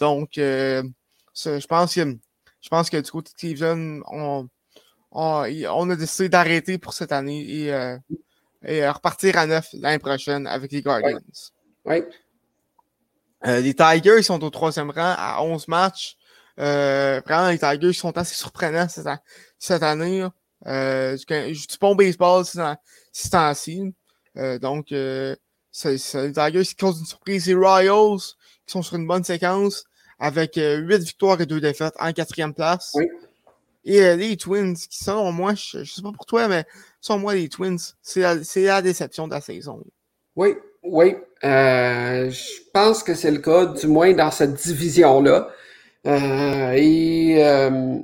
donc, 0.00 0.30
je 0.34 1.66
pense 1.66 1.94
que 1.94 2.18
je 2.66 2.68
pense 2.68 2.90
que 2.90 2.96
du 2.96 3.08
côté 3.12 3.30
de 3.30 3.38
Cleveland, 3.38 4.00
on, 4.10 4.48
on, 5.12 5.90
a 5.90 5.94
décidé 5.94 6.28
d'arrêter 6.28 6.78
pour 6.78 6.94
cette 6.94 7.12
année 7.12 7.48
et, 7.48 7.72
euh, 7.72 7.96
et 8.64 8.88
repartir 8.88 9.38
à 9.38 9.46
neuf 9.46 9.68
l'année 9.74 10.00
prochaine 10.00 10.48
avec 10.48 10.72
les 10.72 10.82
Guardians. 10.82 11.20
Oui. 11.84 12.02
Euh, 13.46 13.60
les 13.60 13.72
Tigers 13.72 14.22
sont 14.22 14.42
au 14.42 14.50
troisième 14.50 14.90
rang 14.90 15.14
à 15.16 15.40
11 15.44 15.68
matchs. 15.68 16.16
Euh, 16.58 17.20
vraiment, 17.24 17.50
les 17.50 17.58
Tigers 17.60 17.92
sont 17.92 18.18
assez 18.18 18.34
surprenants 18.34 18.88
cette, 18.88 19.06
cette 19.60 19.84
année. 19.84 20.26
Euh, 20.66 21.16
je 21.16 21.66
dis 21.68 21.78
bon 21.80 21.94
baseball 21.94 22.44
c'est 23.12 23.30
temps-ci. 23.30 23.94
Euh, 24.38 24.58
donc, 24.58 24.90
euh, 24.90 25.36
c'est 25.70 25.92
les 26.14 26.32
Tigers 26.32 26.64
qui 26.64 26.74
causent 26.74 26.98
une 26.98 27.06
surprise. 27.06 27.46
Les 27.46 27.54
Royals 27.54 28.18
qui 28.66 28.72
sont 28.72 28.82
sur 28.82 28.96
une 28.96 29.06
bonne 29.06 29.22
séquence 29.22 29.84
avec 30.18 30.58
euh, 30.58 30.78
8 30.78 30.98
victoires 30.98 31.40
et 31.40 31.46
2 31.46 31.60
défaites 31.60 31.94
en 31.98 32.12
quatrième 32.12 32.54
place. 32.54 32.92
Oui. 32.94 33.08
Et 33.84 34.02
euh, 34.02 34.16
les 34.16 34.36
Twins, 34.36 34.74
qui 34.74 35.04
selon 35.04 35.30
moi, 35.30 35.54
je, 35.54 35.84
je 35.84 35.92
sais 35.92 36.02
pas 36.02 36.12
pour 36.12 36.26
toi, 36.26 36.48
mais 36.48 36.64
selon 37.00 37.20
moi, 37.20 37.34
les 37.34 37.48
Twins, 37.48 37.78
c'est 38.02 38.20
la, 38.20 38.34
la, 38.34 38.82
déception 38.82 39.28
de 39.28 39.34
la 39.34 39.40
saison. 39.40 39.80
Oui, 40.34 40.56
oui. 40.82 41.16
Euh, 41.44 42.30
je 42.30 42.60
pense 42.72 43.02
que 43.02 43.14
c'est 43.14 43.30
le 43.30 43.38
cas, 43.38 43.66
du 43.66 43.86
moins 43.86 44.12
dans 44.12 44.30
cette 44.30 44.54
division-là. 44.54 45.48
Euh, 46.06 46.72
et 46.76 47.44
euh, 47.44 47.98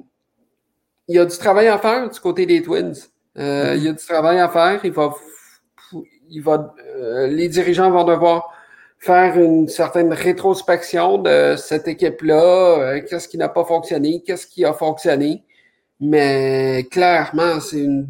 il 1.08 1.16
y 1.16 1.18
a 1.18 1.24
du 1.24 1.36
travail 1.36 1.68
à 1.68 1.78
faire 1.78 2.08
du 2.08 2.20
côté 2.20 2.46
des 2.46 2.62
Twins. 2.62 2.94
Euh, 3.38 3.74
il 3.76 3.84
y 3.84 3.88
a 3.88 3.92
du 3.92 4.04
travail 4.04 4.38
à 4.38 4.48
faire. 4.48 4.80
Il 4.84 4.92
va, 4.92 5.14
il 6.28 6.42
va, 6.42 6.74
euh, 6.96 7.26
les 7.26 7.48
dirigeants 7.48 7.90
vont 7.90 8.04
devoir 8.04 8.52
faire 9.02 9.36
une 9.36 9.68
certaine 9.68 10.12
rétrospection 10.12 11.18
de 11.18 11.56
cette 11.56 11.88
équipe-là, 11.88 13.00
qu'est-ce 13.00 13.26
qui 13.26 13.36
n'a 13.36 13.48
pas 13.48 13.64
fonctionné, 13.64 14.22
qu'est-ce 14.24 14.46
qui 14.46 14.64
a 14.64 14.72
fonctionné. 14.72 15.42
Mais 15.98 16.86
clairement, 16.88 17.58
c'est 17.58 17.80
une, 17.80 18.08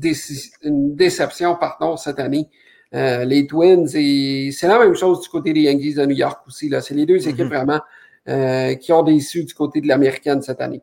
une, 0.63 0.95
déception, 0.95 1.57
pardon, 1.57 1.97
cette 1.97 2.19
année. 2.19 2.47
Euh, 2.95 3.25
les 3.25 3.47
Twins, 3.47 3.89
et 3.95 4.51
c'est 4.53 4.69
la 4.69 4.79
même 4.79 4.95
chose 4.95 5.23
du 5.23 5.31
côté 5.31 5.55
des 5.55 5.63
Yankees 5.63 5.95
de 5.95 6.05
New 6.05 6.15
York 6.15 6.43
aussi. 6.47 6.69
Là. 6.69 6.83
C'est 6.83 6.95
les 6.95 7.07
deux 7.07 7.27
équipes 7.27 7.47
mm-hmm. 7.47 7.49
vraiment 7.49 7.81
euh, 8.29 8.75
qui 8.75 8.93
ont 8.93 9.03
déçu 9.03 9.45
du 9.45 9.55
côté 9.55 9.81
de 9.81 9.89
l'américaine 9.89 10.43
cette 10.43 10.61
année. 10.61 10.83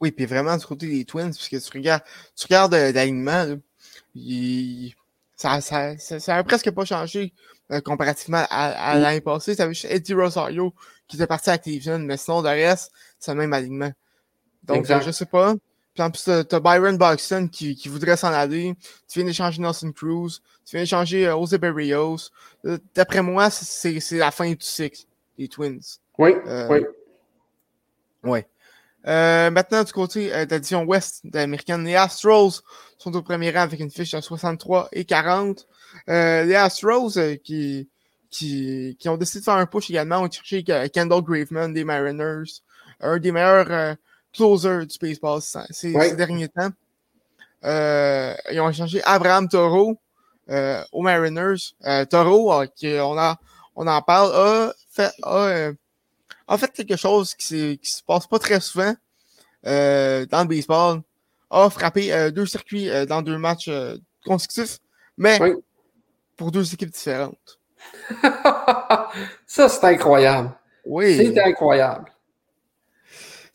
Oui, 0.00 0.10
puis 0.10 0.26
vraiment 0.26 0.56
du 0.56 0.66
côté 0.66 0.88
des 0.88 1.04
Twins, 1.04 1.30
parce 1.30 1.48
que 1.48 1.56
tu 1.56 1.78
regardes, 1.78 2.02
tu 2.36 2.46
regardes 2.46 2.74
euh, 2.74 2.90
l'alignement, 2.90 3.56
ça, 5.36 5.60
ça, 5.60 5.96
ça, 5.96 6.18
ça, 6.18 6.34
a 6.34 6.42
presque 6.42 6.72
pas 6.72 6.84
changé 6.84 7.32
euh, 7.70 7.80
comparativement 7.80 8.44
à, 8.50 8.90
à 8.90 8.96
mm. 8.96 9.02
l'année 9.02 9.20
passée. 9.20 9.56
Tu 9.56 9.62
avais 9.62 9.74
juste 9.74 9.90
Eddie 9.90 10.14
Rosario 10.14 10.74
qui 11.06 11.16
était 11.16 11.26
parti 11.26 11.50
à 11.50 11.58
Cleveland, 11.58 12.00
mais 12.00 12.16
sinon, 12.16 12.42
le 12.42 12.48
reste, 12.48 12.92
c'est 13.18 13.32
le 13.32 13.38
même 13.38 13.52
alignement. 13.52 13.92
Donc, 14.64 14.86
je 14.86 15.10
sais 15.10 15.26
pas. 15.26 15.54
Puis 15.94 16.02
en 16.02 16.10
plus, 16.10 16.30
t'as 16.48 16.60
Byron 16.60 16.96
Buxton 16.96 17.48
qui, 17.50 17.74
qui 17.74 17.88
voudrait 17.88 18.16
s'en 18.16 18.32
aller. 18.32 18.74
Tu 19.08 19.18
viens 19.18 19.26
d'échanger 19.26 19.60
Nelson 19.60 19.90
Cruz. 19.90 20.40
Tu 20.64 20.76
viens 20.76 20.82
d'échanger 20.82 21.26
euh, 21.26 21.32
Jose 21.32 21.58
Berrios. 21.58 22.30
Euh, 22.66 22.78
d'après 22.94 23.22
moi, 23.22 23.50
c'est 23.50 23.98
la 24.12 24.30
fin 24.30 24.48
du 24.48 24.56
cycle 24.60 25.06
des 25.36 25.48
Twins. 25.48 25.80
Oui, 26.18 26.34
euh, 26.46 26.68
oui. 26.68 26.84
Oui. 28.24 28.40
Euh, 29.06 29.50
maintenant, 29.50 29.84
du 29.84 29.92
côté 29.92 30.32
euh, 30.34 30.44
de 30.44 30.50
la 30.50 30.58
division 30.58 30.84
ouest 30.84 31.24
de 31.24 31.38
l'américaine, 31.38 31.84
les 31.84 31.94
Astros 31.94 32.62
sont 32.98 33.14
au 33.14 33.22
premier 33.22 33.50
rang 33.50 33.60
avec 33.60 33.80
une 33.80 33.90
fiche 33.90 34.12
de 34.12 34.20
63 34.20 34.88
et 34.92 35.04
40. 35.04 35.66
Euh, 36.08 36.44
les 36.44 36.54
Astros 36.54 37.18
qui, 37.44 37.88
qui, 38.30 38.96
qui 38.98 39.08
ont 39.08 39.16
décidé 39.16 39.40
de 39.40 39.44
faire 39.44 39.54
un 39.54 39.66
push 39.66 39.90
également 39.90 40.22
ont 40.22 40.30
cherché 40.30 40.62
Kendall 40.62 41.22
Graveman 41.22 41.72
des 41.72 41.84
Mariners, 41.84 42.62
un 43.00 43.18
des 43.18 43.32
meilleurs 43.32 43.96
closer 44.32 44.86
du 44.86 44.98
baseball 45.00 45.40
ces, 45.42 45.92
ouais. 45.92 46.10
ces 46.10 46.16
derniers 46.16 46.48
temps. 46.48 46.70
Euh, 47.64 48.34
ils 48.52 48.60
ont 48.60 48.70
échangé 48.70 49.02
Abraham 49.04 49.48
Toro 49.48 49.98
euh, 50.50 50.82
aux 50.92 51.02
Mariners. 51.02 51.74
Euh, 51.84 52.04
Toro, 52.04 52.52
euh, 52.52 52.66
qui, 52.66 52.88
on, 53.00 53.18
a, 53.18 53.38
on 53.74 53.86
en 53.86 54.02
parle, 54.02 54.30
a 54.34 54.72
fait, 54.90 55.10
a, 55.22 55.36
euh, 55.36 55.72
a 56.46 56.58
fait 56.58 56.72
quelque 56.72 56.96
chose 56.96 57.34
qui, 57.34 57.78
qui 57.78 57.90
se 57.90 58.02
passe 58.02 58.26
pas 58.26 58.38
très 58.38 58.60
souvent 58.60 58.94
euh, 59.66 60.26
dans 60.26 60.42
le 60.42 60.48
baseball. 60.48 61.02
A 61.50 61.70
frappé 61.70 62.30
deux 62.30 62.44
circuits 62.44 62.90
dans 63.06 63.22
deux 63.22 63.38
matchs 63.38 63.70
consécutifs, 64.22 64.80
mais 65.16 65.40
oui. 65.40 65.54
Pour 66.38 66.50
deux 66.50 66.72
équipes 66.72 66.90
différentes. 66.90 67.60
Ça, 69.46 69.68
c'est 69.68 69.84
incroyable. 69.84 70.50
Oui. 70.86 71.16
C'est 71.16 71.38
incroyable 71.38 72.10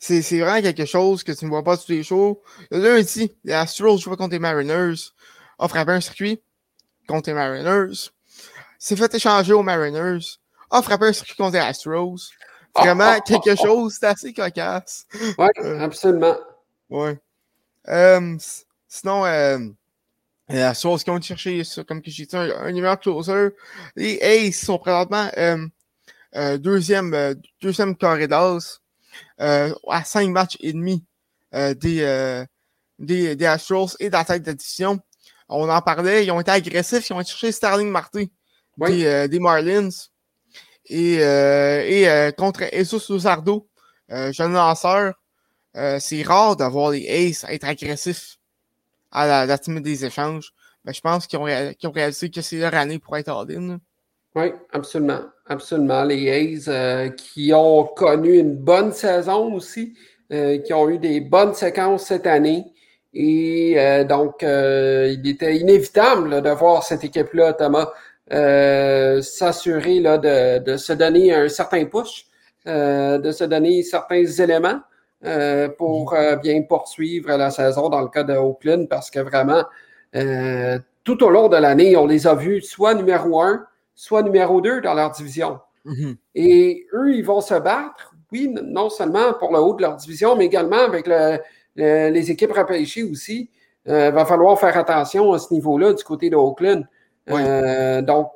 c'est, 0.04 0.20
c'est 0.20 0.38
vraiment 0.38 0.60
quelque 0.60 0.84
chose 0.84 1.24
que 1.24 1.32
tu 1.32 1.46
ne 1.46 1.50
vois 1.50 1.62
pas 1.62 1.78
tous 1.78 1.88
les 1.88 2.02
jours. 2.02 2.42
Le 2.70 2.78
lundi, 2.78 3.34
les 3.42 3.54
Astros 3.54 3.96
jouent 3.96 4.16
contre 4.16 4.32
les 4.32 4.38
Mariners, 4.38 5.14
a 5.58 5.66
frappé 5.66 5.92
un 5.92 6.00
circuit 6.02 6.42
contre 7.08 7.30
les 7.30 7.34
Mariners, 7.34 8.10
s'est 8.78 8.96
fait 8.96 9.14
échanger 9.14 9.54
aux 9.54 9.62
Mariners, 9.62 10.38
a 10.70 10.82
frappé 10.82 11.06
un 11.06 11.12
circuit 11.14 11.36
contre 11.36 11.54
les 11.54 11.60
Astros. 11.60 12.32
Vraiment, 12.76 13.18
quelque 13.20 13.56
chose 13.56 13.98
d'assez 13.98 14.34
cocasse. 14.34 15.06
Oui, 15.38 15.46
euh, 15.60 15.80
absolument. 15.80 16.36
Ouais. 16.90 17.18
Euh, 17.88 18.36
sinon, 18.86 19.24
euh, 19.24 19.58
les 20.48 20.60
Astros 20.60 20.98
qui 20.98 21.10
ont 21.10 21.20
cherché, 21.20 21.62
comme 21.86 22.02
que 22.02 22.10
j'ai 22.10 22.26
dit, 22.26 22.36
un, 22.36 22.50
un 22.50 22.72
numéro 22.72 22.96
closer. 22.96 23.50
Les 23.96 24.18
Ace 24.20 24.64
sont 24.64 24.78
présentement 24.78 25.30
euh, 25.38 25.66
euh, 26.36 26.58
deuxième, 26.58 27.14
euh, 27.14 27.34
deuxième 27.62 27.96
carré 27.96 28.28
d'as 28.28 28.80
euh, 29.40 29.74
à 29.88 30.04
cinq 30.04 30.28
matchs 30.30 30.56
et 30.60 30.72
demi 30.72 31.04
euh, 31.54 31.74
des, 31.74 32.02
euh, 32.02 32.44
des, 32.98 33.36
des, 33.36 33.46
Astros 33.46 33.96
et 34.00 34.08
de 34.08 34.12
la 34.12 34.24
tête 34.24 34.42
d'édition. 34.42 35.00
On 35.48 35.68
en 35.68 35.80
parlait, 35.80 36.24
ils 36.24 36.30
ont 36.30 36.40
été 36.40 36.50
agressifs, 36.50 37.08
ils 37.10 37.12
ont 37.12 37.22
cherché 37.22 37.52
Starling 37.52 37.90
Marty 37.90 38.32
oui. 38.78 38.98
des, 38.98 39.28
des, 39.28 39.38
Marlins. 39.38 39.90
Et, 40.86 41.14
et 41.14 42.32
contre 42.36 42.64
Jesus 42.72 43.12
Luzardo, 43.12 43.68
jeune 44.08 44.52
lanceur, 44.52 45.14
c'est 45.74 46.22
rare 46.22 46.56
d'avoir 46.56 46.90
les 46.90 47.08
Aces 47.08 47.44
être 47.48 47.64
agressifs 47.64 48.38
à 49.14 49.26
la, 49.26 49.46
la 49.46 49.80
des 49.80 50.04
échanges. 50.04 50.52
Mais 50.84 50.92
je 50.92 51.00
pense 51.00 51.26
qu'ils 51.26 51.38
ont, 51.38 51.46
ont, 51.46 51.90
réalisé 51.92 52.30
que 52.30 52.42
c'est 52.42 52.58
leur 52.58 52.74
année 52.74 52.98
pour 52.98 53.16
être 53.16 53.30
all-in. 53.30 53.78
Oui, 54.34 54.52
absolument. 54.72 55.20
Absolument. 55.46 56.04
Les 56.04 56.30
A's 56.30 56.66
euh, 56.68 57.08
qui 57.10 57.52
ont 57.54 57.84
connu 57.84 58.38
une 58.38 58.56
bonne 58.56 58.92
saison 58.92 59.54
aussi, 59.54 59.94
euh, 60.32 60.58
qui 60.58 60.72
ont 60.72 60.88
eu 60.88 60.98
des 60.98 61.20
bonnes 61.20 61.54
séquences 61.54 62.06
cette 62.06 62.26
année. 62.26 62.64
Et 63.12 63.74
euh, 63.78 64.04
donc, 64.04 64.42
il 64.42 65.28
était 65.28 65.56
inévitable 65.56 66.30
là, 66.30 66.40
de 66.40 66.50
voir 66.50 66.82
cette 66.82 67.04
équipe-là, 67.04 67.52
Thomas, 67.52 67.90
s'assurer 68.28 70.00
de, 70.00 70.58
de, 70.58 70.76
se 70.76 70.92
donner 70.92 71.32
un 71.32 71.48
certain 71.48 71.84
push, 71.84 72.26
de 72.66 73.30
se 73.30 73.44
donner 73.44 73.82
certains 73.84 74.24
éléments 74.24 74.80
pour 75.78 76.14
bien 76.42 76.62
poursuivre 76.62 77.36
la 77.36 77.50
saison 77.50 77.88
dans 77.88 78.00
le 78.00 78.08
cas 78.08 78.24
de 78.24 78.34
Oakland, 78.34 78.88
parce 78.88 79.10
que 79.10 79.20
vraiment, 79.20 79.64
tout 81.04 81.22
au 81.22 81.30
long 81.30 81.48
de 81.48 81.56
l'année, 81.56 81.96
on 81.96 82.06
les 82.06 82.26
a 82.26 82.34
vus 82.34 82.62
soit 82.62 82.94
numéro 82.94 83.40
un, 83.40 83.64
soit 83.94 84.22
numéro 84.22 84.60
2 84.60 84.80
dans 84.80 84.94
leur 84.94 85.10
division. 85.10 85.58
Mm-hmm. 85.86 86.16
Et 86.34 86.86
eux, 86.94 87.14
ils 87.14 87.24
vont 87.24 87.40
se 87.40 87.54
battre, 87.54 88.14
oui, 88.32 88.52
non 88.64 88.90
seulement 88.90 89.34
pour 89.34 89.52
le 89.52 89.58
haut 89.58 89.74
de 89.74 89.82
leur 89.82 89.96
division, 89.96 90.34
mais 90.36 90.46
également 90.46 90.78
avec 90.78 91.06
le, 91.06 91.38
le, 91.76 92.10
les 92.10 92.30
équipes 92.30 92.52
repêchées 92.52 93.04
aussi. 93.04 93.50
Il 93.86 93.92
euh, 93.92 94.10
va 94.10 94.24
falloir 94.24 94.58
faire 94.58 94.76
attention 94.76 95.32
à 95.32 95.38
ce 95.38 95.52
niveau-là 95.52 95.92
du 95.92 96.02
côté 96.02 96.30
de 96.30 96.36
Oakland. 96.36 96.86
Oui. 97.28 97.40
Euh, 97.44 98.00
donc, 98.00 98.30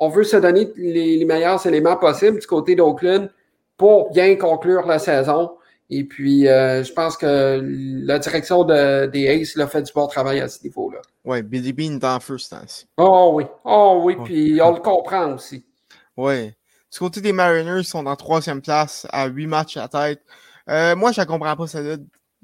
on 0.00 0.08
veut 0.08 0.24
se 0.24 0.36
donner 0.36 0.68
les, 0.76 1.16
les 1.16 1.24
meilleurs 1.24 1.64
éléments 1.66 1.96
possibles 1.96 2.38
du 2.38 2.46
côté 2.46 2.74
d'Oakland 2.74 3.30
pour 3.76 4.10
bien 4.12 4.36
conclure 4.36 4.86
la 4.86 4.98
saison. 4.98 5.52
Et 5.90 6.04
puis, 6.04 6.46
euh, 6.46 6.84
je 6.84 6.92
pense 6.92 7.16
que 7.16 7.60
la 7.62 8.18
direction 8.18 8.64
de, 8.64 9.06
des 9.06 9.28
Aces 9.28 9.56
a 9.58 9.66
fait 9.66 9.82
du 9.82 9.92
bon 9.92 10.06
travail 10.06 10.40
à 10.40 10.48
ce 10.48 10.62
niveau-là. 10.62 11.00
Oui, 11.24 11.42
Billy 11.42 11.72
Bean 11.72 11.96
est 11.96 12.04
en 12.04 12.20
feu 12.20 12.36
ce 12.36 12.50
temps-ci. 12.50 12.86
Oh 12.98 13.30
oui, 13.34 13.44
oh 13.64 14.02
oui, 14.04 14.16
puis 14.24 14.60
on 14.62 14.72
le 14.72 14.80
comprend 14.80 15.32
aussi. 15.32 15.64
Oui. 16.16 16.52
Du 16.92 16.98
côté 16.98 17.20
des 17.20 17.32
Mariners, 17.32 17.80
ils 17.80 17.84
sont 17.84 18.06
en 18.06 18.16
troisième 18.16 18.60
place 18.60 19.06
à 19.10 19.26
huit 19.28 19.46
matchs 19.46 19.76
à 19.76 19.88
tête. 19.88 20.22
Euh, 20.68 20.94
moi, 20.94 21.12
je 21.12 21.20
ne 21.20 21.26
comprends 21.26 21.56
pas 21.56 21.66
ça. 21.66 21.80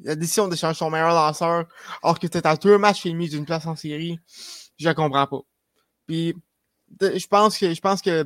La 0.02 0.16
décision 0.16 0.48
d'échanger 0.48 0.78
son 0.78 0.90
meilleur 0.90 1.14
lanceur, 1.14 1.66
alors 2.02 2.18
que 2.18 2.26
tu 2.26 2.38
es 2.38 2.46
à 2.46 2.56
deux 2.56 2.78
matchs 2.78 3.06
et 3.06 3.10
demi 3.10 3.28
d'une 3.28 3.44
place 3.44 3.66
en 3.66 3.76
série, 3.76 4.18
je 4.78 4.88
ne 4.88 4.94
comprends 4.94 5.26
pas. 5.26 5.40
Puis, 6.06 6.34
je 7.00 7.26
pense 7.26 7.58
que 7.58 7.72
je 7.72 7.80
pense 7.80 8.02
que 8.02 8.24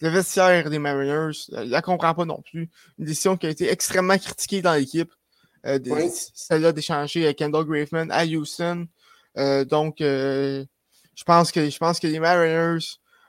le 0.00 0.08
vestiaire 0.08 0.70
des 0.70 0.78
Mariners 0.78 1.36
ne 1.52 1.64
la 1.64 1.82
comprend 1.82 2.14
pas 2.14 2.24
non 2.24 2.42
plus. 2.42 2.68
Une 2.98 3.04
décision 3.04 3.36
qui 3.36 3.46
a 3.46 3.50
été 3.50 3.70
extrêmement 3.70 4.18
critiquée 4.18 4.62
dans 4.62 4.74
l'équipe. 4.74 5.12
Euh, 5.66 5.78
oui. 5.86 6.10
Celle-là 6.34 6.72
d'échanger 6.72 7.32
Kendall 7.34 7.64
Graveman 7.64 8.10
à 8.10 8.24
Houston. 8.24 8.86
Euh, 9.38 9.64
donc, 9.64 10.00
euh, 10.00 10.64
je 11.14 11.24
pense 11.24 11.52
que 11.52 11.70
je 11.70 11.78
pense 11.78 12.00
que 12.00 12.06
les 12.06 12.20
Mariners 12.20 12.84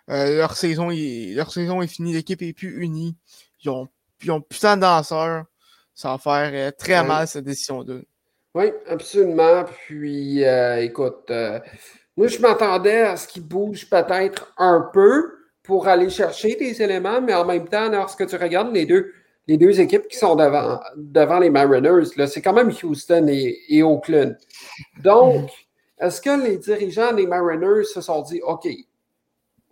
leur, 0.08 0.56
saison 0.56 0.92
est, 0.92 1.34
leur 1.34 1.52
saison 1.52 1.82
est 1.82 1.88
finie, 1.88 2.14
l'équipe 2.14 2.42
est 2.42 2.54
plus 2.54 2.84
unie. 2.84 3.16
Ils 3.64 3.70
ont, 3.70 3.88
ils 4.24 4.32
ont 4.32 4.42
putain 4.42 4.76
de 4.76 4.82
danseurs. 4.82 5.46
Ça 5.94 6.10
va 6.10 6.18
faire 6.18 6.76
très 6.76 7.02
mal 7.06 7.28
cette 7.28 7.46
décision-là. 7.46 8.02
Oui, 8.54 8.66
absolument. 8.88 9.64
Puis, 9.64 10.44
écoute, 10.80 11.32
moi, 12.18 12.28
je 12.28 12.40
m'attendais 12.40 13.02
à 13.02 13.16
ce 13.16 13.28
qu'ils 13.28 13.48
bougent 13.48 13.90
peut-être 13.90 14.54
un 14.58 14.90
peu 14.94 15.35
pour 15.66 15.88
aller 15.88 16.10
chercher 16.10 16.56
des 16.56 16.82
éléments, 16.82 17.22
mais 17.22 17.34
en 17.34 17.46
même 17.46 17.68
temps, 17.68 17.90
lorsque 17.90 18.26
tu 18.28 18.36
regardes 18.36 18.74
les 18.74 18.86
deux, 18.86 19.12
les 19.48 19.58
deux 19.58 19.80
équipes 19.80 20.08
qui 20.08 20.18
sont 20.18 20.36
devant, 20.36 20.80
devant 20.96 21.40
les 21.40 21.50
Mariners, 21.50 22.06
c'est 22.28 22.42
quand 22.42 22.54
même 22.54 22.72
Houston 22.84 23.28
et, 23.28 23.84
Oakland. 23.84 24.38
Donc, 25.04 25.50
est-ce 26.00 26.22
que 26.22 26.44
les 26.44 26.58
dirigeants 26.58 27.14
des 27.14 27.28
Mariners 27.28 27.86
se 27.86 28.02
sont 28.02 28.22
dit, 28.22 28.42
OK, 28.42 28.68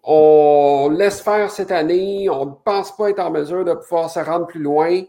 on 0.04 0.90
laisse 0.96 1.22
faire 1.22 1.50
cette 1.50 1.72
année, 1.72 2.30
on 2.30 2.46
ne 2.46 2.52
pense 2.64 2.96
pas 2.96 3.10
être 3.10 3.20
en 3.20 3.32
mesure 3.32 3.66
de 3.66 3.74
pouvoir 3.74 4.10
se 4.10 4.20
rendre 4.20 4.48
plus 4.48 4.62
loin, 4.62 5.02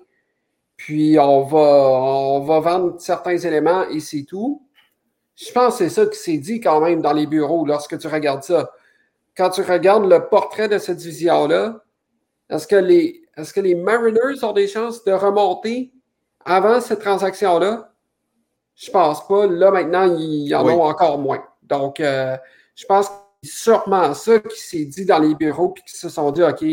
puis 0.77 1.19
on 1.19 1.43
va, 1.43 1.59
on 1.59 2.41
va 2.41 2.61
vendre 2.61 3.01
certains 3.01 3.37
éléments 3.37 3.89
et 3.89 4.01
c'est 4.01 4.25
tout? 4.25 4.63
Je 5.37 5.51
pense 5.53 5.79
que 5.79 5.89
c'est 5.89 5.91
ça 5.91 6.07
qui 6.07 6.19
s'est 6.19 6.39
dit 6.39 6.61
quand 6.61 6.81
même 6.81 7.03
dans 7.03 7.13
les 7.13 7.27
bureaux 7.27 7.67
lorsque 7.67 7.99
tu 7.99 8.07
regardes 8.07 8.45
ça. 8.45 8.71
Quand 9.37 9.51
tu 9.51 9.63
regardes 9.63 10.09
le 10.09 10.29
portrait 10.29 10.69
de 10.69 10.79
cette 10.79 10.99
division-là, 10.99 11.83
est-ce 12.51 12.67
que, 12.67 12.77
les, 12.77 13.23
est 13.37 13.53
que 13.53 13.61
les 13.61 13.75
Mariners 13.75 14.43
ont 14.43 14.53
des 14.53 14.69
chances 14.69 15.03
de 15.05 15.13
remonter 15.13 15.93
avant 16.45 16.81
cette 16.81 17.01
transaction-là? 17.01 17.93
Je 18.77 18.91
pense 18.91 19.27
pas. 19.27 19.47
Là, 19.47 19.71
maintenant, 19.71 20.17
ils 20.17 20.55
en 20.55 20.67
ont 20.67 20.83
encore 20.83 21.19
moins. 21.19 21.45
Donc, 21.63 22.01
euh, 22.01 22.37
je 22.75 22.85
pense 22.87 23.09
que 23.09 23.15
c'est 23.43 23.51
sûrement 23.51 24.15
ça 24.15 24.39
qui 24.41 24.61
s'est 24.61 24.85
dit 24.85 25.05
dans 25.05 25.19
les 25.19 25.35
bureaux, 25.35 25.71
puis 25.71 25.83
qu'ils 25.85 25.99
se 25.99 26.09
sont 26.09 26.31
dit, 26.31 26.43
OK, 26.43 26.65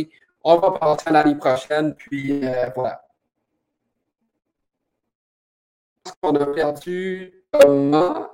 on 0.43 0.57
va 0.57 0.71
passer 0.71 1.07
à 1.07 1.11
l'année 1.11 1.35
prochaine, 1.35 1.95
puis 1.95 2.45
euh, 2.45 2.69
voilà. 2.75 3.05
On 6.23 6.35
a 6.35 6.45
perdu. 6.47 7.43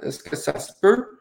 Est-ce 0.01 0.19
que 0.19 0.35
ça 0.35 0.57
se 0.59 0.71
peut? 0.81 1.16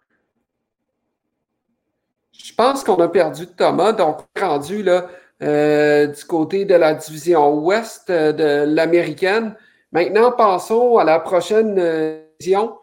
Je 2.47 2.55
pense 2.55 2.85
qu'on 2.85 2.95
a 3.01 3.09
perdu 3.09 3.49
Thomas, 3.49 3.91
donc 3.91 4.19
rendu 4.41 4.85
là, 4.85 5.09
euh, 5.43 6.07
du 6.07 6.25
côté 6.27 6.65
de 6.65 6.77
la 6.77 6.95
division 6.95 7.59
ouest 7.59 8.09
euh, 8.09 8.33
de 8.33 8.73
l'américaine. 8.73 9.57
Maintenant, 9.91 10.31
passons 10.31 10.97
à 10.97 11.03
la 11.03 11.19
prochaine 11.19 11.75
euh, 11.77 12.23
division. 12.39 12.79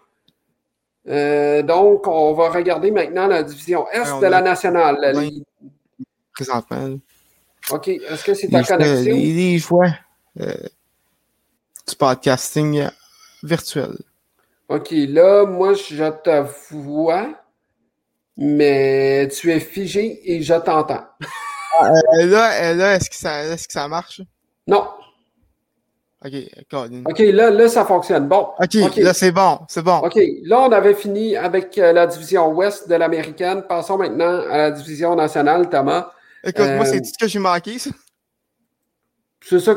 donc, 1.05 2.07
on 2.07 2.33
va 2.33 2.49
regarder 2.49 2.91
maintenant 2.91 3.27
la 3.27 3.41
division 3.41 3.87
est 3.89 4.19
de 4.19 4.27
la 4.27 4.41
nationale. 4.41 4.97
Présentement. 6.33 6.97
OK. 7.71 7.87
Est-ce 7.87 8.23
que 8.25 8.33
c'est 8.33 8.49
ta 8.49 8.63
connexion? 8.63 9.15
Les, 9.15 9.59
choix 9.59 9.91
du 10.35 11.95
podcasting 11.97 12.89
virtuel. 13.41 13.95
OK, 14.67 14.89
là, 14.91 15.45
moi, 15.45 15.73
je 15.73 16.09
te 16.21 16.45
vois, 16.69 17.42
mais 18.37 19.27
tu 19.29 19.51
es 19.51 19.59
figé 19.59 20.19
et 20.23 20.41
je 20.41 20.53
t'entends. 20.53 21.03
Euh, 21.81 22.25
là, 22.25 22.73
là 22.73 22.95
est-ce 22.95 23.09
que, 23.09 23.15
ça, 23.15 23.43
est 23.43 23.67
que 23.67 23.73
ça 23.73 23.87
marche? 23.87 24.21
Non. 24.67 24.87
OK, 26.25 26.33
OK, 27.05 27.19
là, 27.19 27.49
là, 27.49 27.67
ça 27.67 27.83
fonctionne. 27.83 28.27
Bon. 28.27 28.49
OK, 28.57 28.95
là, 28.97 29.13
c'est 29.13 29.31
bon, 29.31 29.59
c'est 29.67 29.81
bon. 29.81 29.97
OK, 29.97 30.17
là, 30.43 30.61
on 30.61 30.71
avait 30.71 30.93
fini 30.93 31.35
avec 31.35 31.77
euh, 31.77 31.91
la 31.91 32.07
division 32.07 32.49
ouest 32.53 32.87
de 32.87 32.95
l'américaine. 32.95 33.63
Passons 33.67 33.97
maintenant 33.97 34.41
à 34.49 34.57
la 34.57 34.71
division 34.71 35.15
nationale, 35.15 35.69
Thomas. 35.69 36.11
Écoute, 36.45 36.65
moi, 36.75 36.85
c'est 36.85 36.97
euh, 36.97 36.99
tout 36.99 37.11
ce 37.13 37.17
que 37.17 37.27
j'ai 37.27 37.39
manqué, 37.39 37.77
ça. 37.77 37.89
C'est 39.45 39.59
ça, 39.59 39.75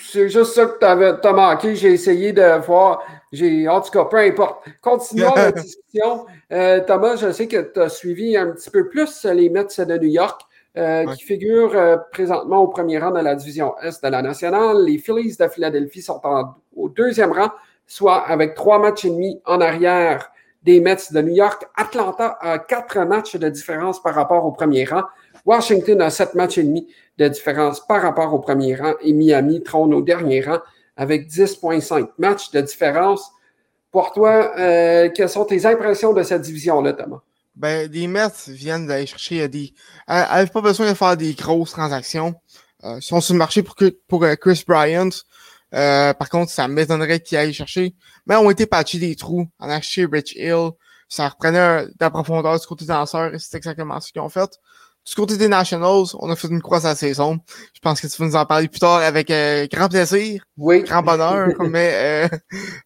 c'est 0.00 0.30
juste 0.30 0.54
ça 0.54 0.64
que 0.64 0.78
tu 0.78 1.26
as 1.26 1.32
manqué. 1.32 1.76
J'ai 1.76 1.92
essayé 1.92 2.32
de 2.32 2.58
voir. 2.64 3.02
J'ai, 3.30 3.68
en 3.68 3.82
tout 3.82 3.90
cas, 3.90 4.06
peu 4.06 4.16
importe. 4.16 4.64
Continuons 4.80 5.34
la 5.36 5.52
discussion. 5.52 6.24
Euh, 6.50 6.80
Thomas, 6.86 7.16
je 7.16 7.30
sais 7.30 7.46
que 7.46 7.70
tu 7.70 7.80
as 7.80 7.90
suivi 7.90 8.34
un 8.34 8.52
petit 8.52 8.70
peu 8.70 8.88
plus 8.88 9.24
les 9.26 9.50
Mets 9.50 9.64
de 9.64 9.98
New 9.98 10.08
York, 10.08 10.40
euh, 10.78 11.04
qui 11.14 11.22
figurent 11.22 11.76
euh, 11.76 11.96
présentement 12.12 12.62
au 12.62 12.68
premier 12.68 12.98
rang 12.98 13.10
de 13.10 13.20
la 13.20 13.34
division 13.34 13.74
Est 13.82 14.02
de 14.02 14.08
la 14.08 14.22
nationale. 14.22 14.82
Les 14.82 14.96
Phillies 14.96 15.36
de 15.38 15.48
Philadelphie 15.48 16.02
sont 16.02 16.22
au 16.74 16.88
deuxième 16.88 17.32
rang, 17.32 17.50
soit 17.86 18.22
avec 18.26 18.54
trois 18.54 18.78
matchs 18.78 19.04
et 19.04 19.10
demi 19.10 19.38
en 19.44 19.60
arrière 19.60 20.30
des 20.62 20.80
Mets 20.80 20.96
de 21.12 21.20
New 21.20 21.34
York. 21.34 21.66
Atlanta 21.76 22.38
a 22.40 22.58
quatre 22.58 22.98
matchs 23.00 23.36
de 23.36 23.50
différence 23.50 24.02
par 24.02 24.14
rapport 24.14 24.46
au 24.46 24.52
premier 24.52 24.86
rang. 24.86 25.02
Washington 25.48 26.02
a 26.02 26.10
sept 26.10 26.34
matchs 26.34 26.58
et 26.58 26.62
demi 26.62 26.86
de 27.16 27.26
différence 27.26 27.80
par 27.86 28.02
rapport 28.02 28.34
au 28.34 28.38
premier 28.38 28.76
rang 28.76 28.92
et 29.00 29.14
Miami 29.14 29.62
trône 29.62 29.94
au 29.94 30.02
dernier 30.02 30.42
rang 30.42 30.58
avec 30.94 31.26
10,5 31.26 32.10
matchs 32.18 32.50
de 32.50 32.60
différence. 32.60 33.30
Pour 33.90 34.12
toi, 34.12 34.52
euh, 34.58 35.08
quelles 35.08 35.30
sont 35.30 35.46
tes 35.46 35.64
impressions 35.64 36.12
de 36.12 36.22
cette 36.22 36.42
division-là, 36.42 36.92
Thomas? 36.92 37.22
Ben, 37.56 37.90
les 37.90 38.06
Mets 38.08 38.28
viennent 38.48 38.86
d'aller 38.86 39.06
chercher 39.06 39.48
des. 39.48 39.72
Elles 40.06 40.26
n'avaient 40.30 40.50
pas 40.50 40.60
besoin 40.60 40.90
de 40.90 40.94
faire 40.94 41.16
des 41.16 41.32
grosses 41.32 41.70
transactions. 41.70 42.34
Euh, 42.84 42.98
ils 42.98 43.02
sont 43.02 43.22
sur 43.22 43.32
le 43.32 43.38
marché 43.38 43.62
pour, 43.62 43.74
pour 44.06 44.24
euh, 44.24 44.34
Chris 44.34 44.62
Bryant. 44.68 45.08
par 45.72 46.28
contre, 46.28 46.52
ça 46.52 46.68
m'étonnerait 46.68 47.20
qu'ils 47.20 47.38
aillent 47.38 47.54
chercher. 47.54 47.94
Mais 48.26 48.36
on 48.36 48.50
été 48.50 48.66
patchés 48.66 48.98
des 48.98 49.16
trous. 49.16 49.48
On 49.60 49.70
a 49.70 49.76
acheté 49.76 50.04
Rich 50.04 50.34
Hill. 50.36 50.72
Ça 51.08 51.26
reprenait 51.26 51.86
de 51.86 51.92
la 51.98 52.10
profondeur 52.10 52.60
du 52.60 52.66
côté 52.66 52.84
danseur 52.84 53.34
et 53.34 53.38
c'est 53.38 53.56
exactement 53.56 53.98
ce 53.98 54.12
qu'ils 54.12 54.20
ont 54.20 54.28
fait. 54.28 54.50
Du 55.08 55.14
côté 55.14 55.38
des 55.38 55.48
Nationals, 55.48 56.04
on 56.18 56.28
a 56.28 56.36
fait 56.36 56.48
une 56.48 56.60
croix 56.60 56.84
à 56.84 56.90
la 56.90 56.94
saison. 56.94 57.40
Je 57.72 57.80
pense 57.80 57.98
que 57.98 58.06
tu 58.06 58.20
vas 58.20 58.28
nous 58.28 58.36
en 58.36 58.44
parler 58.44 58.68
plus 58.68 58.78
tard 58.78 59.00
avec 59.00 59.30
euh, 59.30 59.66
grand 59.72 59.88
plaisir. 59.88 60.44
Oui. 60.58 60.82
Grand 60.82 61.02
bonheur. 61.02 61.48
mais 61.70 61.92
euh, 61.94 62.36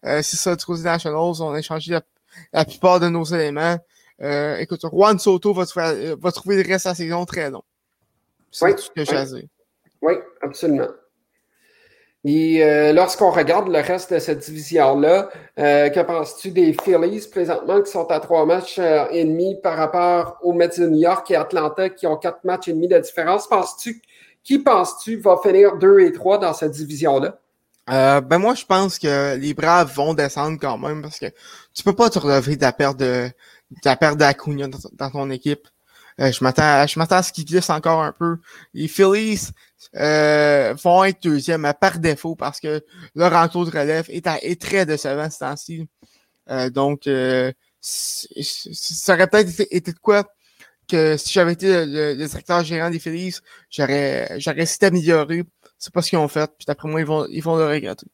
euh, 0.05 0.21
c'est 0.21 0.37
ça, 0.37 0.55
du 0.55 0.63
côté 0.63 0.83
des 0.83 0.85
Nationals, 0.85 1.41
on 1.41 1.53
a 1.53 1.59
échangé 1.59 1.99
la, 2.53 2.63
plupart 2.63 3.01
de 3.01 3.09
nos 3.09 3.25
éléments. 3.25 3.77
écoute, 4.57 4.85
Juan 4.89 5.19
Soto 5.19 5.53
va, 5.53 5.65
va 6.15 6.31
trouver 6.31 6.63
le 6.63 6.69
reste 6.71 6.85
de 6.85 6.91
la 6.91 6.95
saison 6.95 7.25
très 7.25 7.51
long. 7.51 7.63
C'est 8.51 8.65
oui, 8.67 8.71
ce 8.77 8.89
que 8.89 9.03
j'ai 9.03 9.17
à 9.17 9.25
dire. 9.25 9.43
Oui, 10.01 10.13
absolument. 10.41 10.87
Et 12.25 12.63
euh, 12.63 12.93
lorsqu'on 12.93 13.31
regarde 13.31 13.67
le 13.67 13.79
reste 13.79 14.13
de 14.13 14.19
cette 14.19 14.39
division-là, 14.39 15.29
euh, 15.59 15.89
que 15.89 15.99
penses-tu 15.99 16.51
des 16.51 16.71
Phillies 16.71 17.27
présentement 17.29 17.81
qui 17.81 17.91
sont 17.91 18.09
à 18.11 18.21
trois 18.21 18.45
matchs 18.45 18.79
euh, 18.79 19.05
et 19.11 19.25
demi 19.25 19.59
par 19.61 19.75
rapport 19.75 20.37
aux 20.41 20.53
Mets 20.53 20.69
de 20.69 20.87
New 20.87 21.01
York 21.01 21.29
et 21.31 21.35
Atlanta 21.35 21.89
qui 21.89 22.07
ont 22.07 22.15
quatre 22.15 22.45
matchs 22.45 22.69
et 22.69 22.73
demi 22.73 22.87
de 22.87 22.97
différence? 22.97 23.47
Penses-tu, 23.47 24.01
qui 24.41 24.59
penses-tu 24.59 25.17
va 25.17 25.37
finir 25.43 25.75
deux 25.75 25.99
et 25.99 26.13
trois 26.13 26.37
dans 26.37 26.53
cette 26.53 26.71
division-là? 26.71 27.39
ben 27.87 28.37
moi, 28.37 28.55
je 28.55 28.63
pense 28.63 28.97
que 28.97 29.35
les 29.35 29.53
Braves 29.53 29.93
vont 29.93 30.13
descendre 30.13 30.57
quand 30.61 30.77
même 30.77 31.01
parce 31.01 31.19
que 31.19 31.25
tu 31.73 31.83
peux 31.83 31.93
pas 31.93 32.09
te 32.09 32.19
relever 32.19 32.55
de 32.55 32.61
la 32.61 32.71
perte 32.71 32.95
de, 32.95 33.27
de 33.71 33.79
la 33.83 33.97
perte 33.97 34.17
d'Acuna 34.17 34.67
dans 34.93 35.09
ton 35.09 35.29
équipe. 35.29 35.67
Euh, 36.19 36.31
je 36.31 36.43
m'attends, 36.43 36.85
je 36.85 36.99
m'attends 36.99 37.17
à 37.17 37.23
ce 37.23 37.33
qu'ils 37.33 37.45
glissent 37.45 37.69
encore 37.69 38.01
un 38.01 38.11
peu. 38.11 38.37
Les 38.73 38.87
Phillies 38.87 39.49
euh, 39.95 40.73
vont 40.83 41.03
être 41.03 41.23
deuxième 41.23 41.71
par 41.79 41.99
défaut 41.99 42.35
parce 42.35 42.59
que 42.59 42.83
leur 43.15 43.33
entour 43.33 43.65
de 43.65 43.71
relève 43.71 44.05
est, 44.09 44.27
est 44.27 44.61
très 44.61 44.85
décevant 44.85 45.29
ce 45.29 45.39
temps-ci. 45.39 45.87
Euh, 46.49 46.69
donc, 46.69 47.03
ça 47.81 49.13
aurait 49.13 49.27
peut-être 49.27 49.59
été, 49.71 49.91
de 49.91 49.99
quoi 49.99 50.25
que 50.87 51.17
si 51.17 51.33
j'avais 51.33 51.53
été 51.53 51.85
le, 51.85 52.15
directeur 52.15 52.63
gérant 52.63 52.89
des 52.89 52.99
Phillies, 52.99 53.37
j'aurais, 53.69 54.39
j'aurais 54.39 54.61
essayé 54.61 54.79
d'améliorer. 54.81 55.43
C'est 55.79 55.93
pas 55.93 56.01
ce 56.01 56.09
qu'ils 56.09 56.19
ont 56.19 56.27
fait. 56.27 56.49
Puis 56.57 56.65
d'après 56.65 56.87
moi, 56.87 56.99
ils 56.99 57.05
vont, 57.05 57.25
ils 57.29 57.41
vont 57.41 57.55
le 57.55 57.65
regretter. 57.65 58.07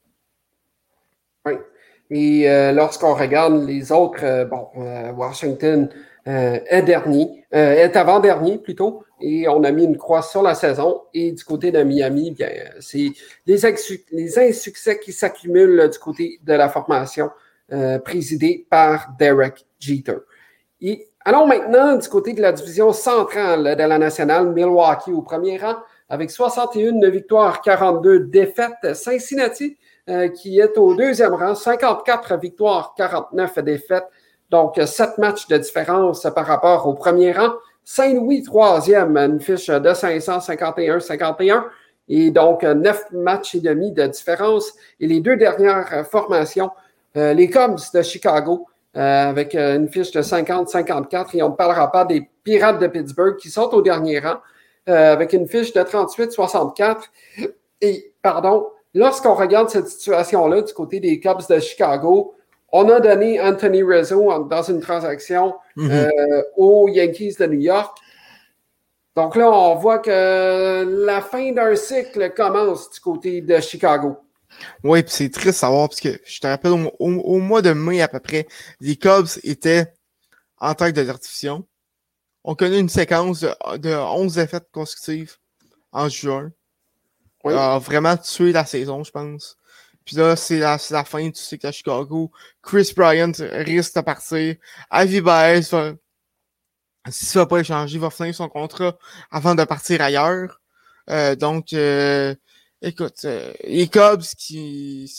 Oui. 1.46 1.54
Et 2.12 2.72
lorsqu'on 2.72 3.14
regarde 3.14 3.64
les 3.66 3.92
autres, 3.92 4.44
bon, 4.44 4.68
Washington, 5.14 5.88
euh, 5.92 5.94
est 6.26 6.82
dernier, 6.82 7.44
euh, 7.54 7.72
est 7.72 7.96
avant-dernier 7.96 8.58
plutôt, 8.58 9.04
et 9.20 9.48
on 9.48 9.64
a 9.64 9.70
mis 9.70 9.84
une 9.84 9.96
croix 9.96 10.22
sur 10.22 10.42
la 10.42 10.54
saison. 10.54 11.02
Et 11.14 11.32
du 11.32 11.44
côté 11.44 11.72
de 11.72 11.82
Miami, 11.82 12.30
bien, 12.30 12.48
c'est 12.80 13.10
les, 13.46 13.60
les 14.12 14.38
insuccès 14.38 14.98
qui 14.98 15.12
s'accumulent 15.12 15.88
du 15.90 15.98
côté 15.98 16.38
de 16.42 16.52
la 16.52 16.68
formation 16.68 17.30
euh, 17.72 17.98
présidée 17.98 18.66
par 18.68 19.08
Derek 19.18 19.66
Jeter. 19.78 20.16
Et 20.80 21.08
allons 21.24 21.46
maintenant 21.46 21.96
du 21.96 22.08
côté 22.08 22.32
de 22.32 22.42
la 22.42 22.52
division 22.52 22.92
centrale 22.92 23.76
de 23.76 23.82
la 23.82 23.98
nationale, 23.98 24.52
Milwaukee 24.52 25.12
au 25.12 25.22
premier 25.22 25.58
rang, 25.58 25.76
avec 26.08 26.30
61 26.30 27.08
victoires, 27.10 27.62
42 27.62 28.20
défaites. 28.20 28.94
Cincinnati, 28.94 29.76
qui 30.34 30.58
est 30.58 30.76
au 30.76 30.94
deuxième 30.94 31.34
rang, 31.34 31.54
54 31.54 32.36
victoires, 32.38 32.94
49 32.96 33.58
défaites. 33.60 34.06
Donc, 34.50 34.80
sept 34.84 35.18
matchs 35.18 35.46
de 35.48 35.56
différence 35.58 36.26
par 36.34 36.46
rapport 36.46 36.86
au 36.86 36.94
premier 36.94 37.32
rang. 37.32 37.52
Saint-Louis, 37.84 38.42
troisième, 38.42 39.16
une 39.16 39.40
fiche 39.40 39.68
de 39.68 39.90
551-51. 39.90 41.64
Et 42.08 42.30
donc, 42.30 42.62
neuf 42.64 43.04
matchs 43.12 43.54
et 43.54 43.60
demi 43.60 43.92
de 43.92 44.06
différence. 44.06 44.72
Et 44.98 45.06
les 45.06 45.20
deux 45.20 45.36
dernières 45.36 46.04
formations, 46.06 46.70
euh, 47.16 47.32
les 47.32 47.48
Cubs 47.48 47.78
de 47.94 48.02
Chicago, 48.02 48.66
avec 48.94 49.54
une 49.54 49.88
fiche 49.88 50.10
de 50.10 50.20
50-54. 50.20 51.36
Et 51.36 51.42
on 51.42 51.50
ne 51.50 51.54
parlera 51.54 51.92
pas 51.92 52.04
des 52.04 52.28
Pirates 52.42 52.80
de 52.80 52.88
Pittsburgh 52.88 53.36
qui 53.36 53.48
sont 53.48 53.72
au 53.72 53.82
dernier 53.82 54.18
rang 54.18 54.38
avec 54.86 55.32
une 55.32 55.46
fiche 55.46 55.72
de 55.72 55.80
38-64. 55.80 57.02
Et, 57.80 58.12
pardon, 58.22 58.66
lorsqu'on 58.94 59.34
regarde 59.34 59.68
cette 59.68 59.88
situation-là 59.88 60.62
du 60.62 60.72
côté 60.72 60.98
des 60.98 61.20
Cubs 61.20 61.46
de 61.48 61.60
Chicago, 61.60 62.34
on 62.72 62.88
a 62.88 63.00
donné 63.00 63.40
Anthony 63.40 63.82
Rizzo 63.82 64.44
dans 64.44 64.62
une 64.62 64.80
transaction 64.80 65.54
mhm. 65.76 65.90
euh, 65.90 66.42
aux 66.56 66.88
Yankees 66.88 67.36
de 67.38 67.46
New 67.46 67.60
York. 67.60 67.96
Donc 69.16 69.36
là, 69.36 69.50
on 69.50 69.74
voit 69.74 69.98
que 69.98 71.04
la 71.06 71.20
fin 71.20 71.52
d'un 71.52 71.74
cycle 71.74 72.32
commence 72.32 72.90
du 72.90 73.00
côté 73.00 73.40
de 73.40 73.60
Chicago. 73.60 74.18
Oui, 74.84 75.02
puis 75.02 75.12
c'est 75.12 75.30
triste 75.30 75.48
de 75.48 75.52
savoir, 75.52 75.88
parce 75.88 76.00
que 76.00 76.20
je 76.24 76.40
te 76.40 76.46
rappelle, 76.46 76.72
au, 76.98 77.38
mois 77.38 77.62
de 77.62 77.72
mai 77.72 78.02
à 78.02 78.08
peu 78.08 78.20
près, 78.20 78.46
les 78.80 78.96
Cubs 78.96 79.28
étaient 79.42 79.92
en 80.58 80.74
tête 80.74 80.94
de 80.94 81.02
l'artificion. 81.02 81.66
On 82.44 82.54
connaît 82.54 82.80
une 82.80 82.88
séquence 82.88 83.40
de, 83.40 83.78
de 83.78 83.94
11 83.94 84.34
défaites 84.34 84.68
consécutives 84.72 85.36
en 85.92 86.08
juin. 86.08 86.50
Oui. 87.44 87.54
A 87.54 87.78
vraiment 87.78 88.16
tué 88.16 88.52
la 88.52 88.64
saison, 88.64 89.02
je 89.02 89.10
pense. 89.10 89.56
Puis 90.04 90.16
là, 90.16 90.34
c'est 90.36 90.58
la, 90.58 90.78
la, 90.90 91.04
fin, 91.04 91.30
tu 91.30 91.40
sais 91.40 91.58
qu'à 91.58 91.72
Chicago, 91.72 92.30
Chris 92.62 92.92
Bryant 92.96 93.32
risque 93.38 93.94
de 93.94 94.00
partir. 94.00 94.56
Ivy 94.92 95.20
Baez 95.20 95.60
va, 95.70 95.92
si 97.08 97.26
ça 97.26 97.40
va 97.40 97.46
pas 97.46 97.60
échanger, 97.60 97.98
va 97.98 98.10
finir 98.10 98.34
son 98.34 98.48
contrat 98.48 98.96
avant 99.30 99.54
de 99.54 99.64
partir 99.64 100.00
ailleurs. 100.00 100.60
Euh, 101.08 101.34
donc, 101.36 101.72
euh, 101.72 102.34
écoute, 102.82 103.24
euh, 103.24 103.52
les 103.64 103.88
Cubs 103.88 104.22
qui 104.36 105.12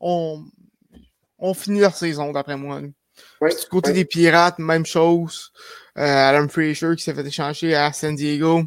ont, 0.00 0.44
ont 1.38 1.54
fini 1.54 1.80
leur 1.80 1.94
saison, 1.94 2.32
d'après 2.32 2.56
moi. 2.56 2.80
du 2.80 3.68
côté 3.70 3.92
des 3.92 4.04
Pirates, 4.04 4.58
même 4.58 4.86
chose. 4.86 5.52
Euh, 5.98 6.28
Adam 6.28 6.48
Fraser 6.48 6.94
qui 6.96 7.02
s'est 7.02 7.14
fait 7.14 7.26
échanger 7.26 7.74
à 7.74 7.92
San 7.92 8.14
Diego. 8.14 8.62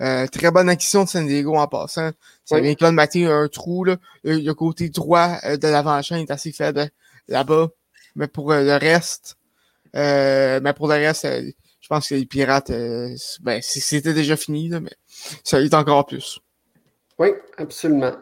Euh, 0.00 0.26
très 0.26 0.50
bonne 0.50 0.68
acquisition 0.68 1.04
de 1.04 1.08
San 1.08 1.26
Diego 1.26 1.54
en 1.56 1.68
passant. 1.68 2.10
Ça 2.44 2.60
vient 2.60 2.74
de 2.78 2.86
mettre 2.90 3.16
un 3.16 3.48
trou. 3.48 3.84
Là. 3.84 3.96
Le, 4.22 4.52
côté 4.52 4.88
droit 4.90 5.38
euh, 5.44 5.56
de 5.56 5.68
l'avant-chaîne 5.68 6.18
est 6.18 6.30
assez 6.30 6.52
faible 6.52 6.90
là-bas. 7.28 7.68
Mais 8.16 8.28
pour 8.28 8.52
euh, 8.52 8.62
le 8.62 8.76
reste, 8.76 9.36
mais 9.94 10.72
pour 10.76 10.88
le 10.88 10.94
reste, 10.94 11.26
je 11.80 11.88
pense 11.88 12.08
que 12.08 12.14
les 12.14 12.26
pirates, 12.26 12.70
ben, 13.40 13.60
c'était 13.62 14.14
déjà 14.14 14.36
fini, 14.36 14.68
là, 14.68 14.80
mais 14.80 14.92
ça 15.42 15.60
est 15.60 15.74
encore 15.74 16.06
plus. 16.06 16.40
Oui, 17.18 17.28
absolument. 17.56 18.12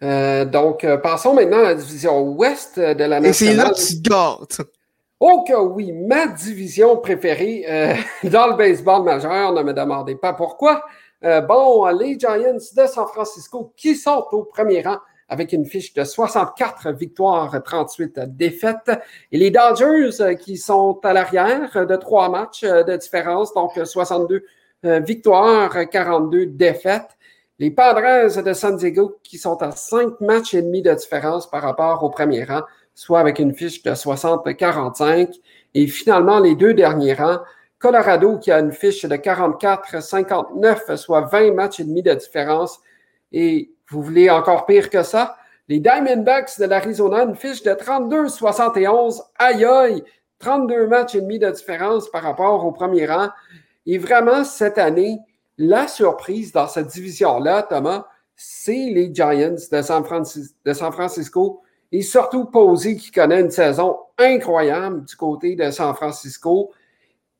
donc, 0.00 0.86
passons 1.02 1.34
maintenant 1.34 1.60
à 1.60 1.62
la 1.62 1.74
division 1.74 2.20
ouest 2.22 2.78
de 2.78 3.04
la 3.04 3.20
nationale. 3.20 3.26
Et 3.26 3.32
c'est 3.32 3.54
là 3.54 3.70
que 3.70 3.86
tu 3.86 4.00
gâtes. 4.00 4.66
Oh 5.20 5.44
que 5.46 5.54
oui, 5.54 5.92
ma 5.92 6.26
division 6.26 6.96
préférée 6.98 7.64
dans 8.24 8.48
le 8.48 8.56
baseball 8.56 9.02
majeur, 9.04 9.52
ne 9.52 9.62
me 9.62 9.72
demandez 9.72 10.14
pas 10.16 10.34
pourquoi. 10.34 10.84
Euh, 11.24 11.40
bon, 11.40 11.86
les 11.86 12.18
Giants 12.18 12.54
de 12.54 12.86
San 12.86 13.06
Francisco 13.06 13.72
qui 13.76 13.94
sont 13.94 14.26
au 14.32 14.42
premier 14.44 14.82
rang 14.82 14.98
avec 15.28 15.52
une 15.52 15.64
fiche 15.64 15.94
de 15.94 16.04
64 16.04 16.90
victoires, 16.92 17.62
38 17.62 18.20
défaites. 18.36 18.90
Et 19.30 19.38
les 19.38 19.50
Dodgers 19.50 20.20
euh, 20.20 20.34
qui 20.34 20.56
sont 20.56 20.98
à 21.04 21.12
l'arrière 21.12 21.86
de 21.86 21.96
trois 21.96 22.28
matchs 22.28 22.64
euh, 22.64 22.82
de 22.82 22.96
différence, 22.96 23.54
donc 23.54 23.72
62 23.82 24.44
victoires, 24.84 25.88
42 25.88 26.46
défaites. 26.46 27.16
Les 27.60 27.70
Padres 27.70 28.42
de 28.42 28.52
San 28.52 28.74
Diego 28.74 29.20
qui 29.22 29.38
sont 29.38 29.62
à 29.62 29.70
cinq 29.70 30.20
matchs 30.20 30.54
et 30.54 30.62
demi 30.62 30.82
de 30.82 30.92
différence 30.92 31.48
par 31.48 31.62
rapport 31.62 32.02
au 32.02 32.10
premier 32.10 32.42
rang, 32.42 32.62
soit 32.92 33.20
avec 33.20 33.38
une 33.38 33.54
fiche 33.54 33.84
de 33.84 33.92
60-45. 33.92 35.38
Et 35.74 35.86
finalement, 35.86 36.40
les 36.40 36.56
deux 36.56 36.74
derniers 36.74 37.14
rangs, 37.14 37.38
Colorado 37.82 38.38
qui 38.38 38.52
a 38.52 38.60
une 38.60 38.70
fiche 38.70 39.04
de 39.04 39.16
44-59, 39.16 40.96
soit 40.96 41.22
20 41.22 41.52
matchs 41.52 41.80
et 41.80 41.84
demi 41.84 42.02
de 42.02 42.14
différence. 42.14 42.80
Et 43.32 43.72
vous 43.90 44.02
voulez 44.02 44.30
encore 44.30 44.64
pire 44.66 44.88
que 44.88 45.02
ça? 45.02 45.36
Les 45.68 45.80
Diamondbacks 45.80 46.58
de 46.60 46.64
l'Arizona, 46.66 47.24
une 47.24 47.34
fiche 47.34 47.62
de 47.64 47.72
32-71. 47.72 49.20
Aïe 49.36 49.64
aïe! 49.64 50.04
32 50.38 50.86
matchs 50.86 51.16
et 51.16 51.20
demi 51.20 51.38
de 51.38 51.50
différence 51.50 52.08
par 52.08 52.22
rapport 52.22 52.64
au 52.64 52.72
premier 52.72 53.06
rang. 53.06 53.28
Et 53.86 53.98
vraiment, 53.98 54.44
cette 54.44 54.78
année, 54.78 55.18
la 55.58 55.88
surprise 55.88 56.52
dans 56.52 56.68
cette 56.68 56.88
division-là, 56.88 57.62
Thomas, 57.62 58.06
c'est 58.36 58.90
les 58.90 59.12
Giants 59.12 59.56
de 59.70 59.82
San, 59.82 60.04
de 60.64 60.72
San 60.72 60.92
Francisco 60.92 61.62
et 61.92 62.02
surtout 62.02 62.46
Posey 62.46 62.96
qui 62.96 63.10
connaît 63.10 63.40
une 63.40 63.50
saison 63.50 63.98
incroyable 64.18 65.04
du 65.04 65.14
côté 65.14 65.54
de 65.56 65.70
San 65.70 65.94
Francisco. 65.94 66.72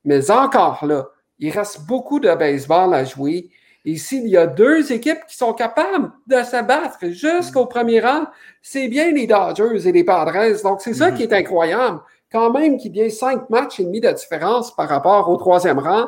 Mais 0.05 0.31
encore 0.31 0.85
là, 0.87 1.09
il 1.39 1.51
reste 1.51 1.83
beaucoup 1.87 2.21
de 2.21 2.35
baseball 2.35 2.95
à 2.95 3.05
jouer. 3.05 3.51
Et 3.85 3.97
s'il 3.97 4.29
y 4.29 4.37
a 4.37 4.47
deux 4.47 4.93
équipes 4.93 5.27
qui 5.29 5.37
sont 5.37 5.53
capables 5.55 6.13
de 6.29 6.37
se 6.37 6.63
battre 6.63 7.09
jusqu'au 7.09 7.67
premier 7.67 8.01
rang, 8.01 8.27
c'est 8.63 8.87
bien 8.89 9.11
les 9.11 9.27
Dodgers 9.27 9.89
et 9.89 9.93
les 9.93 10.05
Padres. 10.05 10.63
Donc, 10.63 10.81
c'est 10.81 10.95
ça 10.95 11.11
mhm. 11.11 11.17
qui 11.17 11.23
est 11.25 11.33
incroyable. 11.33 12.01
Quand 12.31 12.51
même 12.51 12.79
qu'il 12.79 12.97
y 12.97 13.01
ait 13.01 13.11
cinq 13.11 13.51
matchs 13.51 13.81
et 13.81 13.85
demi 13.85 14.01
de 14.01 14.11
différence 14.11 14.75
par 14.75 14.89
rapport 14.89 15.29
au 15.29 15.37
troisième 15.37 15.81
rang, 15.81 16.07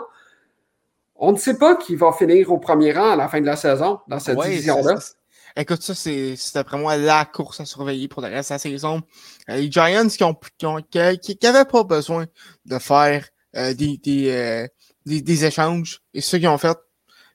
on 1.17 1.33
ne 1.33 1.37
sait 1.37 1.59
pas 1.59 1.77
qui 1.77 1.97
va 1.97 2.13
finir 2.13 2.51
au 2.53 2.59
premier 2.59 2.93
rang 2.93 3.11
à 3.11 3.17
la 3.17 3.29
fin 3.29 3.41
de 3.41 3.47
la 3.47 3.57
saison 3.57 4.01
dans 4.07 4.21
cette 4.21 4.39
division-là. 4.39 4.97
Écoute, 5.57 5.83
ça, 5.83 5.95
c'est 5.95 6.35
d'après 6.55 6.79
moi 6.79 6.97
la 6.97 7.25
course 7.25 7.61
à 7.61 7.65
surveiller 7.65 8.09
pour 8.09 8.23
le 8.23 8.29
reste 8.29 8.51
de 8.51 8.55
la 8.55 8.59
saison. 8.59 9.03
Euh, 9.49 9.57
les 9.57 9.71
Giants 9.71 10.09
qui 10.09 10.25
ont, 10.25 10.37
qui, 10.91 11.37
qui 11.37 11.47
avaient 11.47 11.65
pas 11.65 11.85
besoin 11.85 12.27
de 12.65 12.79
faire 12.79 13.29
euh, 13.57 13.73
des, 13.75 13.99
des, 13.99 14.31
euh, 14.31 14.67
des, 15.07 15.23
des, 15.23 15.45
échanges. 15.45 16.01
Et 16.13 16.21
c'est 16.21 16.31
ça 16.31 16.39
qu'ils 16.39 16.49
ont 16.49 16.59
fait. 16.59 16.77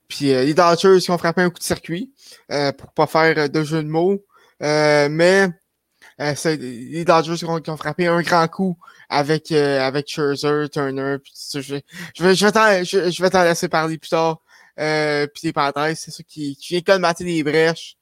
Puis 0.07 0.33
euh, 0.33 0.43
les 0.43 0.53
Dodgers 0.53 0.99
qui 0.99 1.11
ont 1.11 1.17
frappé 1.17 1.41
un 1.41 1.49
coup 1.49 1.59
de 1.59 1.63
circuit 1.63 2.13
pour 2.77 2.91
pas 2.93 3.07
faire 3.07 3.49
de 3.49 3.63
jeu 3.63 3.83
de 3.83 3.87
mots. 3.87 4.25
mais 4.59 5.47
c'est 6.35 6.57
les 6.57 7.05
Dodgers 7.05 7.35
qui 7.37 7.45
ont, 7.45 7.61
ont, 7.65 7.77
frappé 7.77 8.07
un 8.07 8.21
grand 8.21 8.47
coup 8.47 8.77
avec 9.07 9.51
avec 9.51 10.09
Scherzer, 10.09 10.69
Turner. 10.69 11.17
Puis 11.23 11.33
je, 11.53 11.61
je 12.15 12.23
vais 12.23 12.35
je 12.35 12.45
vais 12.45 12.51
t'en 12.51 12.83
je, 12.83 13.47
laisser 13.47 13.69
parler 13.69 13.97
plus 13.97 14.09
tard. 14.09 14.41
Euh, 14.79 15.27
puis 15.27 15.47
les 15.47 15.53
Panthers, 15.53 15.95
c'est 15.95 16.11
ça 16.11 16.23
qui, 16.23 16.55
qui 16.55 16.73
vient 16.73 16.81
colmater 16.81 17.23
les 17.23 17.43
brèches. 17.43 17.95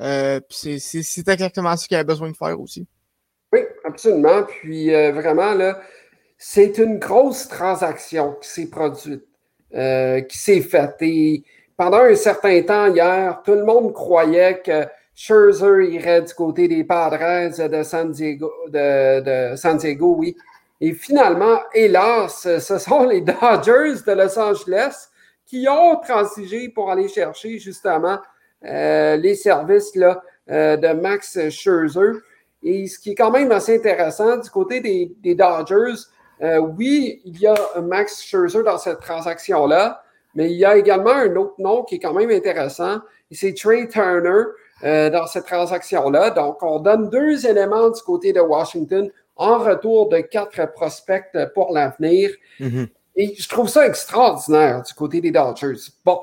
Euh, 0.00 0.40
c'est 0.48 1.28
exactement 1.28 1.76
ce 1.76 1.86
qu'il 1.86 1.96
a 1.96 2.04
besoin 2.04 2.30
de 2.30 2.36
faire 2.36 2.58
aussi. 2.58 2.86
Oui, 3.52 3.60
absolument. 3.84 4.44
Puis 4.44 4.90
vraiment, 4.90 5.54
là, 5.54 5.80
c'est 6.42 6.78
une 6.78 6.98
grosse 6.98 7.48
transaction 7.48 8.32
qui 8.40 8.48
s'est 8.48 8.70
produite, 8.70 9.26
euh, 9.74 10.22
qui 10.22 10.38
s'est 10.38 10.62
faite. 10.62 10.96
Et 11.02 11.44
pendant 11.76 11.98
un 11.98 12.14
certain 12.14 12.62
temps 12.62 12.86
hier, 12.86 13.42
tout 13.44 13.52
le 13.52 13.66
monde 13.66 13.92
croyait 13.92 14.62
que 14.64 14.86
Scherzer 15.14 15.90
irait 15.90 16.22
du 16.22 16.32
côté 16.32 16.66
des 16.66 16.82
Padres 16.82 17.68
de 17.68 17.82
San 17.82 18.10
Diego, 18.10 18.50
de, 18.68 19.54
San 19.54 19.76
Diego, 19.76 20.16
oui. 20.18 20.34
Et 20.80 20.94
finalement, 20.94 21.58
hélas, 21.74 22.48
ce 22.58 22.78
sont 22.78 23.04
les 23.04 23.20
Dodgers 23.20 24.00
de 24.06 24.12
Los 24.12 24.38
Angeles 24.38 25.08
qui 25.44 25.68
ont 25.68 25.96
transigé 25.96 26.70
pour 26.70 26.90
aller 26.90 27.08
chercher 27.08 27.58
justement 27.58 28.18
euh, 28.64 29.16
les 29.16 29.34
services 29.34 29.94
là, 29.94 30.22
euh, 30.50 30.78
de 30.78 30.88
Max 30.94 31.50
Scherzer. 31.50 32.12
Et 32.62 32.86
ce 32.86 32.98
qui 32.98 33.10
est 33.10 33.14
quand 33.14 33.30
même 33.30 33.52
assez 33.52 33.76
intéressant, 33.76 34.38
du 34.38 34.48
côté 34.48 34.80
des, 34.80 35.12
des 35.20 35.34
Dodgers, 35.34 36.00
euh, 36.42 36.58
oui, 36.58 37.20
il 37.24 37.38
y 37.38 37.46
a 37.46 37.56
Max 37.82 38.22
Scherzer 38.22 38.62
dans 38.62 38.78
cette 38.78 39.00
transaction-là, 39.00 40.02
mais 40.34 40.50
il 40.50 40.56
y 40.56 40.64
a 40.64 40.76
également 40.76 41.10
un 41.10 41.34
autre 41.36 41.54
nom 41.58 41.82
qui 41.82 41.96
est 41.96 41.98
quand 41.98 42.14
même 42.14 42.30
intéressant, 42.30 43.00
et 43.30 43.34
c'est 43.34 43.54
Trey 43.54 43.88
Turner 43.88 44.44
euh, 44.84 45.10
dans 45.10 45.26
cette 45.26 45.46
transaction-là. 45.46 46.30
Donc, 46.30 46.62
on 46.62 46.78
donne 46.80 47.10
deux 47.10 47.46
éléments 47.46 47.90
du 47.90 48.00
côté 48.02 48.32
de 48.32 48.40
Washington 48.40 49.10
en 49.36 49.58
retour 49.58 50.08
de 50.08 50.18
quatre 50.18 50.72
prospects 50.72 51.36
pour 51.54 51.72
l'avenir. 51.72 52.30
Mm-hmm. 52.58 52.88
Et 53.16 53.34
je 53.38 53.48
trouve 53.48 53.68
ça 53.68 53.86
extraordinaire 53.86 54.82
du 54.82 54.94
côté 54.94 55.20
des 55.20 55.30
Dodgers. 55.30 55.76
Bon, 56.04 56.20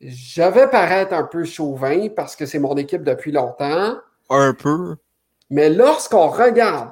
je 0.00 0.42
vais 0.42 0.68
paraître 0.68 1.12
un 1.12 1.24
peu 1.24 1.44
chauvin 1.44 2.08
parce 2.08 2.34
que 2.36 2.46
c'est 2.46 2.58
mon 2.58 2.76
équipe 2.76 3.04
depuis 3.04 3.32
longtemps. 3.32 3.96
Un 4.30 4.54
peu. 4.54 4.96
Mais 5.50 5.70
lorsqu'on 5.70 6.28
regarde 6.28 6.90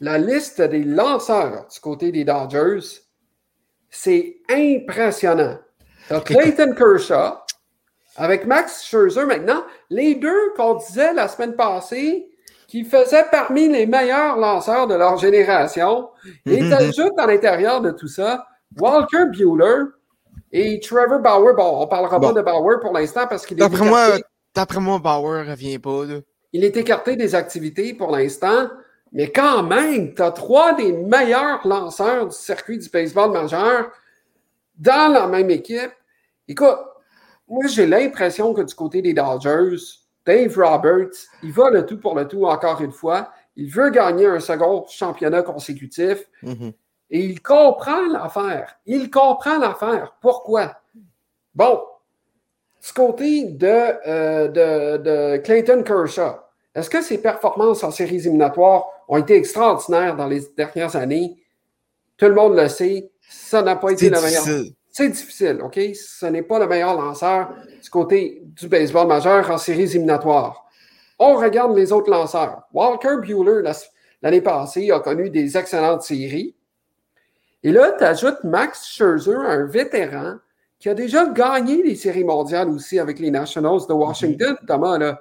la 0.00 0.18
liste 0.18 0.60
des 0.60 0.84
lanceurs 0.84 1.66
du 1.72 1.80
côté 1.80 2.12
des 2.12 2.24
Dodgers, 2.24 3.00
c'est 3.90 4.36
impressionnant. 4.50 5.58
Clayton 6.24 6.74
Kershaw, 6.74 7.38
avec 8.16 8.46
Max 8.46 8.84
Scherzer 8.84 9.26
maintenant, 9.26 9.64
les 9.90 10.14
deux 10.14 10.52
qu'on 10.56 10.74
disait 10.74 11.12
la 11.14 11.28
semaine 11.28 11.54
passée 11.54 12.28
qui 12.68 12.84
faisaient 12.84 13.26
parmi 13.30 13.68
les 13.68 13.86
meilleurs 13.86 14.36
lanceurs 14.36 14.86
de 14.86 14.94
leur 14.94 15.16
génération, 15.18 16.08
et 16.46 16.62
mhm. 16.62 16.86
juste 16.86 17.18
à 17.18 17.26
l'intérieur 17.26 17.80
de 17.80 17.92
tout 17.92 18.08
ça, 18.08 18.46
Walker 18.76 19.26
Bueller 19.30 19.84
et 20.52 20.80
Trevor 20.80 21.20
Bauer. 21.20 21.54
Bon, 21.54 21.82
on 21.82 21.86
parlera 21.86 22.20
pas 22.20 22.32
de 22.32 22.42
Bauer 22.42 22.80
pour 22.80 22.92
l'instant 22.92 23.26
parce 23.28 23.46
qu'il 23.46 23.58
est. 23.58 23.60
D'après 24.54 24.80
moi, 24.80 24.98
Bauer 24.98 25.44
ne 25.44 25.50
revient 25.50 25.78
pas. 25.78 26.02
Il 26.52 26.64
est 26.64 26.76
écarté 26.76 27.16
des 27.16 27.34
activités 27.34 27.94
pour 27.94 28.10
l'instant. 28.10 28.68
Mais 29.12 29.30
quand 29.30 29.62
même, 29.62 30.14
tu 30.14 30.22
as 30.22 30.32
trois 30.32 30.74
des 30.74 30.92
meilleurs 30.92 31.66
lanceurs 31.66 32.26
du 32.26 32.36
circuit 32.36 32.78
du 32.78 32.88
baseball 32.88 33.30
majeur 33.30 33.90
dans 34.76 35.12
la 35.12 35.26
même 35.26 35.50
équipe. 35.50 35.92
Écoute, 36.48 36.78
moi, 37.48 37.64
j'ai 37.68 37.86
l'impression 37.86 38.52
que 38.52 38.62
du 38.62 38.74
côté 38.74 39.02
des 39.02 39.14
Dodgers, 39.14 39.76
Dave 40.24 40.58
Roberts, 40.58 41.16
il 41.42 41.52
va 41.52 41.70
le 41.70 41.86
tout 41.86 41.98
pour 41.98 42.16
le 42.16 42.26
tout 42.26 42.44
encore 42.44 42.80
une 42.80 42.92
fois. 42.92 43.30
Il 43.54 43.70
veut 43.70 43.90
gagner 43.90 44.26
un 44.26 44.40
second 44.40 44.84
championnat 44.88 45.42
consécutif. 45.42 46.28
Mhm. 46.42 46.72
Et 47.10 47.20
il 47.20 47.40
comprend 47.40 48.06
l'affaire. 48.10 48.76
Il 48.84 49.10
comprend 49.10 49.58
l'affaire. 49.58 50.16
Pourquoi? 50.20 50.74
Bon, 51.54 51.80
du 52.84 52.92
côté 52.92 53.44
de, 53.44 53.66
euh, 53.66 54.48
de, 54.48 54.96
de 54.98 55.36
Clayton 55.38 55.84
Kershaw, 55.84 56.40
est-ce 56.74 56.90
que 56.90 57.00
ses 57.00 57.18
performances 57.18 57.84
en 57.84 57.90
séries 57.92 58.16
éliminatoires 58.16 58.86
ont 59.08 59.16
été 59.18 59.34
extraordinaires 59.36 60.16
dans 60.16 60.26
les 60.26 60.40
dernières 60.56 60.96
années? 60.96 61.36
Tout 62.16 62.26
le 62.26 62.34
monde 62.34 62.56
le 62.56 62.68
sait. 62.68 63.10
Ça 63.28 63.62
n'a 63.62 63.76
pas 63.76 63.90
été 63.90 64.08
le 64.08 64.20
meilleur. 64.20 64.42
C'est 64.90 65.08
difficile, 65.10 65.60
OK? 65.62 65.78
Ce 65.94 66.26
n'est 66.26 66.42
pas 66.42 66.58
le 66.58 66.66
meilleur 66.66 66.98
lanceur 67.00 67.50
du 67.82 67.90
côté 67.90 68.42
du 68.44 68.68
baseball 68.68 69.06
majeur 69.06 69.50
en 69.50 69.58
séries 69.58 69.82
éliminatoires. 69.82 70.64
On 71.18 71.34
regarde 71.36 71.76
les 71.76 71.92
autres 71.92 72.10
lanceurs. 72.10 72.62
Walker 72.72 73.16
Bueller, 73.20 73.62
la- 73.62 73.72
l'année 74.22 74.40
passée, 74.40 74.90
a 74.90 75.00
connu 75.00 75.28
des 75.28 75.56
excellentes 75.56 76.02
séries. 76.02 76.54
Et 77.62 77.72
là, 77.72 77.92
tu 77.98 78.04
ajoutes 78.04 78.42
Max 78.44 78.86
Scherzer, 78.86 79.36
un 79.36 79.66
vétéran 79.66 80.36
qui 80.78 80.88
a 80.88 80.94
déjà 80.94 81.26
gagné 81.26 81.82
les 81.82 81.94
séries 81.94 82.24
mondiales 82.24 82.68
aussi 82.68 82.98
avec 82.98 83.18
les 83.18 83.30
Nationals 83.30 83.80
de 83.88 83.92
Washington, 83.92 84.56
Thomas. 84.66 84.98
Là. 84.98 85.20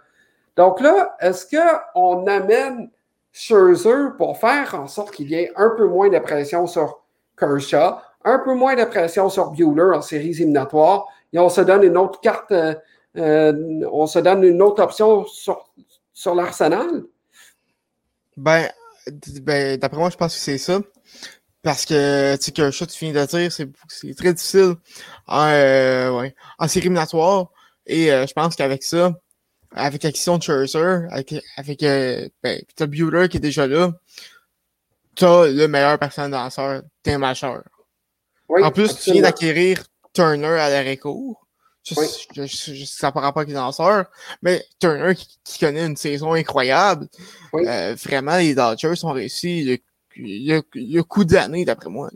Donc 0.55 0.79
là, 0.79 1.15
est-ce 1.19 1.45
qu'on 1.93 2.27
amène 2.27 2.89
Scherzer 3.38 4.15
pour 4.17 4.38
faire 4.38 4.75
en 4.75 4.88
sorte 4.88 5.13
qu'il 5.13 5.29
y 5.29 5.36
ait 5.36 5.51
un 5.57 5.71
peu 5.75 5.88
moins 5.88 6.07
de 6.09 6.19
pression 6.19 6.67
sur 6.67 7.01
Kershaw, 7.38 7.97
un 8.23 8.39
peu 8.39 8.55
moins 8.55 8.75
de 8.75 8.86
pression 8.86 9.29
sur 9.29 9.51
Bueller 9.51 9.93
en 9.93 10.01
séries 10.01 10.29
éliminatoires, 10.29 11.07
et 11.33 11.39
on 11.39 11.49
se 11.49 11.59
donne 11.59 11.83
une 11.83 11.97
autre 11.97 12.21
carte, 12.21 12.53
euh, 12.53 12.73
euh, 13.17 13.81
on 13.91 14.07
se 14.07 14.19
donne 14.19 14.43
une 14.45 14.61
autre 14.61 14.81
option 14.81 15.25
sur, 15.25 15.69
sur 16.13 16.33
l'arsenal? 16.33 17.03
Ben, 18.38 18.69
ben 19.41 19.77
d'après 19.77 19.99
moi, 19.99 20.09
je 20.09 20.15
pense 20.15 20.33
que 20.33 20.39
c'est 20.39 20.57
ça. 20.57 20.79
Parce 21.61 21.86
que, 21.86 22.38
tu 22.38 22.53
sais, 22.55 22.71
shot, 22.71 22.86
tu 22.86 22.97
finis 22.97 23.11
de 23.11 23.25
dire, 23.25 23.51
c'est 23.51 24.15
très 24.15 24.33
difficile 24.33 24.75
en, 25.27 25.47
euh, 25.49 26.11
ouais, 26.17 26.36
en. 26.57 26.67
Et 27.88 28.13
euh, 28.13 28.25
je 28.27 28.33
pense 28.33 28.55
qu'avec 28.55 28.83
ça, 28.83 29.13
avec 29.76 30.03
l'action 30.03 30.38
de 30.38 30.43
Scherzer, 30.43 31.07
avec, 31.11 31.36
avec 31.57 31.84
euh, 31.84 32.28
ben, 32.43 32.61
t'as 32.76 32.86
Bueller 32.88 33.30
qui 33.30 33.38
est 33.38 33.41
déjà 33.41 33.67
là, 33.67 33.91
t'as 35.15 35.47
le 35.47 35.67
meilleur 35.67 35.97
personnel 35.99 36.32
danseur 36.32 36.82
d'un 37.03 37.17
majeur. 37.17 37.63
Oui, 38.49 38.63
en 38.63 38.71
plus, 38.71 38.95
tu 38.99 39.11
viens 39.11 39.21
d'acquérir 39.21 39.84
Turner 40.13 40.47
à 40.59 40.69
l'arrêt 40.69 40.97
court. 40.97 41.41
Oui. 41.97 42.07
je, 42.36 42.45
je- 42.47 42.73
je- 42.73 42.86
ça 42.86 43.11
par 43.11 43.21
rapport 43.21 43.41
avec 43.41 43.49
les 43.49 43.55
danseurs, 43.55 44.05
mais 44.41 44.65
Turner 44.80 45.13
qui, 45.13 45.38
qui 45.43 45.59
connaît 45.59 45.86
une 45.86 45.95
saison 45.95 46.34
incroyable. 46.34 47.07
Oui. 47.53 47.63
Euh, 47.67 47.95
vraiment, 47.95 48.38
les 48.38 48.55
Dodgers 48.55 48.93
ont 49.03 49.11
réussi 49.11 49.63
le, 49.63 49.78
le, 50.17 50.61
le 50.73 51.01
coup 51.03 51.26
d'année, 51.26 51.63
d'après 51.63 51.89
moi. 51.89 52.09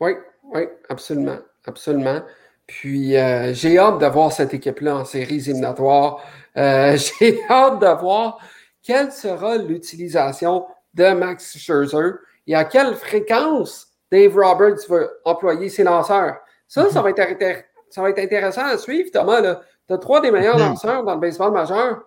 Oui, 0.00 0.12
oui, 0.52 0.62
absolument, 0.88 1.38
absolument. 1.64 2.22
Puis 2.66 3.16
euh, 3.16 3.54
j'ai 3.54 3.78
hâte 3.78 4.00
de 4.00 4.06
voir 4.06 4.32
cette 4.32 4.52
équipe-là 4.54 4.96
en 4.96 5.04
séries 5.04 5.36
éliminatoires. 5.36 6.20
Euh, 6.56 6.96
j'ai 7.20 7.42
hâte 7.50 7.80
de 7.80 8.00
voir 8.00 8.38
quelle 8.82 9.10
sera 9.12 9.56
l'utilisation 9.56 10.66
de 10.94 11.10
Max 11.12 11.56
Scherzer 11.58 12.12
et 12.46 12.54
à 12.54 12.64
quelle 12.64 12.94
fréquence 12.94 13.88
Dave 14.10 14.36
Roberts 14.36 14.86
va 14.88 15.06
employer 15.24 15.68
ses 15.68 15.82
lanceurs. 15.84 16.36
Ça, 16.68 16.88
ça 16.90 17.02
va 17.02 17.10
être, 17.10 17.18
intér- 17.20 17.64
ça 17.90 18.02
va 18.02 18.10
être 18.10 18.18
intéressant 18.18 18.64
à 18.66 18.78
suivre, 18.78 19.10
Thomas. 19.12 19.40
Tu 19.86 19.92
as 19.94 19.98
trois 19.98 20.20
des 20.20 20.30
meilleurs 20.30 20.58
Mhm. 20.58 20.64
lanceurs 20.68 21.04
dans 21.04 21.14
le 21.14 21.20
baseball 21.20 21.52
majeur 21.52 22.02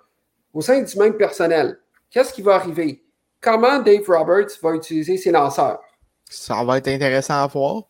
au 0.54 0.62
sein 0.62 0.82
du 0.82 0.98
même 0.98 1.16
personnel. 1.18 1.80
Qu'est-ce 2.10 2.34
qui 2.34 2.41
va 2.41 2.56
arriver? 2.56 3.04
Comment 3.41 3.80
Dave 3.80 4.04
Roberts 4.08 4.50
va 4.64 4.72
utiliser 4.76 5.18
ses 5.18 5.32
lanceurs? 5.32 5.80
Ça 6.30 6.64
va 6.64 6.78
être 6.78 6.88
intéressant 6.88 7.43
à 7.43 7.48
voir. 7.48 7.84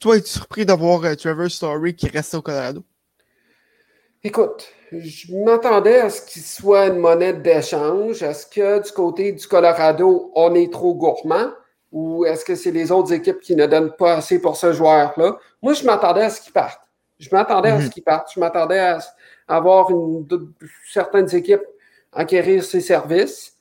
Toi, 0.00 0.16
es-tu 0.16 0.28
surpris 0.30 0.66
d'avoir 0.66 1.04
euh, 1.04 1.14
Trevor 1.14 1.48
Story 1.50 1.94
qui 1.94 2.08
reste 2.08 2.34
au 2.34 2.42
Colorado? 2.42 2.82
Écoute, 4.24 4.68
je 4.92 5.34
m'attendais 5.34 5.98
à 5.98 6.10
ce 6.10 6.22
qu'il 6.22 6.42
soit 6.42 6.86
une 6.86 6.98
monnaie 6.98 7.32
d'échange. 7.32 8.22
Est-ce 8.22 8.46
que 8.46 8.82
du 8.82 8.92
côté 8.92 9.32
du 9.32 9.46
Colorado, 9.46 10.30
on 10.34 10.54
est 10.54 10.72
trop 10.72 10.94
gourmand? 10.94 11.50
Ou 11.90 12.24
est-ce 12.24 12.44
que 12.44 12.54
c'est 12.54 12.70
les 12.70 12.90
autres 12.92 13.12
équipes 13.12 13.40
qui 13.40 13.56
ne 13.56 13.66
donnent 13.66 13.94
pas 13.96 14.14
assez 14.14 14.40
pour 14.40 14.56
ce 14.56 14.72
joueur-là? 14.72 15.36
Moi, 15.60 15.74
je 15.74 15.84
m'attendais 15.84 16.22
à 16.22 16.30
ce 16.30 16.40
qu'il 16.40 16.52
parte. 16.52 16.80
Je 17.18 17.28
m'attendais 17.32 17.70
à 17.70 17.76
Mhm. 17.78 17.82
ce 17.86 17.90
qu'il 17.90 18.02
parte. 18.04 18.28
Je 18.34 18.40
m'attendais 18.40 18.78
à, 18.78 18.96
s- 18.98 19.12
à 19.48 19.60
voir 19.60 19.90
une, 19.90 20.24
de- 20.26 20.48
certaines 20.90 21.34
équipes 21.34 21.62
acquérir 22.12 22.62
ses 22.64 22.80
services. 22.80 23.56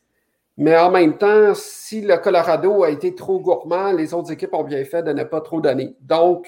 Mais 0.57 0.77
en 0.77 0.91
même 0.91 1.17
temps, 1.17 1.53
si 1.55 2.01
le 2.01 2.17
Colorado 2.17 2.83
a 2.83 2.89
été 2.91 3.15
trop 3.15 3.39
gourmand, 3.39 3.93
les 3.93 4.13
autres 4.13 4.31
équipes 4.31 4.53
ont 4.53 4.63
bien 4.63 4.85
fait 4.85 5.03
de 5.03 5.13
ne 5.13 5.23
pas 5.23 5.41
trop 5.41 5.61
donner. 5.61 5.95
Donc, 6.01 6.47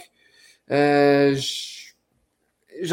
euh, 0.71 1.33
je 1.35 1.72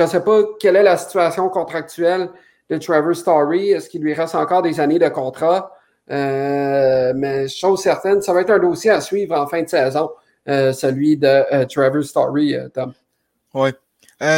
ne 0.02 0.06
sais 0.06 0.20
pas 0.20 0.42
quelle 0.60 0.76
est 0.76 0.82
la 0.82 0.96
situation 0.96 1.48
contractuelle 1.48 2.28
de 2.68 2.78
Trevor 2.78 3.14
Story. 3.16 3.70
Est-ce 3.70 3.88
qu'il 3.88 4.02
lui 4.02 4.14
reste 4.14 4.34
encore 4.34 4.62
des 4.62 4.78
années 4.80 4.98
de 4.98 5.08
contrat? 5.08 5.72
Euh, 6.10 7.12
mais 7.14 7.48
chose 7.48 7.80
certaine, 7.82 8.20
ça 8.22 8.32
va 8.32 8.40
être 8.40 8.50
un 8.50 8.58
dossier 8.58 8.90
à 8.90 9.00
suivre 9.00 9.36
en 9.38 9.46
fin 9.46 9.62
de 9.62 9.68
saison, 9.68 10.10
euh, 10.48 10.72
celui 10.72 11.16
de 11.16 11.26
euh, 11.26 11.64
Trevor 11.66 12.02
Story, 12.02 12.54
euh, 12.54 12.68
Tom. 12.68 12.92
Euh, 13.56 13.72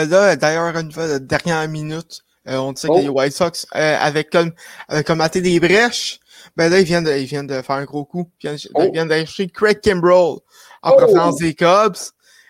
là, 0.06 0.36
d'ailleurs, 0.36 0.76
une 0.76 0.90
dernière 1.20 1.66
minute, 1.68 2.20
on 2.46 2.74
sait 2.74 2.88
Oh. 2.90 2.96
que 2.96 3.02
les 3.02 3.08
White 3.08 3.32
Sox, 3.32 3.66
avec 3.72 4.30
comme, 4.30 4.52
avec 4.88 5.06
comme 5.06 5.18
maté 5.18 5.40
des 5.40 5.58
brèches, 5.60 6.20
ben 6.56 6.70
là, 6.70 6.78
ils 6.80 6.84
viennent 6.84 7.04
de, 7.04 7.12
ils 7.12 7.24
viennent 7.24 7.46
de 7.46 7.62
faire 7.62 7.76
un 7.76 7.84
gros 7.84 8.04
coup. 8.04 8.28
Ils 8.42 8.50
viennent, 8.50 8.58
Oh. 8.74 8.90
viennent 8.92 9.10
chercher 9.10 9.48
Craig 9.48 9.80
Kimbrell 9.80 10.38
en 10.82 10.90
Oh. 10.90 10.96
provenance 10.96 11.36
des 11.36 11.54
Cubs. 11.54 11.96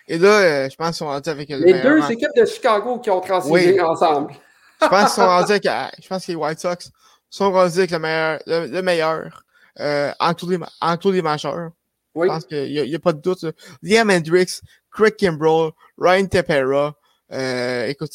Et 0.09 0.19
là, 0.19 0.29
euh, 0.29 0.69
je 0.71 0.77
pense 0.77 0.89
qu'ils 0.89 0.95
sont 0.97 1.07
rendus 1.07 1.29
avec 1.31 1.49
le 1.49 1.59
Les 1.59 1.81
deux 1.81 2.11
équipes 2.11 2.35
de 2.37 2.45
Chicago 2.45 2.99
qui 2.99 3.11
ont 3.11 3.21
transigé 3.21 3.53
Oui. 3.75 3.81
ensemble. 3.81 4.35
Je 4.81 4.87
pense 4.89 5.01
qu'ils 5.01 5.09
sont 5.23 5.27
rendus 5.27 5.53
avec, 5.53 5.67
euh, 5.67 5.85
je 6.03 6.09
pense 6.09 6.27
que 6.27 6.33
les 6.33 6.37
White 6.37 6.59
Sox 6.61 6.91
sont 7.31 7.53
rendus 7.53 7.79
avec 7.79 7.91
le 7.93 7.99
meilleur, 7.99 8.39
le, 8.47 8.67
le 8.67 8.83
meilleur, 8.83 9.45
euh, 9.81 10.13
en 10.19 10.35
tous 10.35 10.49
les, 10.51 10.59
en 10.81 10.97
tous 10.97 11.11
les 11.13 11.23
majeurs. 11.23 11.71
Oui, 12.15 12.27
Je 12.29 12.33
pense 12.35 12.45
qu'il 12.45 12.71
n'y 12.71 12.79
a, 12.79 12.83
il 12.85 12.91
y 12.91 12.95
a 12.95 12.99
pas 12.99 13.13
de 13.13 13.21
doute. 13.21 13.43
là. 13.43 13.53
Liam 13.83 14.11
Hendricks, 14.11 14.61
Craig 14.91 15.17
Kimbrell, 15.17 15.71
Ryan 15.97 16.27
Tepera, 16.27 16.95
euh, 17.33 17.87
écoute, 17.87 18.11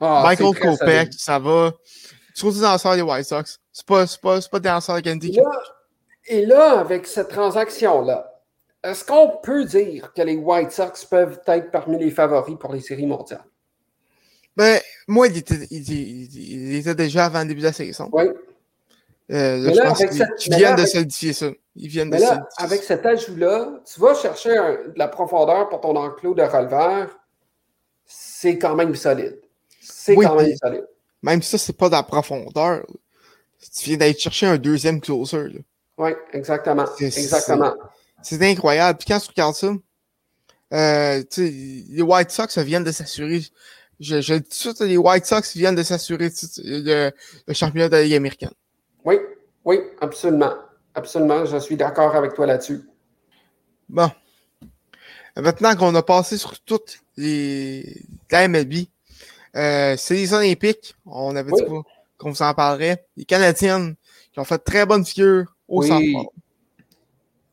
Ah, 0.00 0.22
Michael 0.24 0.58
Kopech, 0.58 1.12
ça 1.12 1.38
va. 1.38 1.72
Surtout 2.34 2.60
danseur 2.60 2.96
des 2.96 3.02
White 3.02 3.26
Sox. 3.26 3.60
C'est 3.70 3.86
pas, 3.86 4.06
c'est 4.08 4.20
pas, 4.20 4.40
c'est 4.40 4.50
pas 4.50 4.58
des 4.58 4.68
danseurs 4.68 4.96
de 4.96 5.08
Candy. 5.08 5.32
Là- 5.32 5.42
et 6.26 6.46
là, 6.46 6.80
avec 6.80 7.06
cette 7.06 7.28
transaction-là, 7.28 8.33
est-ce 8.84 9.04
qu'on 9.04 9.38
peut 9.42 9.64
dire 9.64 10.12
que 10.14 10.22
les 10.22 10.36
White 10.36 10.70
Sox 10.72 11.04
peuvent 11.08 11.40
être 11.46 11.70
parmi 11.70 11.98
les 11.98 12.10
favoris 12.10 12.56
pour 12.58 12.72
les 12.72 12.80
séries 12.80 13.06
mondiales? 13.06 13.44
Ben, 14.56 14.80
moi, 15.08 15.26
il 15.26 15.38
était, 15.38 15.66
il, 15.70 15.90
il- 15.90 16.68
il 16.72 16.76
était 16.76 16.94
déjà 16.94 17.26
avant 17.26 17.40
le 17.40 17.46
début 17.48 17.60
de 17.60 17.66
la 17.66 17.72
saison. 17.72 18.08
Oui. 18.12 18.24
Euh, 19.32 19.56
là, 19.58 19.72
je 19.72 19.80
pense 19.88 19.98
qu'ils 19.98 20.12
cette- 20.12 20.54
viennent 20.54 20.76
là, 20.76 20.82
de 20.82 20.86
solidifier 20.86 21.32
ça. 21.32 21.50
Ils 21.76 21.88
viennent 21.88 22.10
de 22.10 22.18
là, 22.18 22.46
avec 22.58 22.82
cet 22.82 23.04
ajout-là, 23.06 23.80
tu 23.92 23.98
vas 24.00 24.14
chercher 24.14 24.56
un- 24.56 24.74
de 24.74 24.98
la 24.98 25.08
profondeur 25.08 25.68
pour 25.70 25.80
ton 25.80 25.96
enclos 25.96 26.34
de 26.34 26.42
releveur. 26.42 27.18
C'est 28.06 28.58
quand 28.58 28.74
même 28.76 28.94
solide. 28.94 29.40
C'est 29.80 30.14
Oui, 30.14 30.26
quand 30.26 30.36
même 30.36 30.54
solide. 30.56 30.86
Même 31.22 31.40
si 31.42 31.50
ça, 31.50 31.58
c'est 31.58 31.72
pas 31.76 31.86
de 31.88 31.94
la 31.94 32.02
profondeur. 32.02 32.84
Tu 33.74 33.88
viens 33.88 33.96
d'aller 33.96 34.14
chercher 34.16 34.46
un 34.46 34.58
deuxième 34.58 35.00
closer. 35.00 35.48
là. 35.48 35.60
Oui, 35.96 36.10
exactement. 36.32 36.84
Exactement. 37.00 37.74
C'est 38.24 38.42
incroyable. 38.42 38.98
Puis 38.98 39.06
quand 39.08 39.20
tu 39.20 39.28
regardes 39.28 39.54
ça, 39.54 39.72
euh, 40.72 41.22
tu 41.22 41.26
sais, 41.30 41.84
les 41.90 42.02
White 42.02 42.30
Sox 42.30 42.58
viennent 42.58 42.82
de 42.84 42.90
s'assurer. 42.92 43.42
Je, 44.00 44.20
je 44.20 44.34
le 44.34 44.40
dis 44.40 44.48
tout 44.48 44.72
de 44.72 44.76
suite, 44.76 44.80
les 44.80 44.96
White 44.96 45.24
Sox 45.26 45.54
viennent 45.54 45.74
de 45.76 45.82
s'assurer 45.84 46.30
le, 46.64 47.10
le 47.46 47.54
championnat 47.54 47.88
de 47.88 47.94
la 47.96 48.02
Ligue 48.02 48.14
américaine. 48.14 48.50
Oui, 49.04 49.16
oui, 49.64 49.78
absolument. 50.00 50.52
Absolument, 50.94 51.44
je 51.44 51.56
suis 51.58 51.76
d'accord 51.76 52.14
avec 52.16 52.34
toi 52.34 52.46
là-dessus. 52.46 52.82
Bon. 53.88 54.10
Maintenant 55.36 55.74
qu'on 55.76 55.94
a 55.94 56.02
passé 56.02 56.38
sur 56.38 56.58
toutes 56.60 56.98
les 57.16 58.00
la 58.30 58.48
MLB, 58.48 58.86
euh, 59.56 59.96
c'est 59.96 60.14
les 60.14 60.32
Olympiques. 60.32 60.94
On 61.06 61.34
avait 61.36 61.52
Oui. 61.52 61.60
dit 61.62 61.68
qu'on- 61.68 61.84
qu'on 62.18 62.30
vous 62.30 62.42
en 62.42 62.54
parlerait. 62.54 63.06
Les 63.16 63.24
Canadiennes 63.24 63.94
qui 64.32 64.40
ont 64.40 64.44
fait 64.44 64.58
très 64.58 64.86
bonne 64.86 65.04
figure 65.04 65.44
au 65.68 65.82
Oui. 65.82 65.88
centre. 65.88 66.30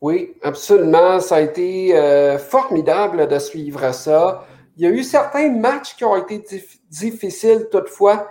Oui, 0.02 0.34
absolument. 0.42 1.20
Ça 1.20 1.36
a 1.36 1.40
été 1.40 1.96
euh, 1.96 2.36
formidable 2.36 3.28
de 3.28 3.38
suivre 3.38 3.94
ça. 3.94 4.44
Il 4.76 4.82
y 4.82 4.86
a 4.86 4.90
eu 4.90 5.04
certains 5.04 5.48
matchs 5.50 5.94
qui 5.94 6.04
ont 6.04 6.16
été 6.16 6.38
dif- 6.38 6.80
difficiles 6.90 7.68
toutefois, 7.70 8.28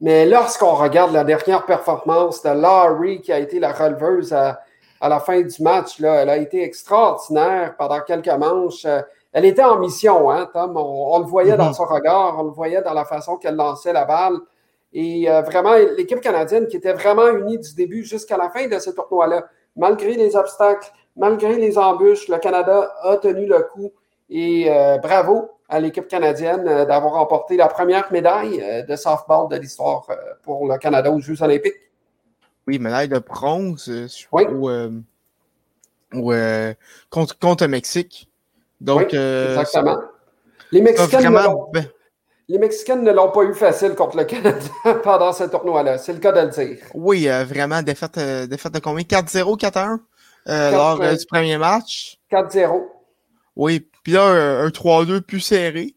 mais 0.00 0.26
lorsqu'on 0.26 0.74
regarde 0.74 1.12
la 1.12 1.22
dernière 1.22 1.66
performance 1.66 2.42
de 2.42 2.50
Laurie, 2.50 3.20
qui 3.20 3.32
a 3.32 3.38
été 3.38 3.60
la 3.60 3.72
releveuse 3.72 4.32
à, 4.32 4.60
à 5.00 5.08
la 5.08 5.20
fin 5.20 5.40
du 5.40 5.62
match. 5.62 6.00
Là. 6.00 6.22
Elle 6.22 6.30
a 6.30 6.36
été 6.36 6.64
extraordinaire 6.64 7.76
pendant 7.78 8.00
quelques 8.00 8.26
manches. 8.28 8.86
Elle 9.32 9.44
était 9.44 9.62
en 9.62 9.78
mission, 9.78 10.30
hein, 10.30 10.48
Tom. 10.52 10.76
On, 10.76 11.18
le 11.20 11.26
voyait 11.26 11.56
dans 11.56 11.70
mm-hmm. 11.70 11.74
son 11.74 11.84
regard, 11.84 12.36
on 12.40 12.42
le 12.42 12.50
voyait 12.50 12.82
dans 12.82 12.92
la 12.92 13.04
façon 13.04 13.36
qu'elle 13.36 13.54
lançait 13.54 13.92
la 13.92 14.04
balle. 14.04 14.38
Et 14.92 15.30
euh, 15.30 15.42
vraiment, 15.42 15.74
l'équipe 15.96 16.20
canadienne 16.20 16.66
qui 16.66 16.76
était 16.76 16.92
vraiment 16.92 17.28
unie 17.28 17.58
du 17.58 17.74
début 17.74 18.02
jusqu'à 18.02 18.36
la 18.36 18.50
fin 18.50 18.66
de 18.66 18.78
ce 18.80 18.90
tournoi-là, 18.90 19.44
malgré 19.76 20.14
les 20.14 20.34
obstacles, 20.34 20.90
malgré 21.16 21.56
les 21.56 21.78
embûches, 21.78 22.28
le 22.28 22.38
Canada 22.38 22.92
a 23.02 23.16
tenu 23.16 23.46
le 23.46 23.60
coup. 23.72 23.92
Et 24.30 24.66
euh, 24.68 24.98
bravo 24.98 25.50
à 25.68 25.80
l'équipe 25.80 26.08
canadienne 26.08 26.66
euh, 26.66 26.84
d'avoir 26.84 27.14
remporté 27.14 27.56
la 27.56 27.68
première 27.68 28.10
médaille 28.12 28.84
de 28.86 28.96
softball 28.96 29.48
de 29.48 29.56
l'histoire 29.56 30.06
pour 30.42 30.66
le 30.66 30.78
Canada 30.78 31.10
aux 31.10 31.20
Jeux 31.20 31.42
olympiques. 31.42 31.74
Oui, 32.66 32.78
médaille 32.78 33.08
de 33.08 33.18
bronze 33.18 33.90
oui. 34.32 34.44
contre, 37.10 37.38
contre 37.38 37.64
le 37.64 37.68
Mexique. 37.68 38.30
Donc, 38.80 39.12
exactement. 39.12 40.00
Les 40.72 40.80
Mexicains 40.80 41.20
les 42.48 42.58
Mexicains 42.58 42.96
ne 42.96 43.10
l'ont 43.10 43.30
pas 43.30 43.42
eu 43.44 43.54
facile 43.54 43.94
contre 43.94 44.18
le 44.18 44.24
Canada 44.24 44.58
pendant 45.02 45.32
ce 45.32 45.44
tournoi-là. 45.44 45.98
C'est 45.98 46.12
le 46.12 46.18
cas 46.18 46.32
de 46.32 46.40
le 46.40 46.48
dire. 46.48 46.78
Oui, 46.92 47.28
euh, 47.28 47.44
vraiment, 47.44 47.82
défaite, 47.82 48.18
euh, 48.18 48.46
défaite 48.46 48.74
de 48.74 48.80
combien? 48.80 49.02
4-0, 49.04 49.58
4-1 49.58 49.98
euh, 50.48 50.70
lors 50.70 50.98
du 50.98 51.26
premier 51.26 51.58
match. 51.58 52.18
4-0. 52.30 52.82
Oui, 53.56 53.88
puis 54.02 54.12
là, 54.12 54.24
un, 54.62 54.68
3-2 54.68 55.20
plus 55.20 55.40
serré 55.40 55.94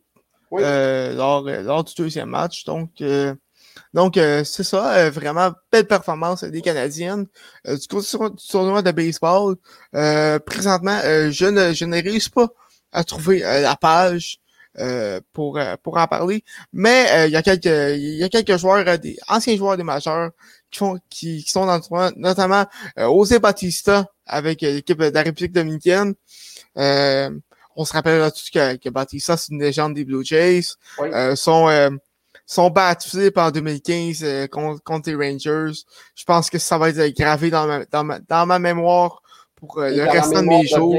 lors, 0.51 1.41
lors, 1.43 1.83
du 1.83 1.93
deuxième 1.95 2.29
match. 2.29 2.63
Donc, 2.65 2.91
donc 3.93 4.13
c'est 4.15 4.63
ça, 4.63 5.09
vraiment 5.09 5.51
belle 5.71 5.87
performance 5.87 6.43
des 6.43 6.61
Canadiennes. 6.61 7.25
du 7.65 7.87
côté 7.87 8.17
du 8.17 8.47
tournoi 8.47 8.81
de 8.81 8.91
baseball, 8.91 9.55
présentement, 10.45 10.99
je, 11.03 11.45
ne, 11.45 11.73
je 11.73 11.85
ne 11.85 12.01
réussis 12.01 12.29
pas 12.29 12.47
à 12.91 13.03
trouver 13.03 13.39
la 13.39 13.75
page 13.75 14.39
euh, 14.79 15.19
pour, 15.33 15.57
euh, 15.57 15.75
pour 15.81 15.97
en 15.97 16.05
parler. 16.05 16.43
Mais 16.71 17.07
euh, 17.11 17.25
il 17.25 17.31
y 17.31 17.35
a 17.35 17.41
quelques 17.41 17.65
il 17.65 18.17
y 18.17 18.23
a 18.23 18.29
quelques 18.29 18.57
joueurs, 18.57 18.99
des 18.99 19.17
anciens 19.27 19.57
joueurs 19.57 19.75
des 19.75 19.81
majeurs 19.81 20.29
qui 20.69 20.77
font 20.77 20.99
qui, 21.09 21.41
sont 21.41 21.65
dans 21.65 21.77
le 21.77 21.81
tournoi, 21.81 22.11
notamment 22.15 22.63
José 22.95 23.39
Batista 23.39 24.05
avec 24.27 24.61
l'équipe 24.61 24.99
de 24.99 25.09
la 25.09 25.21
République 25.23 25.53
dominicaine. 25.53 26.13
on 26.75 27.85
se 27.85 27.93
rappellera 27.93 28.31
tous 28.31 28.49
que, 28.49 28.75
que 28.75 28.89
Batista, 28.89 29.37
c'est 29.37 29.51
une 29.51 29.61
légende 29.61 29.93
des 29.93 30.05
Blue 30.05 30.23
Jays. 30.23 30.75
son 31.35 31.99
sont 32.47 32.69
baptisés 32.69 33.31
en 33.35 33.51
2015 33.51 34.47
contre, 34.49 35.09
les 35.09 35.15
Rangers. 35.15 35.79
Je 36.15 36.23
pense 36.23 36.49
que 36.49 36.57
ça 36.57 36.77
va 36.77 36.89
être 36.89 37.17
gravé 37.17 37.49
dans 37.49 37.67
ma, 37.67 37.85
dans 37.85 38.03
ma, 38.05 38.19
dans 38.19 38.45
ma 38.45 38.57
mémoire 38.57 39.21
pour 39.55 39.81
le 39.81 40.03
restant 40.09 40.41
de 40.41 40.47
mes 40.47 40.65
jours. 40.65 40.95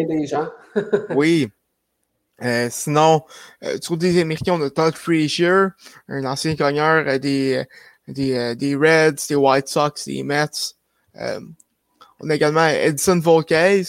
oui. 1.17 1.51
Euh, 2.43 2.69
sinon, 2.71 3.25
euh, 3.65 3.79
du 3.79 3.97
des 3.97 4.21
Américains, 4.21 4.53
on 4.53 4.63
a 4.63 4.71
Todd 4.71 4.95
Frazier, 4.95 5.67
un 6.07 6.25
ancien 6.25 6.55
cogneur 6.55 7.05
euh, 7.09 7.19
des, 7.19 7.65
des, 8.07 8.55
des, 8.55 8.77
Reds, 8.77 9.27
des 9.29 9.35
White 9.35 9.67
Sox, 9.69 10.05
des 10.07 10.23
Mets. 10.23 10.75
On 12.21 12.31
a 12.31 12.35
également 12.35 12.67
Edson 12.67 13.21
Volquez, 13.21 13.83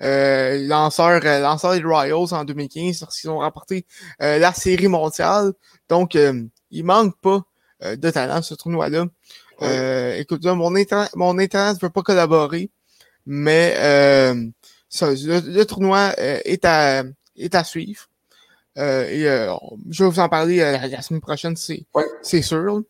lanceur, 0.00 1.20
lanceur 1.22 1.72
des 1.74 1.82
Royals 1.82 2.32
en 2.32 2.44
2015, 2.44 3.00
lorsqu'ils 3.00 3.30
ont 3.30 3.38
remporté 3.38 3.86
la 4.18 4.52
série 4.52 4.88
mondiale. 4.88 5.52
Donc, 5.88 6.16
il 6.70 6.84
manque 6.84 7.18
pas 7.20 7.42
de 7.82 8.10
talent 8.10 8.42
ce 8.42 8.54
tournoi-là. 8.54 9.06
écoute, 10.16 10.44
mon, 10.44 10.74
internet, 10.74 11.10
mon 11.14 11.38
internet 11.38 11.76
ne 11.76 11.86
veut 11.86 11.92
pas 11.92 12.02
collaborer, 12.02 12.70
mais 13.26 13.74
ça, 14.88 15.10
le, 15.10 15.64
tournoi 15.64 16.14
est 16.18 16.64
à 16.64 17.04
est 17.36 17.54
à 17.54 17.64
suivre. 17.64 18.08
Euh, 18.78 19.08
et 19.08 19.28
euh, 19.28 19.52
je 19.90 20.04
vais 20.04 20.10
vous 20.10 20.20
en 20.20 20.28
parler 20.28 20.60
euh, 20.60 20.78
la, 20.86 21.02
semaine 21.02 21.20
prochaine, 21.20 21.56
c'est 21.56 21.84
c'est 22.22 22.42
sûr. 22.42 22.82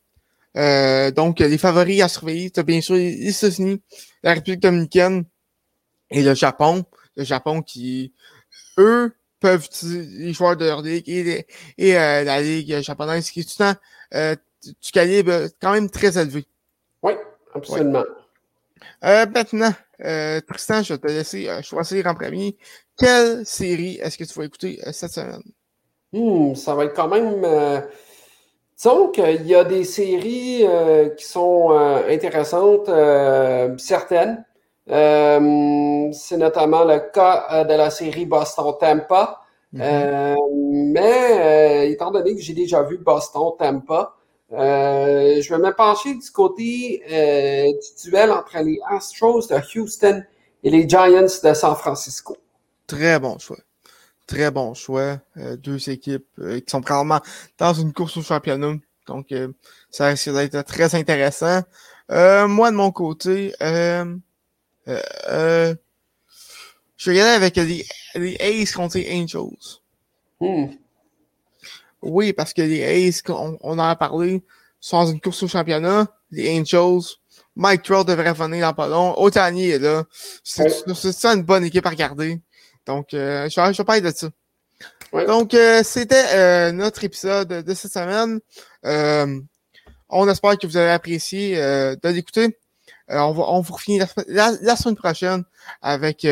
Donc, 0.54 1.40
les 1.40 1.58
favoris 1.58 2.02
à 2.02 2.08
surveiller, 2.08 2.52
as 2.56 2.62
bien 2.62 2.80
sûr 2.80 2.96
les 2.96 3.28
États-Unis, 3.28 3.82
la 4.22 4.34
République 4.34 4.60
dominicaine 4.60 5.24
et 6.10 6.22
le 6.22 6.34
Japon. 6.34 6.84
Le 7.16 7.24
Japon 7.24 7.62
qui, 7.62 8.12
eux, 8.78 9.12
peuvent 9.40 9.64
utiliser 9.64 10.24
les 10.24 10.32
joueurs 10.32 10.56
de 10.56 10.64
leur 10.64 10.82
ligue 10.82 11.08
et, 11.08 11.46
et 11.76 11.92
la 11.94 12.40
ligue 12.40 12.80
japonaise 12.80 13.30
qui 13.30 13.40
est 13.40 13.44
tout 13.44 13.62
le 13.62 14.34
temps 14.34 14.40
du 14.62 14.90
calibre 14.92 15.48
quand 15.60 15.72
même 15.72 15.90
très 15.90 16.18
élevé. 16.18 16.44
Oui, 17.02 17.14
absolument. 17.54 18.04
maintenant, 19.02 19.72
Tristan, 19.98 20.82
je 20.82 20.94
vais 20.94 20.98
te 20.98 21.06
laisser 21.06 21.48
choisir 21.62 22.06
en 22.06 22.14
premier 22.14 22.56
quelle 23.00 23.46
série 23.46 23.98
est-ce 24.02 24.18
que 24.18 24.24
tu 24.24 24.38
vas 24.38 24.44
écouter 24.44 24.78
euh, 24.86 24.92
cette 24.92 25.12
semaine? 25.12 25.42
Hmm, 26.12 26.54
ça 26.54 26.74
va 26.74 26.84
être 26.84 26.94
quand 26.94 27.08
même. 27.08 27.44
Euh... 28.86 28.90
Disons 28.90 29.08
qu'il 29.08 29.46
y 29.46 29.54
a 29.54 29.64
des 29.64 29.84
séries 29.84 30.64
euh, 30.64 31.10
qui 31.10 31.24
sont 31.24 31.68
euh, 31.70 32.08
intéressantes, 32.08 32.90
certaines. 33.78 34.44
c'est 34.86 36.36
notamment 36.36 36.84
le 36.84 37.10
cas 37.12 37.64
de 37.64 37.74
la 37.74 37.90
série 37.90 38.26
Boston-Tampa. 38.26 39.40
Mm-hmm. 39.72 40.36
mais 40.92 41.92
étant 41.92 42.10
donné 42.10 42.34
que 42.34 42.40
j'ai 42.40 42.54
déjà 42.54 42.82
vu 42.82 42.98
Boston-Tampa, 42.98 44.16
je 44.50 45.48
vais 45.48 45.58
me 45.58 45.72
pencher 45.72 46.14
du 46.14 46.30
côté 46.32 47.02
du 47.06 48.10
duel 48.10 48.32
entre 48.32 48.58
les 48.58 48.80
Astros 48.88 49.46
de 49.46 49.78
Houston 49.78 50.24
et 50.64 50.70
les 50.70 50.88
Giants 50.88 51.22
de 51.22 51.54
San 51.54 51.76
Francisco. 51.76 52.36
Très 52.88 53.20
bon 53.20 53.38
choix. 53.38 53.58
Très 54.30 54.50
bon 54.52 54.74
choix. 54.74 55.18
Euh, 55.38 55.56
deux 55.56 55.90
équipes 55.90 56.28
euh, 56.38 56.60
qui 56.60 56.70
sont 56.70 56.82
probablement 56.82 57.20
dans 57.58 57.74
une 57.74 57.92
course 57.92 58.16
au 58.16 58.22
championnat. 58.22 58.76
Donc, 59.08 59.32
euh, 59.32 59.48
ça 59.90 60.06
risque 60.06 60.30
d'être 60.30 60.62
très 60.62 60.94
intéressant. 60.94 61.62
moi, 62.08 62.70
de 62.70 62.76
mon 62.76 62.92
côté, 62.92 63.52
je 63.60 64.04
vais 64.86 65.76
y 67.16 67.20
aller 67.20 67.22
avec 67.22 67.56
les, 67.56 67.84
les 68.14 68.36
Aces 68.36 68.70
contre 68.70 68.98
les 68.98 69.12
Angels. 69.12 69.80
Hmm. 70.38 70.66
Oui, 72.00 72.32
parce 72.32 72.52
que 72.52 72.62
les 72.62 72.84
Aces, 72.84 73.24
on, 73.28 73.58
en 73.60 73.78
a 73.80 73.96
parlé, 73.96 74.44
sont 74.78 75.02
dans 75.02 75.10
une 75.10 75.20
course 75.20 75.42
au 75.42 75.48
championnat. 75.48 76.06
Les 76.30 76.56
Angels, 76.56 77.16
Mike 77.56 77.82
Trout 77.82 78.06
devrait 78.06 78.32
venir 78.32 78.64
dans 78.64 78.74
pas 78.74 78.86
long. 78.86 79.20
Otani 79.20 79.70
est 79.70 79.80
là. 79.80 80.04
C'est 80.44 80.94
ça 80.94 81.34
une 81.34 81.42
bonne 81.42 81.64
équipe 81.64 81.84
à 81.84 81.90
regarder. 81.90 82.40
Donc, 82.86 83.14
euh, 83.14 83.48
je, 83.48 83.60
vais, 83.60 83.72
je 83.72 83.82
parler 83.82 84.00
de 84.00 84.10
ça. 84.10 84.28
Donc, 85.26 85.54
euh, 85.54 85.82
c'était 85.82 86.24
euh, 86.32 86.72
notre 86.72 87.04
épisode 87.04 87.48
de 87.48 87.74
cette 87.74 87.92
semaine. 87.92 88.40
on 90.08 90.28
espère 90.28 90.58
que 90.58 90.66
vous 90.66 90.76
avez 90.76 90.90
apprécié 90.90 91.56
de 91.56 92.08
l'écouter. 92.08 92.58
on, 93.08 93.32
va, 93.32 93.44
on 93.48 93.60
vous 93.60 93.76
finit 93.76 94.00
la, 94.28 94.76
semaine 94.76 94.96
prochaine 94.96 95.44
avec 95.82 96.26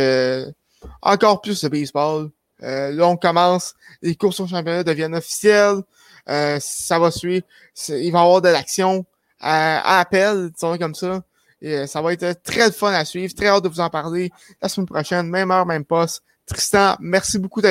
encore 1.02 1.40
plus 1.40 1.62
de 1.62 1.68
baseball. 1.68 2.30
là, 2.60 3.06
on 3.06 3.16
commence. 3.16 3.74
Les 4.02 4.14
courses 4.14 4.40
au 4.40 4.46
championnat 4.46 4.84
deviennent 4.84 5.14
officielles. 5.14 5.82
ça 6.26 6.98
va 6.98 7.10
suivre. 7.10 7.46
Il 7.88 8.12
va 8.12 8.20
y 8.20 8.22
avoir 8.22 8.42
de 8.42 8.48
l'action 8.48 9.04
à, 9.40 10.00
appel, 10.00 10.50
disons 10.50 10.78
comme 10.78 10.94
ça. 10.94 11.22
Et 11.60 11.88
ça 11.88 12.00
va 12.00 12.12
être 12.12 12.42
très 12.44 12.70
fun 12.70 12.92
à 12.92 13.04
suivre. 13.04 13.34
Très 13.34 13.48
hâte 13.48 13.64
de 13.64 13.68
vous 13.68 13.80
en 13.80 13.90
parler 13.90 14.30
la 14.62 14.68
semaine 14.68 14.86
prochaine. 14.86 15.28
Même 15.28 15.50
heure, 15.50 15.66
même 15.66 15.84
poste. 15.84 16.22
Tristan, 16.48 16.96
merci 17.00 17.38
beaucoup 17.38 17.62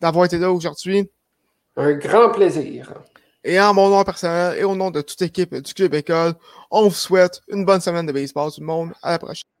d'avoir 0.00 0.24
été 0.24 0.38
là 0.38 0.52
aujourd'hui. 0.52 1.08
Un 1.76 1.92
grand 1.94 2.30
plaisir. 2.30 2.92
Et 3.44 3.60
en 3.60 3.72
mon 3.72 3.88
nom 3.88 4.02
personnel 4.02 4.58
et 4.58 4.64
au 4.64 4.74
nom 4.74 4.90
de 4.90 5.00
toute 5.00 5.20
l'équipe 5.20 5.54
du 5.54 5.72
Club 5.72 5.94
École, 5.94 6.34
on 6.70 6.88
vous 6.88 6.94
souhaite 6.94 7.42
une 7.48 7.64
bonne 7.64 7.80
semaine 7.80 8.04
de 8.04 8.12
baseball 8.12 8.50
tout 8.52 8.60
le 8.60 8.66
monde. 8.66 8.92
À 9.02 9.12
la 9.12 9.18
prochaine. 9.18 9.55